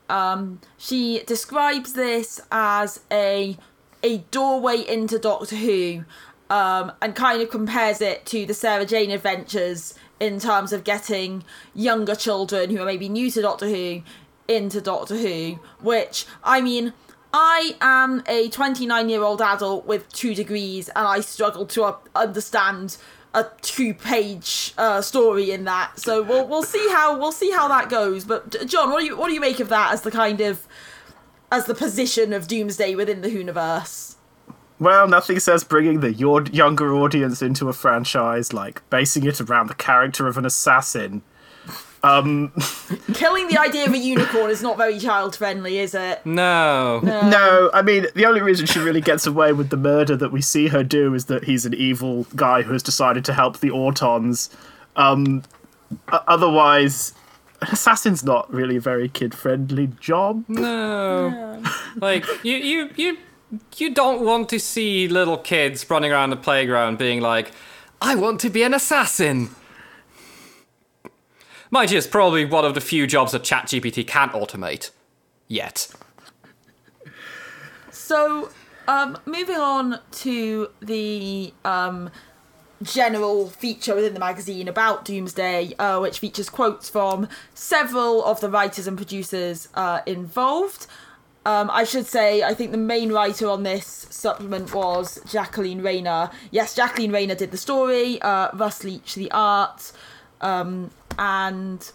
um, 0.09 0.61
she 0.79 1.23
describes 1.27 1.95
this 1.95 2.41
as 2.51 3.01
a 3.11 3.57
a 4.05 4.19
doorway 4.31 4.81
into 4.81 5.19
Doctor 5.19 5.57
Who, 5.57 6.05
um, 6.51 6.93
and 7.01 7.15
kind 7.15 7.41
of 7.41 7.51
compares 7.51 8.01
it 8.01 8.27
to 8.27 8.47
the 8.47 8.55
Sarah 8.55 8.85
Jane 8.85 9.11
adventures 9.11 9.95
in 10.21 10.39
terms 10.39 10.73
of 10.73 10.85
getting 10.85 11.45
younger 11.75 12.15
children 12.15 12.71
who 12.71 12.83
are 12.83 12.87
maybe 12.87 13.09
new 13.09 13.31
to 13.31 13.43
Doctor 13.43 13.69
Who 13.69 14.03
into 14.47 14.81
Doctor 14.81 15.17
Who. 15.17 15.59
Which 15.81 16.27
I 16.45 16.61
mean. 16.61 16.93
I 17.35 17.77
am 17.81 18.23
a 18.29 18.51
29 18.51 19.09
year 19.09 19.23
old 19.23 19.41
adult 19.41 19.87
with 19.87 20.07
two 20.13 20.35
degrees, 20.35 20.91
and 20.91 21.09
I 21.09 21.21
struggle 21.21 21.65
to 21.65 21.97
understand 22.15 22.99
a 23.35 23.47
two 23.63 23.95
page 23.95 24.75
uh, 24.77 25.01
story 25.01 25.51
in 25.51 25.65
that. 25.65 25.99
So 25.99 26.23
we'll 26.23 26.47
we'll 26.47 26.63
see 26.63 26.89
how 26.91 27.19
we'll 27.19 27.33
see 27.33 27.51
how 27.51 27.69
that 27.69 27.89
goes. 27.89 28.25
But 28.25 28.67
John, 28.67 28.91
what 28.91 29.01
do 29.01 29.07
you 29.07 29.17
what 29.17 29.29
do 29.29 29.35
you 29.35 29.41
make 29.41 29.61
of 29.61 29.69
that 29.69 29.93
as 29.93 30.03
the 30.03 30.11
kind 30.11 30.41
of 30.41 30.67
as 31.51 31.67
the 31.67 31.75
position 31.75 32.33
of 32.33 32.47
Doom's 32.47 32.77
Day 32.77 32.95
within 32.95 33.21
the 33.23 33.29
Whoniverse? 33.29 34.17
Well, 34.79 35.07
nothing 35.07 35.39
says 35.39 35.63
bringing 35.63 36.01
the 36.01 36.13
your 36.13 36.43
younger 36.47 36.93
audience 36.95 37.41
into 37.41 37.69
a 37.69 37.73
franchise 37.73 38.53
like 38.53 38.89
basing 38.91 39.25
it 39.25 39.41
around 39.41 39.69
the 39.69 39.75
character 39.75 40.27
of 40.27 40.37
an 40.37 40.45
assassin. 40.45 41.23
Killing 43.15 43.47
the 43.49 43.59
idea 43.59 43.87
of 43.87 43.93
a 43.93 43.99
unicorn 43.99 44.51
is 44.51 44.61
not 44.61 44.77
very 44.77 44.99
child 44.99 45.37
friendly, 45.37 45.79
is 45.79 45.95
it? 45.95 46.25
No. 46.27 47.01
no, 47.01 47.71
I 47.73 47.83
mean 47.83 48.07
the 48.15 48.27
only 48.27 48.41
reason 48.41 48.67
she 48.67 48.81
really 48.81 49.01
gets 49.01 49.27
away 49.27 49.53
with 49.53 49.71
the 49.71 49.77
murder 49.77 50.17
that 50.17 50.33
we 50.33 50.41
see 50.43 50.69
her 50.69 50.83
do 50.83 51.15
is 51.15 51.27
that 51.27 51.45
he's 51.45 51.65
an 51.65 51.75
evil 51.75 52.27
guy 52.35 52.63
who 52.63 52.73
has 52.73 52.83
decided 52.83 53.25
to 53.27 53.33
help 53.33 53.61
the 53.61 53.69
Autons. 53.71 54.53
Um, 54.97 55.45
otherwise, 56.09 57.13
an 57.61 57.69
assassin's 57.71 58.25
not 58.25 58.53
really 58.53 58.77
a 58.77 58.81
very 58.81 59.09
kid-friendly 59.09 59.93
job. 60.01 60.45
No. 60.49 61.63
Like 61.97 62.27
you 62.43 62.57
you 62.57 62.91
you 62.97 63.19
you 63.77 63.95
don't 63.95 64.25
want 64.25 64.49
to 64.49 64.59
see 64.59 65.07
little 65.07 65.37
kids 65.37 65.89
running 65.89 66.11
around 66.11 66.31
the 66.31 66.37
playground 66.37 66.99
being 66.99 67.21
like, 67.21 67.53
I 68.01 68.15
want 68.17 68.41
to 68.41 68.51
be 68.51 68.63
an 68.63 68.75
assassin. 68.75 69.51
Mind 71.73 71.91
you, 71.91 71.97
it's 71.97 72.07
probably 72.07 72.45
one 72.45 72.67
of 72.67 72.75
the 72.75 72.83
few 72.83 73.07
jobs 73.07 73.33
that 73.33 73.43
ChatGPT 73.45 74.07
can't 74.07 74.33
automate. 74.33 74.91
Yet. 75.49 75.89
So, 77.91 78.51
um, 78.87 79.17
moving 79.25 79.57
on 79.57 79.99
to 80.11 80.69
the 80.83 81.55
um, 81.65 82.11
general 82.83 83.49
feature 83.49 83.95
within 83.95 84.13
the 84.13 84.21
magazine 84.21 84.69
about 84.69 85.07
Doom's 85.07 85.33
Day, 85.33 85.73
uh, 85.79 85.99
which 85.99 86.19
features 86.19 86.51
quotes 86.51 86.91
from 86.91 87.27
several 87.55 88.23
of 88.23 88.43
the 88.43 88.51
writers 88.51 88.87
and 88.87 88.99
producers 88.99 89.71
uh, 89.73 90.01
involved. 90.05 90.87
Um, 91.47 91.71
I 91.73 91.85
should 91.85 92.05
say, 92.05 92.43
I 92.43 92.53
think 92.53 92.73
the 92.73 92.77
main 92.77 93.13
writer 93.13 93.49
on 93.49 93.63
this 93.63 94.07
supplement 94.11 94.75
was 94.75 95.21
Jacqueline 95.27 95.81
Rayner. 95.81 96.31
Yes, 96.51 96.75
Jacqueline 96.75 97.13
Rayner 97.13 97.35
did 97.35 97.51
the 97.51 97.57
story, 97.57 98.21
uh, 98.21 98.51
Russ 98.53 98.85
Leach 98.85 99.15
the 99.15 99.31
art, 99.31 99.91
um, 100.43 100.91
and 101.19 101.91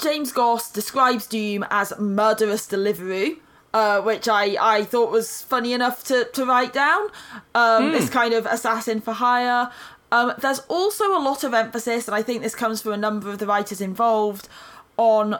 James 0.00 0.32
Goss 0.32 0.70
describes 0.70 1.26
Doom 1.26 1.64
as 1.70 1.92
murderous 1.98 2.66
delivery. 2.66 3.38
uh, 3.74 4.00
which 4.00 4.28
I, 4.28 4.56
I 4.60 4.84
thought 4.84 5.10
was 5.10 5.42
funny 5.42 5.72
enough 5.72 6.04
to, 6.04 6.24
to 6.32 6.44
write 6.46 6.72
down. 6.72 7.08
Um, 7.54 7.92
This 7.92 8.08
kind 8.08 8.34
of 8.34 8.46
assassin 8.46 9.00
for 9.00 9.12
hire. 9.12 9.70
Um, 10.10 10.32
there's 10.38 10.60
also 10.68 11.04
a 11.16 11.20
lot 11.20 11.44
of 11.44 11.52
emphasis, 11.52 12.08
and 12.08 12.14
I 12.14 12.22
think 12.22 12.42
this 12.42 12.54
comes 12.54 12.80
from 12.80 12.92
a 12.92 12.96
number 12.96 13.28
of 13.30 13.38
the 13.38 13.46
writers 13.46 13.80
involved, 13.80 14.48
on 14.96 15.38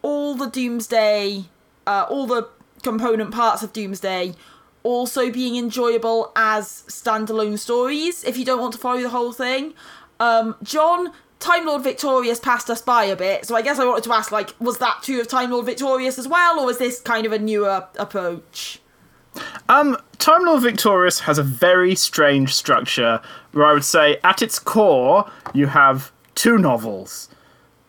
all 0.00 0.34
the 0.34 0.46
Doom's 0.46 0.86
Day, 0.86 1.44
uh, 1.86 2.06
all 2.08 2.26
the 2.26 2.48
component 2.82 3.32
parts 3.32 3.62
of 3.62 3.72
Doom's 3.72 4.00
Day 4.00 4.34
also 4.82 5.30
being 5.30 5.54
enjoyable 5.54 6.32
as 6.34 6.82
standalone 6.88 7.56
stories 7.56 8.24
if 8.24 8.36
you 8.36 8.44
don't 8.44 8.60
want 8.60 8.72
to 8.72 8.78
follow 8.80 9.00
the 9.00 9.10
whole 9.10 9.30
thing. 9.32 9.74
Um, 10.22 10.54
John, 10.62 11.12
Time 11.40 11.66
Lord 11.66 11.82
Victorious 11.82 12.38
passed 12.38 12.70
us 12.70 12.80
by 12.80 13.06
a 13.06 13.16
bit, 13.16 13.44
so 13.44 13.56
I 13.56 13.62
guess 13.62 13.80
I 13.80 13.84
wanted 13.84 14.04
to 14.04 14.12
ask, 14.12 14.30
like, 14.30 14.54
was 14.60 14.78
that 14.78 15.00
true 15.02 15.20
of 15.20 15.26
Time 15.26 15.50
Lord 15.50 15.66
Victorious 15.66 16.16
as 16.16 16.28
well, 16.28 16.60
or 16.60 16.66
was 16.66 16.78
this 16.78 17.00
kind 17.00 17.26
of 17.26 17.32
a 17.32 17.40
newer 17.40 17.88
approach? 17.98 18.78
Um, 19.68 19.96
Time 20.18 20.44
Lord 20.44 20.62
Victorious 20.62 21.18
has 21.20 21.38
a 21.38 21.42
very 21.42 21.96
strange 21.96 22.54
structure 22.54 23.20
where 23.50 23.66
I 23.66 23.72
would 23.72 23.84
say, 23.84 24.18
at 24.22 24.42
its 24.42 24.60
core, 24.60 25.28
you 25.52 25.66
have 25.66 26.12
two 26.36 26.56
novels. 26.56 27.28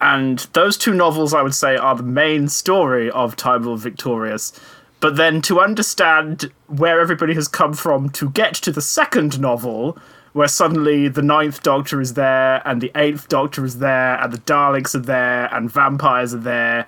And 0.01 0.39
those 0.53 0.75
two 0.75 0.95
novels, 0.95 1.35
I 1.35 1.43
would 1.43 1.53
say, 1.53 1.75
are 1.75 1.95
the 1.95 2.01
main 2.01 2.47
story 2.47 3.11
of 3.11 3.35
Time 3.35 3.61
Lord 3.61 3.81
Victorious. 3.81 4.59
But 5.01 5.17
then 5.17 5.39
to 5.43 5.59
understand 5.59 6.51
where 6.65 6.99
everybody 6.99 7.35
has 7.35 7.47
come 7.47 7.73
from 7.73 8.09
to 8.09 8.31
get 8.31 8.55
to 8.55 8.71
the 8.71 8.81
second 8.81 9.39
novel, 9.39 9.99
where 10.33 10.47
suddenly 10.47 11.07
the 11.07 11.21
Ninth 11.21 11.63
Doctor 11.63 12.01
is 12.01 12.15
there, 12.15 12.61
and 12.67 12.81
the 12.81 12.91
Eighth 12.95 13.27
Doctor 13.27 13.63
is 13.65 13.79
there, 13.79 14.21
and 14.21 14.33
the 14.33 14.39
Daleks 14.39 14.93
are 14.95 14.99
there, 14.99 15.53
and 15.53 15.71
vampires 15.71 16.33
are 16.33 16.39
there, 16.39 16.85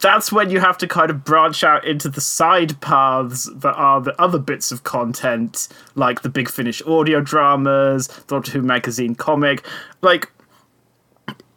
that's 0.00 0.32
when 0.32 0.50
you 0.50 0.60
have 0.60 0.78
to 0.78 0.86
kind 0.86 1.10
of 1.10 1.24
branch 1.24 1.62
out 1.62 1.84
into 1.84 2.08
the 2.08 2.20
side 2.20 2.80
paths 2.80 3.50
that 3.56 3.74
are 3.74 4.00
the 4.00 4.18
other 4.20 4.38
bits 4.38 4.72
of 4.72 4.82
content, 4.82 5.68
like 5.94 6.22
the 6.22 6.30
Big 6.30 6.48
Finish 6.48 6.80
audio 6.82 7.20
dramas, 7.20 8.08
Doctor 8.26 8.52
Who 8.52 8.62
magazine 8.62 9.14
comic. 9.14 9.66
Like, 10.00 10.32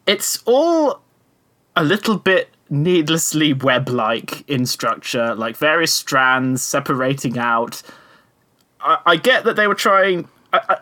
it's 0.05 0.43
all 0.45 1.01
a 1.75 1.83
little 1.83 2.17
bit 2.17 2.49
needlessly 2.69 3.53
web 3.53 3.87
like 3.87 4.47
in 4.49 4.65
structure, 4.65 5.33
like 5.35 5.55
various 5.55 5.93
strands 5.93 6.61
separating 6.61 7.37
out. 7.37 7.81
I, 8.81 8.97
I 9.05 9.15
get 9.15 9.45
that 9.45 9.55
they 9.55 9.67
were 9.67 9.75
trying. 9.75 10.27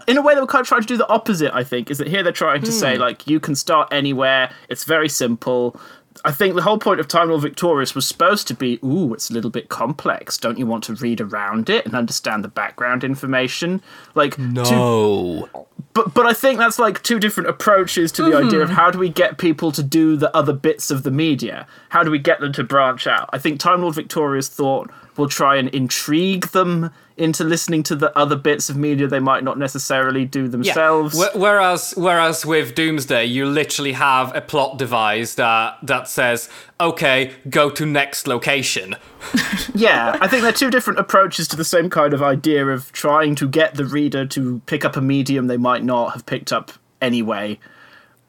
In 0.08 0.18
a 0.18 0.22
way, 0.22 0.36
they 0.36 0.42
were 0.42 0.48
kind 0.48 0.62
of 0.62 0.68
trying 0.68 0.82
to 0.82 0.88
do 0.88 0.98
the 0.98 1.08
opposite. 1.08 1.54
I 1.54 1.64
think 1.64 1.90
is 1.92 1.98
that 2.00 2.08
here 2.08 2.24
they're 2.24 2.32
trying 2.34 2.62
to 2.64 2.72
say 2.72 2.98
like 2.98 3.28
you 3.28 3.40
can 3.40 3.56
start 3.56 3.88
anywhere. 3.92 4.52
It's 4.70 4.84
very 4.84 5.10
simple. 5.10 5.80
I 6.26 6.32
think 6.32 6.56
the 6.56 6.62
whole 6.62 6.78
point 6.78 7.00
of 7.00 7.08
Time 7.08 7.30
Lord 7.30 7.42
Victorious 7.42 7.96
was 7.96 8.06
supposed 8.06 8.46
to 8.50 8.54
be, 8.54 8.80
ooh, 8.84 9.14
it's 9.14 9.30
a 9.30 9.34
little 9.34 9.50
bit 9.50 9.70
complex. 9.70 10.38
Don't 10.38 10.60
you 10.60 10.68
want 10.68 10.84
to 10.84 10.94
read 10.96 11.22
around 11.22 11.70
it 11.70 11.86
and 11.86 11.96
understand 11.96 12.44
the 12.44 12.50
background 12.50 13.04
information? 13.06 13.82
Like, 14.14 14.36
to- 14.36 14.42
No. 14.42 15.50
but 15.94 16.14
but 16.14 16.26
I 16.26 16.34
think 16.34 16.60
that's 16.60 16.78
like 16.78 17.02
two 17.02 17.18
different 17.18 17.50
approaches 17.50 18.12
to 18.14 18.24
the 18.24 18.36
idea 18.38 18.60
of 18.60 18.68
Mm-hmm. 18.68 18.76
how 18.76 18.92
do 18.92 19.00
we 19.00 19.10
get 19.10 19.38
people 19.38 19.72
to 19.72 19.82
do 19.82 20.18
the 20.18 20.36
other 20.36 20.54
bits 20.54 20.92
of 20.92 21.04
the 21.04 21.12
media? 21.12 21.66
How 21.90 22.04
do 22.04 22.12
we 22.12 22.20
get 22.20 22.42
them 22.42 22.52
to 22.54 22.64
branch 22.64 23.08
out? 23.08 23.30
I 23.32 23.38
think 23.40 23.60
Time 23.62 23.82
Lord 23.82 23.96
Victorious 23.96 24.50
thought 24.50 24.92
will 25.18 25.28
try 25.30 25.56
and 25.58 25.70
intrigue 25.70 26.48
them 26.48 26.92
into 27.18 27.44
listening 27.44 27.84
to 27.84 27.96
the 27.96 28.18
other 28.18 28.36
bits 28.36 28.70
of 28.70 28.76
media 28.78 29.06
they 29.06 29.20
might 29.20 29.44
not 29.44 29.58
necessarily 29.58 30.26
do 30.26 30.48
themselves. 30.48 31.16
Wh- 31.22 31.36
Whereas, 31.36 31.94
whereas 31.96 32.46
with 32.46 32.74
Doom's 32.74 33.06
Day, 33.06 33.26
you 33.26 33.46
literally 33.46 33.92
have 33.92 34.36
a 34.36 34.42
plot 34.42 34.78
device 34.80 35.36
that 35.36 35.44
uh, 35.46 35.76
that 35.84 36.08
says, 36.08 36.50
"Okay, 36.80 37.34
go 37.50 37.70
to 37.70 37.86
next 37.86 38.28
location." 38.28 38.96
yeah, 39.76 40.18
I 40.20 40.28
think 40.28 40.42
they're 40.44 40.52
two 40.52 40.72
different 40.72 41.00
approaches 41.00 41.48
to 41.50 41.56
the 41.56 41.66
same 41.66 41.90
kind 41.90 42.14
of 42.14 42.24
idea 42.24 42.66
of 42.68 42.92
trying 42.92 43.36
to 43.36 43.48
get 43.48 43.76
the 43.76 43.86
reader 43.86 44.26
to 44.28 44.62
pick 44.66 44.84
up 44.84 44.96
a 44.96 45.02
medium 45.02 45.48
they 45.48 45.58
might 45.58 45.84
not 45.84 46.14
have 46.14 46.26
picked 46.26 46.52
up 46.52 46.72
anyway. 47.02 47.60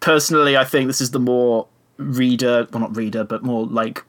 Personally, 0.00 0.56
I 0.56 0.64
think 0.64 0.88
this 0.88 1.00
is 1.00 1.12
the 1.12 1.20
more 1.20 1.66
reader, 1.96 2.66
well, 2.72 2.80
not 2.80 2.96
reader, 2.96 3.24
but 3.24 3.42
more 3.42 3.64
like. 3.66 4.04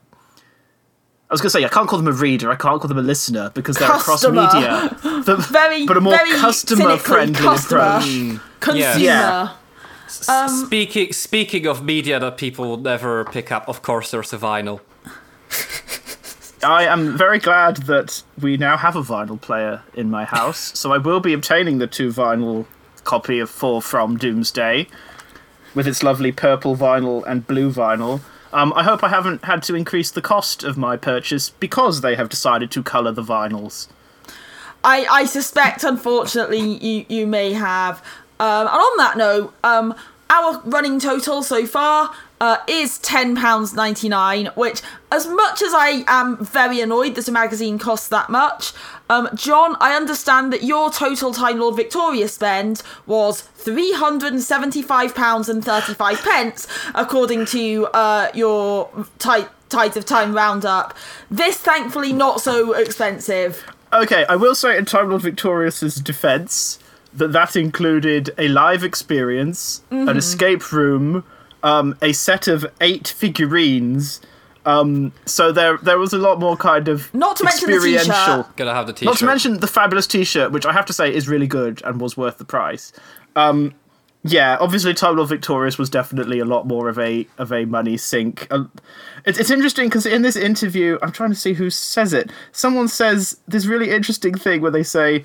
I 1.30 1.34
was 1.34 1.40
going 1.40 1.46
to 1.48 1.50
say, 1.50 1.64
I 1.64 1.68
can't 1.68 1.88
call 1.88 1.98
them 1.98 2.08
a 2.08 2.12
reader, 2.12 2.50
I 2.50 2.56
can't 2.56 2.80
call 2.80 2.88
them 2.88 2.98
a 2.98 3.02
listener 3.02 3.50
because 3.54 3.76
they're 3.76 3.88
Customer. 3.88 4.40
across 4.42 4.54
media. 4.54 5.22
But, 5.26 5.38
Very, 5.50 5.86
but 5.86 5.96
a 5.96 6.00
more 6.00 6.14
very 6.16 6.30
customer 6.32 6.96
friendly 6.98 7.34
cynically 7.34 7.44
customer. 7.56 7.80
approach. 7.80 8.40
Consumer. 8.60 8.98
Yeah. 9.04 9.48
Um, 10.28 10.48
speaking 10.48 11.12
speaking 11.12 11.66
of 11.66 11.82
media 11.82 12.20
that 12.20 12.36
people 12.36 12.68
will 12.68 12.76
never 12.76 13.24
pick 13.24 13.50
up, 13.50 13.68
of 13.68 13.80
course, 13.82 14.10
there's 14.10 14.32
a 14.34 14.38
vinyl. 14.38 14.80
I 16.62 16.84
am 16.86 17.16
very 17.16 17.38
glad 17.38 17.76
that 17.88 18.22
we 18.40 18.56
now 18.56 18.76
have 18.76 18.96
a 18.96 19.02
vinyl 19.02 19.40
player 19.40 19.82
in 19.94 20.10
my 20.10 20.24
house, 20.24 20.78
so 20.78 20.92
I 20.92 20.98
will 20.98 21.20
be 21.20 21.32
obtaining 21.32 21.78
the 21.78 21.86
two 21.86 22.08
vinyl 22.10 22.66
copy 23.04 23.38
of 23.38 23.50
Four 23.50 23.82
from 23.82 24.16
Doom's 24.16 24.50
Day 24.50 24.88
with 25.74 25.86
its 25.88 26.02
lovely 26.02 26.32
purple 26.32 26.76
vinyl 26.76 27.24
and 27.26 27.46
blue 27.46 27.70
vinyl. 27.72 28.20
Um, 28.54 28.72
I 28.76 28.84
hope 28.84 29.02
I 29.02 29.08
haven't 29.08 29.44
had 29.44 29.64
to 29.64 29.74
increase 29.74 30.12
the 30.12 30.22
cost 30.22 30.62
of 30.62 30.78
my 30.78 30.96
purchase 30.96 31.50
because 31.50 32.02
they 32.02 32.14
have 32.14 32.28
decided 32.28 32.70
to 32.70 32.84
colour 32.84 33.10
the 33.10 33.22
vinyls. 33.22 33.88
I, 34.84 35.04
I 35.06 35.24
suspect, 35.24 35.82
unfortunately, 35.82 36.60
you, 36.60 37.04
you 37.08 37.26
may 37.26 37.52
have. 37.52 37.98
Um, 38.38 38.68
and 38.68 38.68
on 38.68 38.96
that 38.98 39.16
note, 39.16 39.54
um, 39.64 39.92
our 40.30 40.62
running 40.64 41.00
total 41.00 41.42
so 41.42 41.66
far 41.66 42.14
uh, 42.40 42.56
is 42.66 42.98
£10.99, 42.98 44.54
which, 44.56 44.82
as 45.12 45.26
much 45.26 45.62
as 45.62 45.72
I 45.74 46.04
am 46.08 46.44
very 46.44 46.80
annoyed 46.80 47.14
that 47.14 47.28
a 47.28 47.32
magazine 47.32 47.78
costs 47.78 48.08
that 48.08 48.28
much, 48.28 48.72
um, 49.08 49.28
John, 49.34 49.76
I 49.80 49.94
understand 49.94 50.52
that 50.52 50.64
your 50.64 50.90
total 50.90 51.32
Time 51.32 51.60
Lord 51.60 51.76
Victoria 51.76 52.26
spend 52.28 52.82
was 53.06 53.42
£375.35, 53.58 56.22
pence, 56.24 56.66
according 56.94 57.46
to 57.46 57.86
uh, 57.94 58.30
your 58.34 58.90
ti- 59.18 59.46
Tides 59.68 59.96
of 59.96 60.04
Time 60.04 60.34
roundup. 60.34 60.94
This, 61.30 61.56
thankfully, 61.58 62.12
not 62.12 62.40
so 62.40 62.72
expensive. 62.74 63.64
Okay, 63.92 64.24
I 64.28 64.36
will 64.36 64.54
say 64.54 64.76
in 64.76 64.84
Time 64.84 65.10
Lord 65.10 65.22
Victorious's 65.22 65.96
defense 65.96 66.78
that 67.12 67.32
that 67.32 67.56
included 67.56 68.30
a 68.38 68.48
live 68.48 68.84
experience, 68.84 69.82
Mm-hmm. 69.90 70.08
an 70.08 70.16
escape 70.16 70.72
room, 70.72 71.24
um, 71.64 71.96
a 72.00 72.12
set 72.12 72.46
of 72.46 72.64
eight 72.80 73.08
figurines. 73.08 74.20
Um, 74.66 75.12
so 75.26 75.50
there, 75.50 75.78
there 75.78 75.98
was 75.98 76.12
a 76.12 76.18
lot 76.18 76.38
more 76.38 76.56
kind 76.56 76.88
of 76.88 77.12
Not 77.12 77.36
to 77.36 77.44
mention 77.44 77.70
the 77.70 77.78
t-shirt. 77.80 78.56
Gotta 78.56 78.72
have 78.72 78.86
the 78.86 78.92
t-shirt. 78.92 79.06
Not 79.06 79.18
to 79.18 79.26
mention 79.26 79.60
the 79.60 79.66
fabulous 79.66 80.06
T-shirt, 80.06 80.52
which 80.52 80.64
I 80.64 80.72
have 80.72 80.86
to 80.86 80.92
say 80.92 81.12
is 81.12 81.28
really 81.28 81.46
good 81.46 81.82
and 81.84 82.00
was 82.00 82.16
worth 82.16 82.38
the 82.38 82.44
price. 82.44 82.92
Um, 83.36 83.74
yeah, 84.26 84.56
obviously, 84.58 84.94
Time 84.94 85.16
Lord 85.16 85.28
Victorious 85.28 85.76
was 85.76 85.90
definitely 85.90 86.38
a 86.38 86.46
lot 86.46 86.66
more 86.66 86.88
of 86.88 86.98
a 86.98 87.26
of 87.36 87.52
a 87.52 87.66
money 87.66 87.98
sink. 87.98 88.46
Uh, 88.50 88.64
it's 89.26 89.38
it's 89.38 89.50
interesting 89.50 89.88
because 89.88 90.06
in 90.06 90.22
this 90.22 90.36
interview, 90.36 90.98
I'm 91.02 91.12
trying 91.12 91.28
to 91.28 91.36
see 91.36 91.52
who 91.52 91.68
says 91.68 92.14
it. 92.14 92.30
Someone 92.52 92.88
says 92.88 93.38
this 93.46 93.66
really 93.66 93.90
interesting 93.90 94.34
thing 94.34 94.60
where 94.62 94.70
they 94.70 94.82
say. 94.82 95.24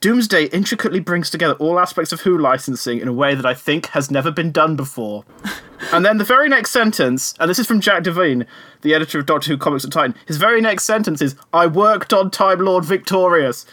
Doom's 0.00 0.28
Day 0.28 0.44
intricately 0.46 1.00
brings 1.00 1.30
together 1.30 1.54
all 1.54 1.78
aspects 1.78 2.12
of 2.12 2.20
Who 2.20 2.36
licensing 2.36 3.00
in 3.00 3.08
a 3.08 3.12
way 3.12 3.34
that 3.34 3.46
I 3.46 3.54
think 3.54 3.86
has 3.86 4.10
never 4.10 4.30
been 4.30 4.52
done 4.52 4.76
before. 4.76 5.24
and 5.92 6.04
then 6.04 6.18
the 6.18 6.24
very 6.24 6.48
next 6.48 6.70
sentence, 6.70 7.34
and 7.40 7.48
this 7.48 7.58
is 7.58 7.66
from 7.66 7.80
Jack 7.80 8.02
Devine, 8.02 8.46
the 8.82 8.94
editor 8.94 9.18
of 9.18 9.26
Doctor 9.26 9.50
Who 9.50 9.56
Comics 9.56 9.84
at 9.84 9.92
Titan, 9.92 10.14
his 10.26 10.36
very 10.36 10.60
next 10.60 10.84
sentence 10.84 11.22
is, 11.22 11.34
I 11.52 11.66
worked 11.66 12.12
on 12.12 12.30
Time 12.30 12.60
Lord 12.60 12.84
Victorious. 12.84 13.64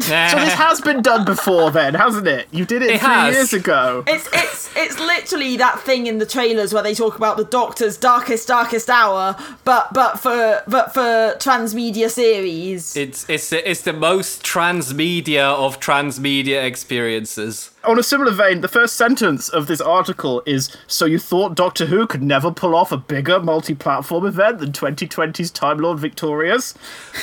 So 0.00 0.06
this 0.38 0.54
has 0.66 0.80
been 0.80 1.02
done 1.02 1.24
before 1.24 1.70
then, 1.70 1.94
hasn't 1.94 2.26
it? 2.28 2.48
You 2.52 2.64
did 2.64 2.82
it, 2.82 2.90
It 2.90 3.00
three 3.00 3.08
has. 3.08 3.34
years 3.34 3.52
ago. 3.52 4.04
It's 4.06 4.28
it's 4.32 4.70
it's 4.76 4.98
literally 4.98 5.56
that 5.56 5.80
thing 5.80 6.06
in 6.06 6.18
the 6.18 6.26
trailers 6.26 6.72
where 6.72 6.82
they 6.82 6.94
talk 6.94 7.16
about 7.16 7.36
the 7.36 7.44
Doctor's 7.44 7.96
darkest 7.96 8.48
darkest 8.48 8.88
hour, 8.88 9.36
but 9.64 9.92
but 9.92 10.18
for 10.20 10.62
but 10.68 10.94
for 10.94 11.34
transmedia 11.38 12.10
series. 12.10 12.96
It's 12.96 13.28
it's 13.28 13.52
it's 13.52 13.82
the 13.82 13.92
most 13.92 14.42
transmedia 14.44 15.42
of 15.42 15.80
transmedia 15.80 16.64
experiences. 16.64 17.70
On 17.84 17.98
a 17.98 18.02
similar 18.02 18.32
vein, 18.32 18.60
the 18.60 18.68
first 18.68 18.96
sentence 18.96 19.48
of 19.48 19.68
this 19.68 19.80
article 19.80 20.42
is 20.44 20.76
So 20.88 21.04
you 21.04 21.18
thought 21.18 21.54
Doctor 21.54 21.86
Who 21.86 22.06
could 22.06 22.22
never 22.22 22.50
pull 22.50 22.74
off 22.74 22.90
a 22.90 22.96
bigger 22.96 23.38
multi 23.40 23.74
platform 23.74 24.26
event 24.26 24.58
than 24.58 24.72
2020's 24.72 25.50
Time 25.52 25.78
Lord 25.78 25.98
Victorious? 25.98 26.74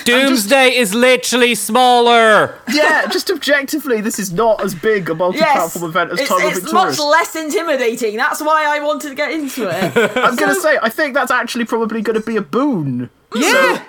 Doom's 0.05 0.47
Day 0.47 0.75
is 0.75 0.95
literally 0.95 1.55
smaller. 1.55 2.57
Yeah, 2.71 3.05
just 3.07 3.29
objectively, 3.29 3.99
this 3.99 4.17
is 4.17 4.31
not 4.31 4.63
as 4.63 4.73
big 4.73 5.09
a 5.09 5.15
multi 5.15 5.39
yes, 5.39 5.55
platform 5.55 5.89
event 5.89 6.11
as 6.13 6.19
it's, 6.21 6.29
Time 6.29 6.39
Lord 6.39 6.51
it's 6.53 6.61
Victorious. 6.61 6.97
much 6.99 7.05
less 7.05 7.35
intimidating. 7.35 8.15
That's 8.15 8.41
why 8.41 8.65
I 8.65 8.79
wanted 8.79 9.09
to 9.09 9.15
get 9.15 9.31
into 9.31 9.67
it. 9.69 9.97
I'm 10.17 10.35
going 10.37 10.55
to 10.55 10.61
say, 10.61 10.79
I 10.81 10.89
think 10.89 11.15
that's 11.15 11.31
actually 11.31 11.65
probably 11.65 12.01
going 12.01 12.19
to 12.19 12.25
be 12.25 12.37
a 12.37 12.41
boon. 12.41 13.09
Yeah. 13.35 13.83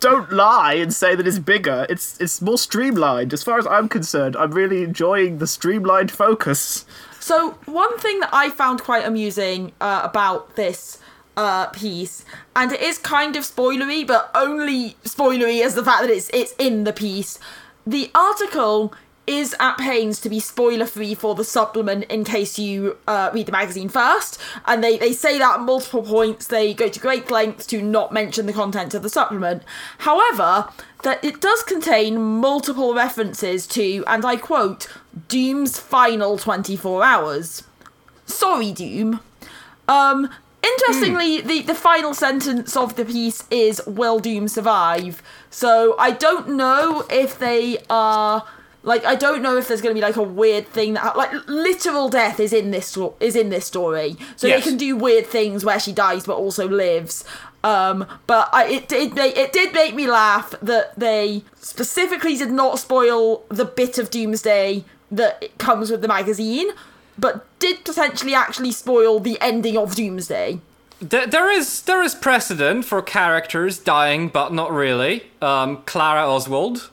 Don't 0.00 0.32
lie 0.32 0.74
and 0.74 0.92
say 0.92 1.14
that 1.14 1.26
it's 1.26 1.38
bigger. 1.38 1.86
It's 1.88 2.18
it's 2.20 2.40
more 2.40 2.58
streamlined. 2.58 3.32
As 3.32 3.42
far 3.42 3.58
as 3.58 3.66
I'm 3.66 3.88
concerned, 3.88 4.34
I'm 4.34 4.52
really 4.52 4.82
enjoying 4.82 5.38
the 5.38 5.46
streamlined 5.46 6.10
focus. 6.10 6.86
So 7.20 7.58
one 7.66 7.98
thing 7.98 8.20
that 8.20 8.30
I 8.32 8.48
found 8.48 8.82
quite 8.82 9.04
amusing 9.04 9.72
uh, 9.80 10.00
about 10.02 10.56
this 10.56 10.98
uh, 11.36 11.66
piece, 11.66 12.24
and 12.56 12.72
it 12.72 12.80
is 12.80 12.96
kind 12.98 13.36
of 13.36 13.44
spoilery, 13.44 14.06
but 14.06 14.30
only 14.34 14.96
spoilery 15.04 15.62
as 15.62 15.74
the 15.74 15.84
fact 15.84 16.00
that 16.02 16.10
it's 16.10 16.30
it's 16.32 16.54
in 16.58 16.84
the 16.84 16.92
piece. 16.92 17.38
The 17.86 18.10
article 18.14 18.94
is 19.30 19.54
at 19.60 19.78
pains 19.78 20.18
to 20.20 20.28
be 20.28 20.40
spoiler 20.40 20.84
free 20.84 21.14
for 21.14 21.36
the 21.36 21.44
supplement 21.44 22.04
in 22.06 22.24
case 22.24 22.58
you 22.58 22.98
uh, 23.06 23.30
read 23.32 23.46
the 23.46 23.52
magazine 23.52 23.88
first, 23.88 24.40
and 24.66 24.82
they, 24.82 24.98
they 24.98 25.12
say 25.12 25.38
that 25.38 25.60
at 25.60 25.60
multiple 25.60 26.02
points. 26.02 26.48
They 26.48 26.74
go 26.74 26.88
to 26.88 26.98
great 26.98 27.30
lengths 27.30 27.64
to 27.66 27.80
not 27.80 28.12
mention 28.12 28.46
the 28.46 28.52
content 28.52 28.92
of 28.92 29.02
the 29.02 29.08
supplement. 29.08 29.62
However, 29.98 30.68
that 31.04 31.24
it 31.24 31.40
does 31.40 31.62
contain 31.62 32.20
multiple 32.20 32.92
references 32.92 33.68
to, 33.68 34.02
and 34.08 34.26
I 34.26 34.34
quote, 34.34 34.88
Doom's 35.28 35.78
final 35.78 36.36
24 36.36 37.04
hours. 37.04 37.62
Sorry, 38.26 38.72
Doom. 38.72 39.20
Um, 39.86 40.28
interestingly, 40.62 41.40
the, 41.40 41.62
the 41.62 41.74
final 41.74 42.14
sentence 42.14 42.76
of 42.76 42.96
the 42.96 43.04
piece 43.04 43.44
is 43.48 43.80
Will 43.86 44.18
Doom 44.18 44.48
survive? 44.48 45.22
So 45.50 45.94
I 46.00 46.10
don't 46.10 46.50
know 46.56 47.04
if 47.08 47.38
they 47.38 47.78
are 47.88 48.44
like 48.82 49.04
I 49.04 49.14
don't 49.14 49.42
know 49.42 49.56
if 49.56 49.68
there's 49.68 49.80
going 49.80 49.94
to 49.94 50.00
be 50.00 50.04
like 50.06 50.16
a 50.16 50.22
weird 50.22 50.66
thing 50.68 50.94
that 50.94 51.16
like 51.16 51.30
literal 51.46 52.08
death 52.08 52.40
is 52.40 52.52
in 52.52 52.70
this 52.70 52.96
is 53.20 53.36
in 53.36 53.50
this 53.50 53.66
story. 53.66 54.16
So 54.36 54.46
Yes. 54.46 54.64
they 54.64 54.70
can 54.70 54.78
do 54.78 54.96
weird 54.96 55.26
things 55.26 55.64
where 55.64 55.78
she 55.80 55.92
dies 55.92 56.26
but 56.26 56.36
also 56.36 56.68
lives. 56.68 57.24
Um, 57.62 58.06
but 58.26 58.48
I, 58.52 58.66
it 58.66 58.88
did 58.88 59.14
make, 59.14 59.36
it 59.36 59.52
did 59.52 59.74
make 59.74 59.94
me 59.94 60.06
laugh 60.06 60.54
that 60.62 60.98
they 60.98 61.44
specifically 61.60 62.36
did 62.36 62.50
not 62.50 62.78
spoil 62.78 63.44
the 63.50 63.66
bit 63.66 63.98
of 63.98 64.08
Doom's 64.10 64.40
Day 64.40 64.84
that 65.10 65.58
comes 65.58 65.90
with 65.90 66.00
the 66.00 66.08
magazine, 66.08 66.68
but 67.18 67.46
did 67.58 67.84
potentially 67.84 68.32
actually 68.34 68.72
spoil 68.72 69.20
the 69.20 69.36
ending 69.42 69.76
of 69.76 69.94
Doom's 69.94 70.26
Day. 70.28 70.60
There, 71.00 71.26
there 71.26 71.50
is 71.50 71.82
there 71.82 72.02
is 72.02 72.14
precedent 72.14 72.84
for 72.86 73.02
characters 73.02 73.78
dying, 73.78 74.28
but 74.28 74.52
not 74.54 74.70
really. 74.72 75.24
Um, 75.42 75.82
Clara 75.84 76.26
Oswald. 76.26 76.90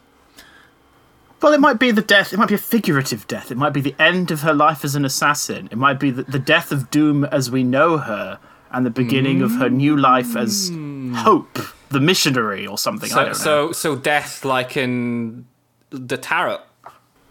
Well, 1.41 1.53
it 1.53 1.59
might 1.59 1.79
be 1.79 1.91
the 1.91 2.01
death. 2.01 2.33
It 2.33 2.37
might 2.37 2.49
be 2.49 2.55
a 2.55 2.59
figurative 2.59 3.27
death. 3.27 3.51
It 3.51 3.57
might 3.57 3.73
be 3.73 3.81
the 3.81 3.95
end 3.99 4.31
of 4.31 4.41
her 4.41 4.53
life 4.53 4.83
as 4.83 4.95
an 4.95 5.05
assassin. 5.05 5.69
It 5.71 5.77
might 5.77 5.99
be 5.99 6.09
the, 6.09 6.23
the 6.23 6.39
death 6.39 6.71
of 6.71 6.89
Doom 6.89 7.25
as 7.25 7.51
we 7.51 7.63
know 7.63 7.97
her, 7.97 8.39
and 8.71 8.85
the 8.85 8.89
beginning 8.89 9.41
of 9.41 9.51
her 9.55 9.69
new 9.69 9.95
life 9.95 10.35
as 10.35 10.71
Hope, 11.15 11.59
the 11.89 11.99
missionary, 11.99 12.65
or 12.67 12.77
something. 12.77 13.09
I 13.11 13.13
So 13.13 13.19
don't 13.19 13.27
know. 13.29 13.33
so 13.33 13.71
so 13.71 13.95
death 13.95 14.43
like 14.43 14.75
in 14.77 15.45
the 15.91 16.17
tarot. 16.17 16.59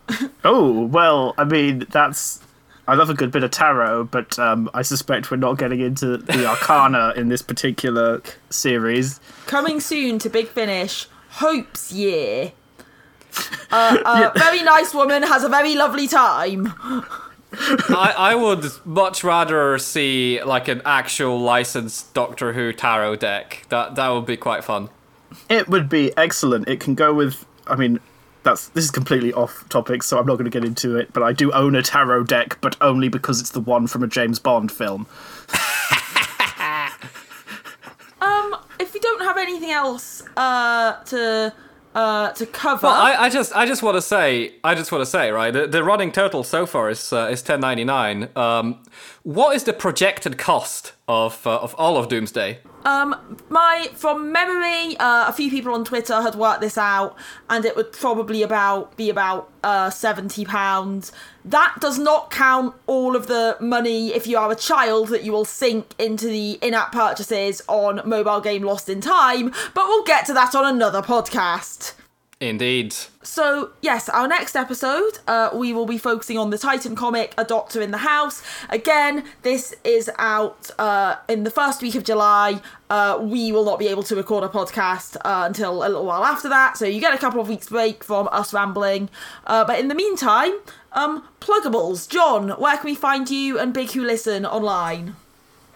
Oh 0.45 0.87
well, 0.87 1.35
I 1.37 1.45
mean 1.45 1.85
that's. 1.91 2.41
I 2.89 2.95
love 2.95 3.11
a 3.11 3.15
good 3.15 3.33
bit 3.33 3.43
of 3.43 3.51
tarot, 3.51 4.05
but 4.05 4.39
um, 4.39 4.71
I 4.73 4.83
suspect 4.83 5.33
we're 5.33 5.37
not 5.39 5.59
getting 5.59 5.81
into 5.81 6.19
the 6.19 6.47
arcana 6.47 7.13
in 7.17 7.29
this 7.29 7.43
particular 7.43 8.23
series. 8.49 9.19
Coming 9.47 9.81
soon 9.81 10.21
to 10.21 10.31
Big 10.31 10.47
Finish, 10.47 11.09
Hope's 11.31 11.91
Year. 11.91 12.53
Uh, 13.71 14.33
a 14.35 14.39
very 14.39 14.63
nice 14.63 14.95
woman 14.95 15.23
has 15.23 15.45
a 15.45 15.49
very 15.49 15.75
lovely 15.75 16.09
time. 16.09 16.73
I, 17.53 18.15
I 18.17 18.35
would 18.35 18.65
much 18.85 19.25
rather 19.25 19.79
see 19.79 20.43
like 20.43 20.69
an 20.69 20.83
actual 20.85 21.41
licensed 21.41 22.13
Doctor 22.13 22.53
Who 22.53 22.73
tarot 22.73 23.17
deck. 23.17 23.67
That 23.69 23.95
that 23.95 24.09
would 24.09 24.27
be 24.27 24.37
quite 24.37 24.65
fun. 24.65 24.91
It 25.49 25.69
would 25.69 25.89
be 25.89 26.17
excellent. 26.17 26.69
It 26.69 26.81
can 26.81 26.95
go 26.95 27.15
with. 27.15 27.47
I 27.67 27.77
mean, 27.77 28.01
that's 28.43 28.69
this 28.69 28.85
is 28.85 28.91
completely 28.91 29.33
off 29.33 29.69
topic, 29.69 30.03
so 30.03 30.19
I'm 30.19 30.27
not 30.27 30.35
going 30.35 30.51
to 30.51 30.51
get 30.51 30.65
into 30.65 30.97
it. 30.97 31.13
But 31.13 31.23
I 31.23 31.33
do 31.33 31.53
own 31.53 31.75
a 31.75 31.83
tarot 31.83 32.25
deck, 32.25 32.59
but 32.61 32.77
only 32.81 33.09
because 33.09 33.41
it's 33.41 33.51
the 33.51 33.61
one 33.61 33.87
from 33.87 34.03
a 34.03 34.07
James 34.07 34.39
Bond 34.39 34.71
film. 34.71 35.07
Um, 38.19 38.57
if 38.81 38.95
you 38.95 39.01
don't 39.01 39.23
have 39.23 39.37
anything 39.37 39.71
else 39.71 40.23
uh, 40.37 41.03
to 41.05 41.53
uh, 41.97 42.31
to 42.33 42.45
cover, 42.47 42.87
Well, 42.87 42.95
I, 42.95 43.15
I 43.25 43.29
just, 43.31 43.57
I 43.57 43.65
just 43.65 43.83
want 43.83 43.97
to 43.97 44.03
say, 44.03 44.53
I 44.63 44.75
just 44.75 44.93
want 44.93 45.01
to 45.03 45.11
say, 45.11 45.31
right? 45.31 45.51
The, 45.51 45.67
the 45.67 45.83
running 45.83 46.13
total 46.13 46.45
so 46.45 46.67
far 46.67 46.91
is 46.91 47.13
uh, 47.13 47.29
is 47.33 47.41
ten 47.43 47.61
ninety 47.61 47.85
nine. 47.85 48.29
Um, 48.37 48.83
what 49.23 49.57
is 49.57 49.65
the 49.65 49.73
projected 49.73 50.37
cost 50.37 50.93
of 51.09 51.47
uh, 51.47 51.57
of 51.57 51.75
all 51.79 51.97
of 51.97 52.09
Doom's 52.09 52.33
Day? 52.33 52.59
Um, 52.87 53.37
my 53.49 53.89
from 53.95 54.31
memory, 54.31 54.97
uh, 54.99 55.27
a 55.27 55.33
few 55.33 55.51
people 55.51 55.75
on 55.75 55.85
Twitter 55.85 56.23
had 56.23 56.37
worked 56.37 56.61
this 56.61 56.79
out, 56.79 57.17
and 57.51 57.65
it 57.65 57.75
would 57.75 57.93
probably 57.93 58.45
about 58.45 58.97
be 58.97 59.11
about 59.11 59.51
uh, 59.65 59.91
seventy 59.91 60.45
pounds. 60.45 61.11
That 61.45 61.75
does 61.81 61.99
not 61.99 62.31
count 62.31 62.77
all 62.87 63.17
of 63.17 63.27
the 63.27 63.57
money 63.61 64.15
if 64.15 64.29
you 64.29 64.39
are 64.39 64.53
a 64.53 64.57
child 64.57 65.09
that 65.09 65.25
you 65.25 65.33
will 65.33 65.45
sink 65.45 65.95
into 65.99 66.29
the 66.29 66.53
in-app 66.63 66.93
purchases 66.93 67.61
on 67.67 68.03
mobile 68.05 68.41
game 68.41 68.63
Lost 68.63 68.89
in 68.89 69.01
Time. 69.01 69.53
But 69.75 69.89
we'll 69.89 70.05
get 70.05 70.25
to 70.27 70.33
that 70.35 70.55
on 70.55 70.65
another 70.65 71.03
podcast. 71.03 71.95
Indeed. 72.39 72.95
So, 73.23 73.71
yes, 73.81 74.11
our 74.11 74.29
next 74.29 74.57
episode, 74.57 75.21
uh, 75.27 75.49
we 75.55 75.73
will 75.73 75.87
be 75.87 75.97
focusing 75.97 76.37
on 76.37 76.51
the 76.51 76.59
Titan 76.59 76.95
comic, 76.95 77.33
A 77.39 77.45
Doctor 77.45 77.81
in 77.81 77.93
the 77.93 77.99
House. 77.99 78.43
Again, 78.69 79.25
this 79.41 79.75
is 79.85 80.11
out 80.19 80.71
uh, 80.79 81.17
in 81.31 81.45
the 81.45 81.51
first 81.51 81.81
week 81.81 81.95
of 81.95 82.05
July. 82.05 82.61
Uh, 82.91 83.19
we 83.23 83.53
will 83.53 83.65
not 83.65 83.79
be 83.79 83.89
able 83.89 84.03
to 84.03 84.15
record 84.15 84.45
a 84.45 84.49
podcast 84.49 85.17
uh, 85.25 85.45
until 85.47 85.79
a 85.79 85.89
little 85.89 86.05
while 86.05 86.25
after 86.25 86.51
that, 86.51 86.77
so 86.77 86.85
you 86.85 87.01
get 87.01 87.15
a 87.15 87.19
couple 87.19 87.41
of 87.41 87.49
weeks' 87.49 87.71
break 87.71 88.05
from 88.05 88.29
us 88.31 88.53
rambling. 88.53 89.09
Uh, 89.47 89.65
but 89.65 89.81
in 89.81 89.89
the 89.89 89.95
meantime, 89.95 90.53
um, 90.93 91.27
pluggables. 91.41 92.07
John, 92.07 92.51
where 92.51 92.77
can 92.77 92.85
we 92.85 92.95
find 92.95 93.31
you 93.31 93.59
and 93.59 93.73
Big 93.73 93.93
Who 93.93 94.05
Listen 94.05 94.45
online? 94.45 95.17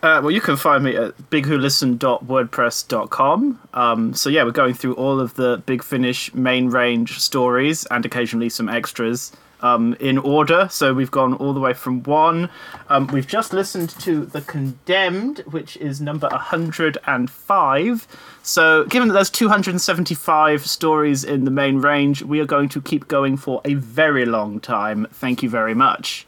Uh, 0.02 0.18
well, 0.22 0.30
you 0.30 0.40
can 0.40 0.56
find 0.56 0.82
me 0.82 0.96
at 0.96 1.14
bigwholisten.wordpress.com. 1.30 3.60
Um, 3.74 4.14
so 4.14 4.30
yeah, 4.30 4.44
we're 4.44 4.50
going 4.50 4.72
through 4.72 4.94
all 4.94 5.20
of 5.20 5.34
the 5.34 5.62
Big 5.66 5.84
Finish 5.84 6.32
main 6.32 6.70
range 6.70 7.18
stories 7.18 7.84
and 7.86 8.06
occasionally 8.06 8.48
some 8.48 8.70
extras 8.70 9.30
um, 9.60 9.94
in 10.00 10.16
order. 10.16 10.68
So 10.70 10.94
we've 10.94 11.10
gone 11.10 11.34
all 11.34 11.52
the 11.52 11.60
way 11.60 11.74
from 11.74 12.02
one. 12.04 12.48
Um, 12.88 13.08
we've 13.08 13.26
just 13.26 13.52
listened 13.52 13.90
to 14.00 14.24
The 14.24 14.40
Condemned, 14.40 15.40
which 15.40 15.76
is 15.76 16.00
number 16.00 16.28
105. 16.28 18.08
So 18.42 18.84
given 18.84 19.08
that 19.08 19.14
there's 19.14 19.28
275 19.28 20.66
stories 20.66 21.24
in 21.24 21.44
the 21.44 21.50
main 21.50 21.76
range, 21.78 22.22
we 22.22 22.40
are 22.40 22.46
going 22.46 22.70
to 22.70 22.80
keep 22.80 23.06
going 23.08 23.36
for 23.36 23.60
a 23.66 23.74
very 23.74 24.24
long 24.24 24.60
time. 24.60 25.06
Thank 25.12 25.42
you 25.42 25.50
very 25.50 25.74
much. 25.74 26.26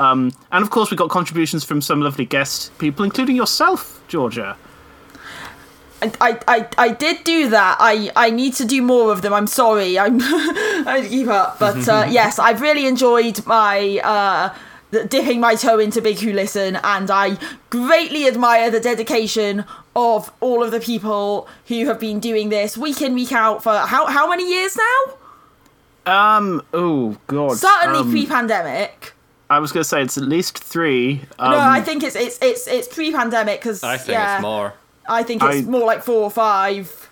Um, 0.00 0.32
and 0.50 0.62
of 0.64 0.70
course, 0.70 0.90
we 0.90 0.96
got 0.96 1.10
contributions 1.10 1.62
from 1.62 1.82
some 1.82 2.00
lovely 2.00 2.24
guest 2.24 2.76
people, 2.78 3.04
including 3.04 3.36
yourself, 3.36 4.02
Georgia. 4.08 4.56
I, 6.02 6.12
I, 6.22 6.38
I, 6.48 6.68
I 6.78 6.88
did 6.92 7.22
do 7.24 7.50
that. 7.50 7.76
I, 7.78 8.10
I 8.16 8.30
need 8.30 8.54
to 8.54 8.64
do 8.64 8.80
more 8.80 9.12
of 9.12 9.20
them. 9.20 9.34
I'm 9.34 9.46
sorry. 9.46 9.98
I'm 9.98 10.18
I 10.22 11.06
keep 11.06 11.28
up. 11.28 11.58
But 11.58 11.86
uh, 11.86 12.06
yes, 12.10 12.38
I've 12.38 12.62
really 12.62 12.86
enjoyed 12.86 13.44
my 13.44 14.00
uh, 14.02 14.54
dipping 15.08 15.38
my 15.38 15.54
toe 15.54 15.78
into 15.78 16.00
Big 16.00 16.18
Who 16.20 16.32
Listen, 16.32 16.76
and 16.82 17.10
I 17.10 17.36
greatly 17.68 18.26
admire 18.26 18.70
the 18.70 18.80
dedication 18.80 19.66
of 19.94 20.32
all 20.40 20.62
of 20.64 20.70
the 20.70 20.80
people 20.80 21.46
who 21.66 21.84
have 21.86 22.00
been 22.00 22.20
doing 22.20 22.48
this 22.48 22.78
week 22.78 23.02
in 23.02 23.12
week 23.12 23.32
out 23.32 23.62
for 23.62 23.76
how 23.76 24.06
how 24.06 24.26
many 24.30 24.48
years 24.48 24.78
now? 26.06 26.36
Um. 26.38 26.62
Oh 26.72 27.18
God. 27.26 27.58
Certainly 27.58 27.98
Um, 28.00 28.10
pre-pandemic. 28.10 29.12
I 29.50 29.58
was 29.58 29.72
going 29.72 29.82
to 29.82 29.88
say 29.88 30.00
it's 30.00 30.16
at 30.16 30.24
least 30.24 30.58
three. 30.58 31.22
Um, 31.38 31.50
no, 31.50 31.58
I 31.58 31.80
think 31.82 32.02
it's 32.04 32.16
it's 32.16 32.38
it's 32.40 32.66
it's 32.68 32.88
pre-pandemic 32.88 33.60
because 33.60 33.82
I 33.82 33.96
think 33.98 34.10
yeah, 34.12 34.36
it's 34.36 34.42
more. 34.42 34.72
I 35.08 35.22
think 35.24 35.42
it's 35.42 35.66
I- 35.66 35.70
more 35.70 35.84
like 35.84 36.02
four 36.04 36.22
or 36.22 36.30
five. 36.30 37.10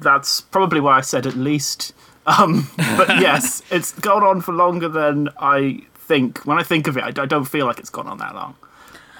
that's 0.00 0.40
probably 0.40 0.80
why 0.80 0.98
I 0.98 1.00
said 1.02 1.26
at 1.26 1.36
least. 1.36 1.94
Um. 2.26 2.68
But 2.76 3.08
yes, 3.20 3.62
it's 3.70 3.92
gone 3.92 4.22
on 4.24 4.40
for 4.42 4.52
longer 4.52 4.88
than 4.88 5.28
I 5.38 5.82
think. 5.94 6.44
When 6.44 6.58
I 6.58 6.62
think 6.64 6.88
of 6.88 6.96
it, 6.96 7.04
I, 7.04 7.22
I 7.22 7.26
don't 7.26 7.44
feel 7.44 7.66
like 7.66 7.78
it's 7.78 7.90
gone 7.90 8.06
on 8.08 8.18
that 8.18 8.34
long. 8.34 8.56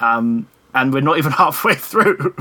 Um. 0.01 0.49
And 0.75 0.93
we're 0.93 1.01
not 1.01 1.19
even 1.19 1.33
halfway 1.43 1.75
through. 1.75 2.35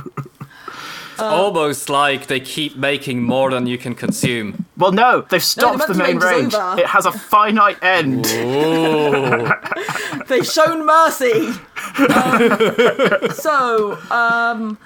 It's 1.21 1.33
almost 1.33 1.89
like 1.89 2.27
they 2.27 2.39
keep 2.39 2.75
making 2.75 3.23
more 3.23 3.51
than 3.51 3.67
you 3.67 3.77
can 3.77 3.95
consume. 3.95 4.65
well, 4.77 4.91
no, 4.91 5.21
they've 5.29 5.43
stopped 5.43 5.87
the 5.87 5.93
monkey 5.93 6.13
main 6.13 6.21
range 6.21 6.53
range. 6.53 6.79
It 6.79 6.87
has 6.87 7.05
a 7.05 7.11
finite 7.11 7.77
end. 7.83 8.25
They've 10.27 10.45
shown 10.45 10.85
mercy. 10.85 11.49
Um, 11.97 13.31
so, 13.33 13.97
um, 14.09 14.77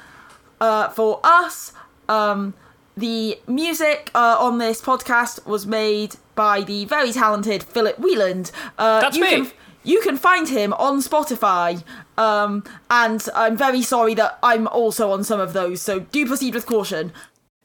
uh, 0.60 0.90
for 0.90 1.20
us, 1.24 1.74
um, 2.10 2.54
the 2.98 3.40
music 3.48 4.12
uh, 4.16 4.38
on 4.40 4.58
this 4.58 4.82
podcast 4.82 5.46
was 5.46 5.66
made 5.66 6.16
by 6.36 6.62
the 6.62 6.86
very 6.86 7.12
talented 7.12 7.64
Filip 7.64 8.00
Wieland. 8.00 8.52
Uh, 8.78 9.02
That's 9.02 9.18
you 9.18 9.24
me. 9.24 9.30
Can, 9.30 9.52
you 9.84 10.02
can 10.02 10.18
find 10.18 10.50
him 10.50 10.74
on 10.74 11.02
Spotify. 11.02 11.84
Um, 12.18 12.64
and 12.90 13.28
I'm 13.36 13.58
very 13.58 13.82
sorry 13.82 14.14
that 14.16 14.40
I'm 14.42 14.68
also 14.68 15.12
on 15.12 15.24
some 15.24 15.40
of 15.40 15.54
those, 15.54 15.82
so 15.82 16.00
do 16.00 16.26
proceed 16.26 16.54
with 16.54 16.66
caution. 16.66 17.12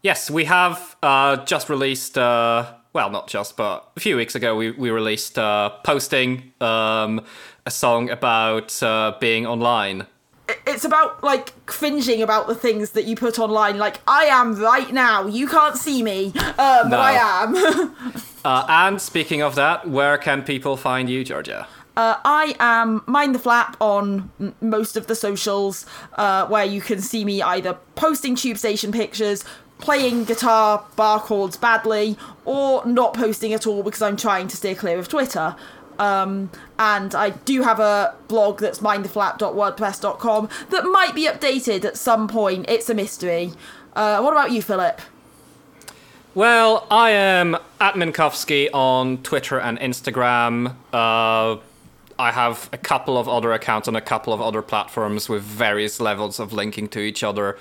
Yes, 0.03 0.31
we 0.31 0.45
have 0.47 0.97
uh, 1.03 1.45
just 1.45 1.69
released. 1.69 2.17
Uh, 2.17 2.73
well, 2.93 3.11
not 3.11 3.29
just, 3.29 3.57
but 3.57 3.91
a 3.97 4.01
few 4.01 4.17
weeks 4.17 4.35
ago, 4.35 4.57
we 4.57 4.71
we 4.73 4.91
released 4.91 5.39
uh, 5.39 5.71
posting 5.85 6.53
um, 6.61 7.25
a 7.67 7.71
song 7.71 8.11
about 8.11 8.83
uh, 8.83 9.15
being 9.21 9.47
online. 9.47 10.07
it's 10.67 10.85
about 10.85 11.23
like 11.23 11.53
cringing 11.67 12.23
about 12.23 12.49
the 12.49 12.55
things 12.55 12.91
that 12.93 13.05
you 13.05 13.15
put 13.15 13.39
online. 13.39 13.79
Like 13.79 14.01
I 14.09 14.25
am 14.25 14.57
right 14.57 14.93
now. 14.93 15.27
You 15.27 15.47
can't 15.47 15.77
see 15.77 16.03
me, 16.03 16.33
um, 16.59 16.91
but 16.91 17.01
I 17.01 17.13
am. 17.45 17.95
Uh, 18.43 18.65
and 18.71 18.99
speaking 19.03 19.43
of 19.43 19.55
that, 19.55 19.87
where 19.87 20.17
can 20.17 20.43
people 20.43 20.75
find 20.75 21.11
you, 21.11 21.23
Georgia? 21.23 21.69
Uh, 21.97 22.17
I 22.25 22.55
am 22.61 23.03
mind 23.07 23.35
the 23.35 23.39
flap 23.39 23.77
on 23.81 24.31
m- 24.41 24.55
most 24.61 24.97
of 24.97 25.07
the 25.07 25.15
socials, 25.15 25.87
uh, 26.15 26.47
where 26.47 26.65
you 26.65 26.81
can 26.81 27.01
see 27.01 27.25
me 27.25 27.43
either 27.43 27.77
posting 27.95 28.35
tube 28.35 28.59
station 28.59 28.93
pictures. 28.93 29.45
Playing 29.79 30.25
guitar 30.25 30.85
bar 30.95 31.21
chords 31.21 31.57
badly, 31.57 32.19
or 32.45 32.85
not 32.85 33.15
posting 33.15 33.55
at 33.55 33.67
all 33.67 33.83
because 33.83 34.03
I'm 34.03 34.17
trying 34.17 34.47
to 34.49 34.57
steer 34.57 34.75
clear 34.75 34.99
of 34.99 35.09
Twitter. 35.09 35.57
Um, 35.99 36.51
and 36.79 37.15
I 37.15 37.31
do 37.31 37.63
have 37.63 37.81
a 37.81 38.15
blog 38.29 38.61
that's 38.61 38.79
mindtheflap.wordpress.com 38.81 40.49
that 40.71 40.85
might 40.85 41.15
be 41.15 41.27
updated 41.27 41.85
at 41.85 41.97
some 41.97 42.29
point. 42.29 42.67
It's 42.69 42.89
a 42.91 42.95
mystery. 42.95 43.53
Uh, 43.95 44.21
what 44.21 44.33
about 44.33 44.51
you, 44.51 44.63
Filip? 44.63 45.01
Well, 46.35 46.87
I 46.91 47.11
am 47.11 47.57
at 47.81 47.95
Minkovsky 47.95 48.69
on 48.73 49.19
Twitter 49.23 49.59
and 49.59 49.79
Instagram. 49.81 50.75
Uh, 50.93 51.57
I 52.21 52.33
have 52.33 52.69
a 52.71 52.77
couple 52.77 53.17
of 53.17 53.29
other 53.29 53.53
accounts 53.53 53.89
on 53.89 53.97
a 53.97 54.01
couple 54.03 54.35
of 54.35 54.43
other 54.43 54.61
platforms 54.61 55.29
with 55.31 55.43
various 55.43 56.01
levels 56.01 56.39
of 56.39 56.53
linking 56.53 56.87
to 56.89 57.01
each 57.01 57.25
other. 57.25 57.59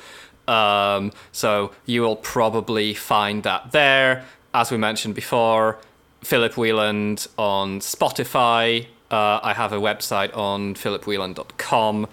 Um, 0.50 1.14
so 1.32 1.72
you 1.86 2.02
will 2.02 2.18
probably 2.18 2.94
find 2.94 3.44
that 3.44 3.72
there. 3.72 4.26
As 4.54 4.70
we 4.70 4.78
mentioned 4.78 5.16
before, 5.16 5.80
Filip 6.22 6.56
Wheeland 6.56 7.28
on 7.38 7.80
Spotify. 7.80 8.88
Uh, 9.10 9.40
I 9.42 9.54
have 9.54 9.72
a 9.72 9.78
website 9.78 10.36
on 10.36 10.76
philipwheeland.com, 10.76 12.08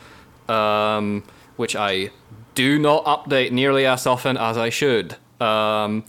um, 0.49 1.25
which 1.57 1.75
I 1.75 2.11
do 2.55 2.79
not 2.79 3.05
update 3.07 3.51
nearly 3.51 3.87
as 3.87 4.07
often 4.07 4.37
as 4.37 4.57
I 4.57 4.71
should. 4.71 5.17
Um, 5.41 6.05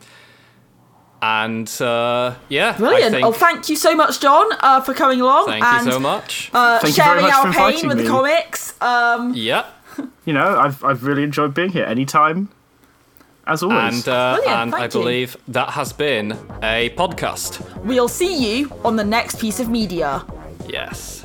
and 1.22 1.70
uh, 1.82 2.36
yeah, 2.49 2.78
Brilliant. 2.78 3.13
think, 3.13 3.26
Oh, 3.26 3.32
thank 3.32 3.70
you 3.70 3.76
so 3.76 3.95
much, 3.95 4.20
John, 4.20 4.47
uh, 4.59 4.82
for 4.82 4.93
coming 4.93 5.22
along 5.22 5.47
thank 5.47 5.63
and 5.63 5.86
you 5.86 5.91
so 5.93 5.99
much. 5.99 6.51
Uh, 6.53 6.80
Thank 6.80 6.97
you 6.97 7.03
very 7.03 7.20
sharing 7.20 7.24
much 7.24 7.34
our 7.34 7.53
for 7.53 7.59
pain 7.72 7.88
with 7.88 7.97
me. 7.99 8.07
comics. 8.07 8.80
Um, 8.82 9.34
yep. 9.34 9.65
You 10.26 10.34
know, 10.34 10.59
I've 10.59 10.84
I've 10.84 11.03
really 11.05 11.24
enjoyed 11.24 11.53
being 11.53 11.70
here. 11.70 11.86
Anytime, 11.86 12.49
as 13.47 13.63
always. 13.63 14.05
And 14.05 14.07
uh, 14.07 14.38
and 14.47 14.76
I 14.76 14.84
you. 14.84 14.89
believe 14.89 15.38
that 15.47 15.70
has 15.72 15.93
been 15.93 16.34
a 16.61 16.89
podcast. 16.97 17.61
we'll 17.86 18.09
see 18.09 18.36
you 18.59 18.72
on 18.84 18.95
the 18.97 19.05
next 19.05 19.39
piece 19.39 19.59
of 19.61 19.70
media. 19.70 20.24
Yes. 20.68 21.16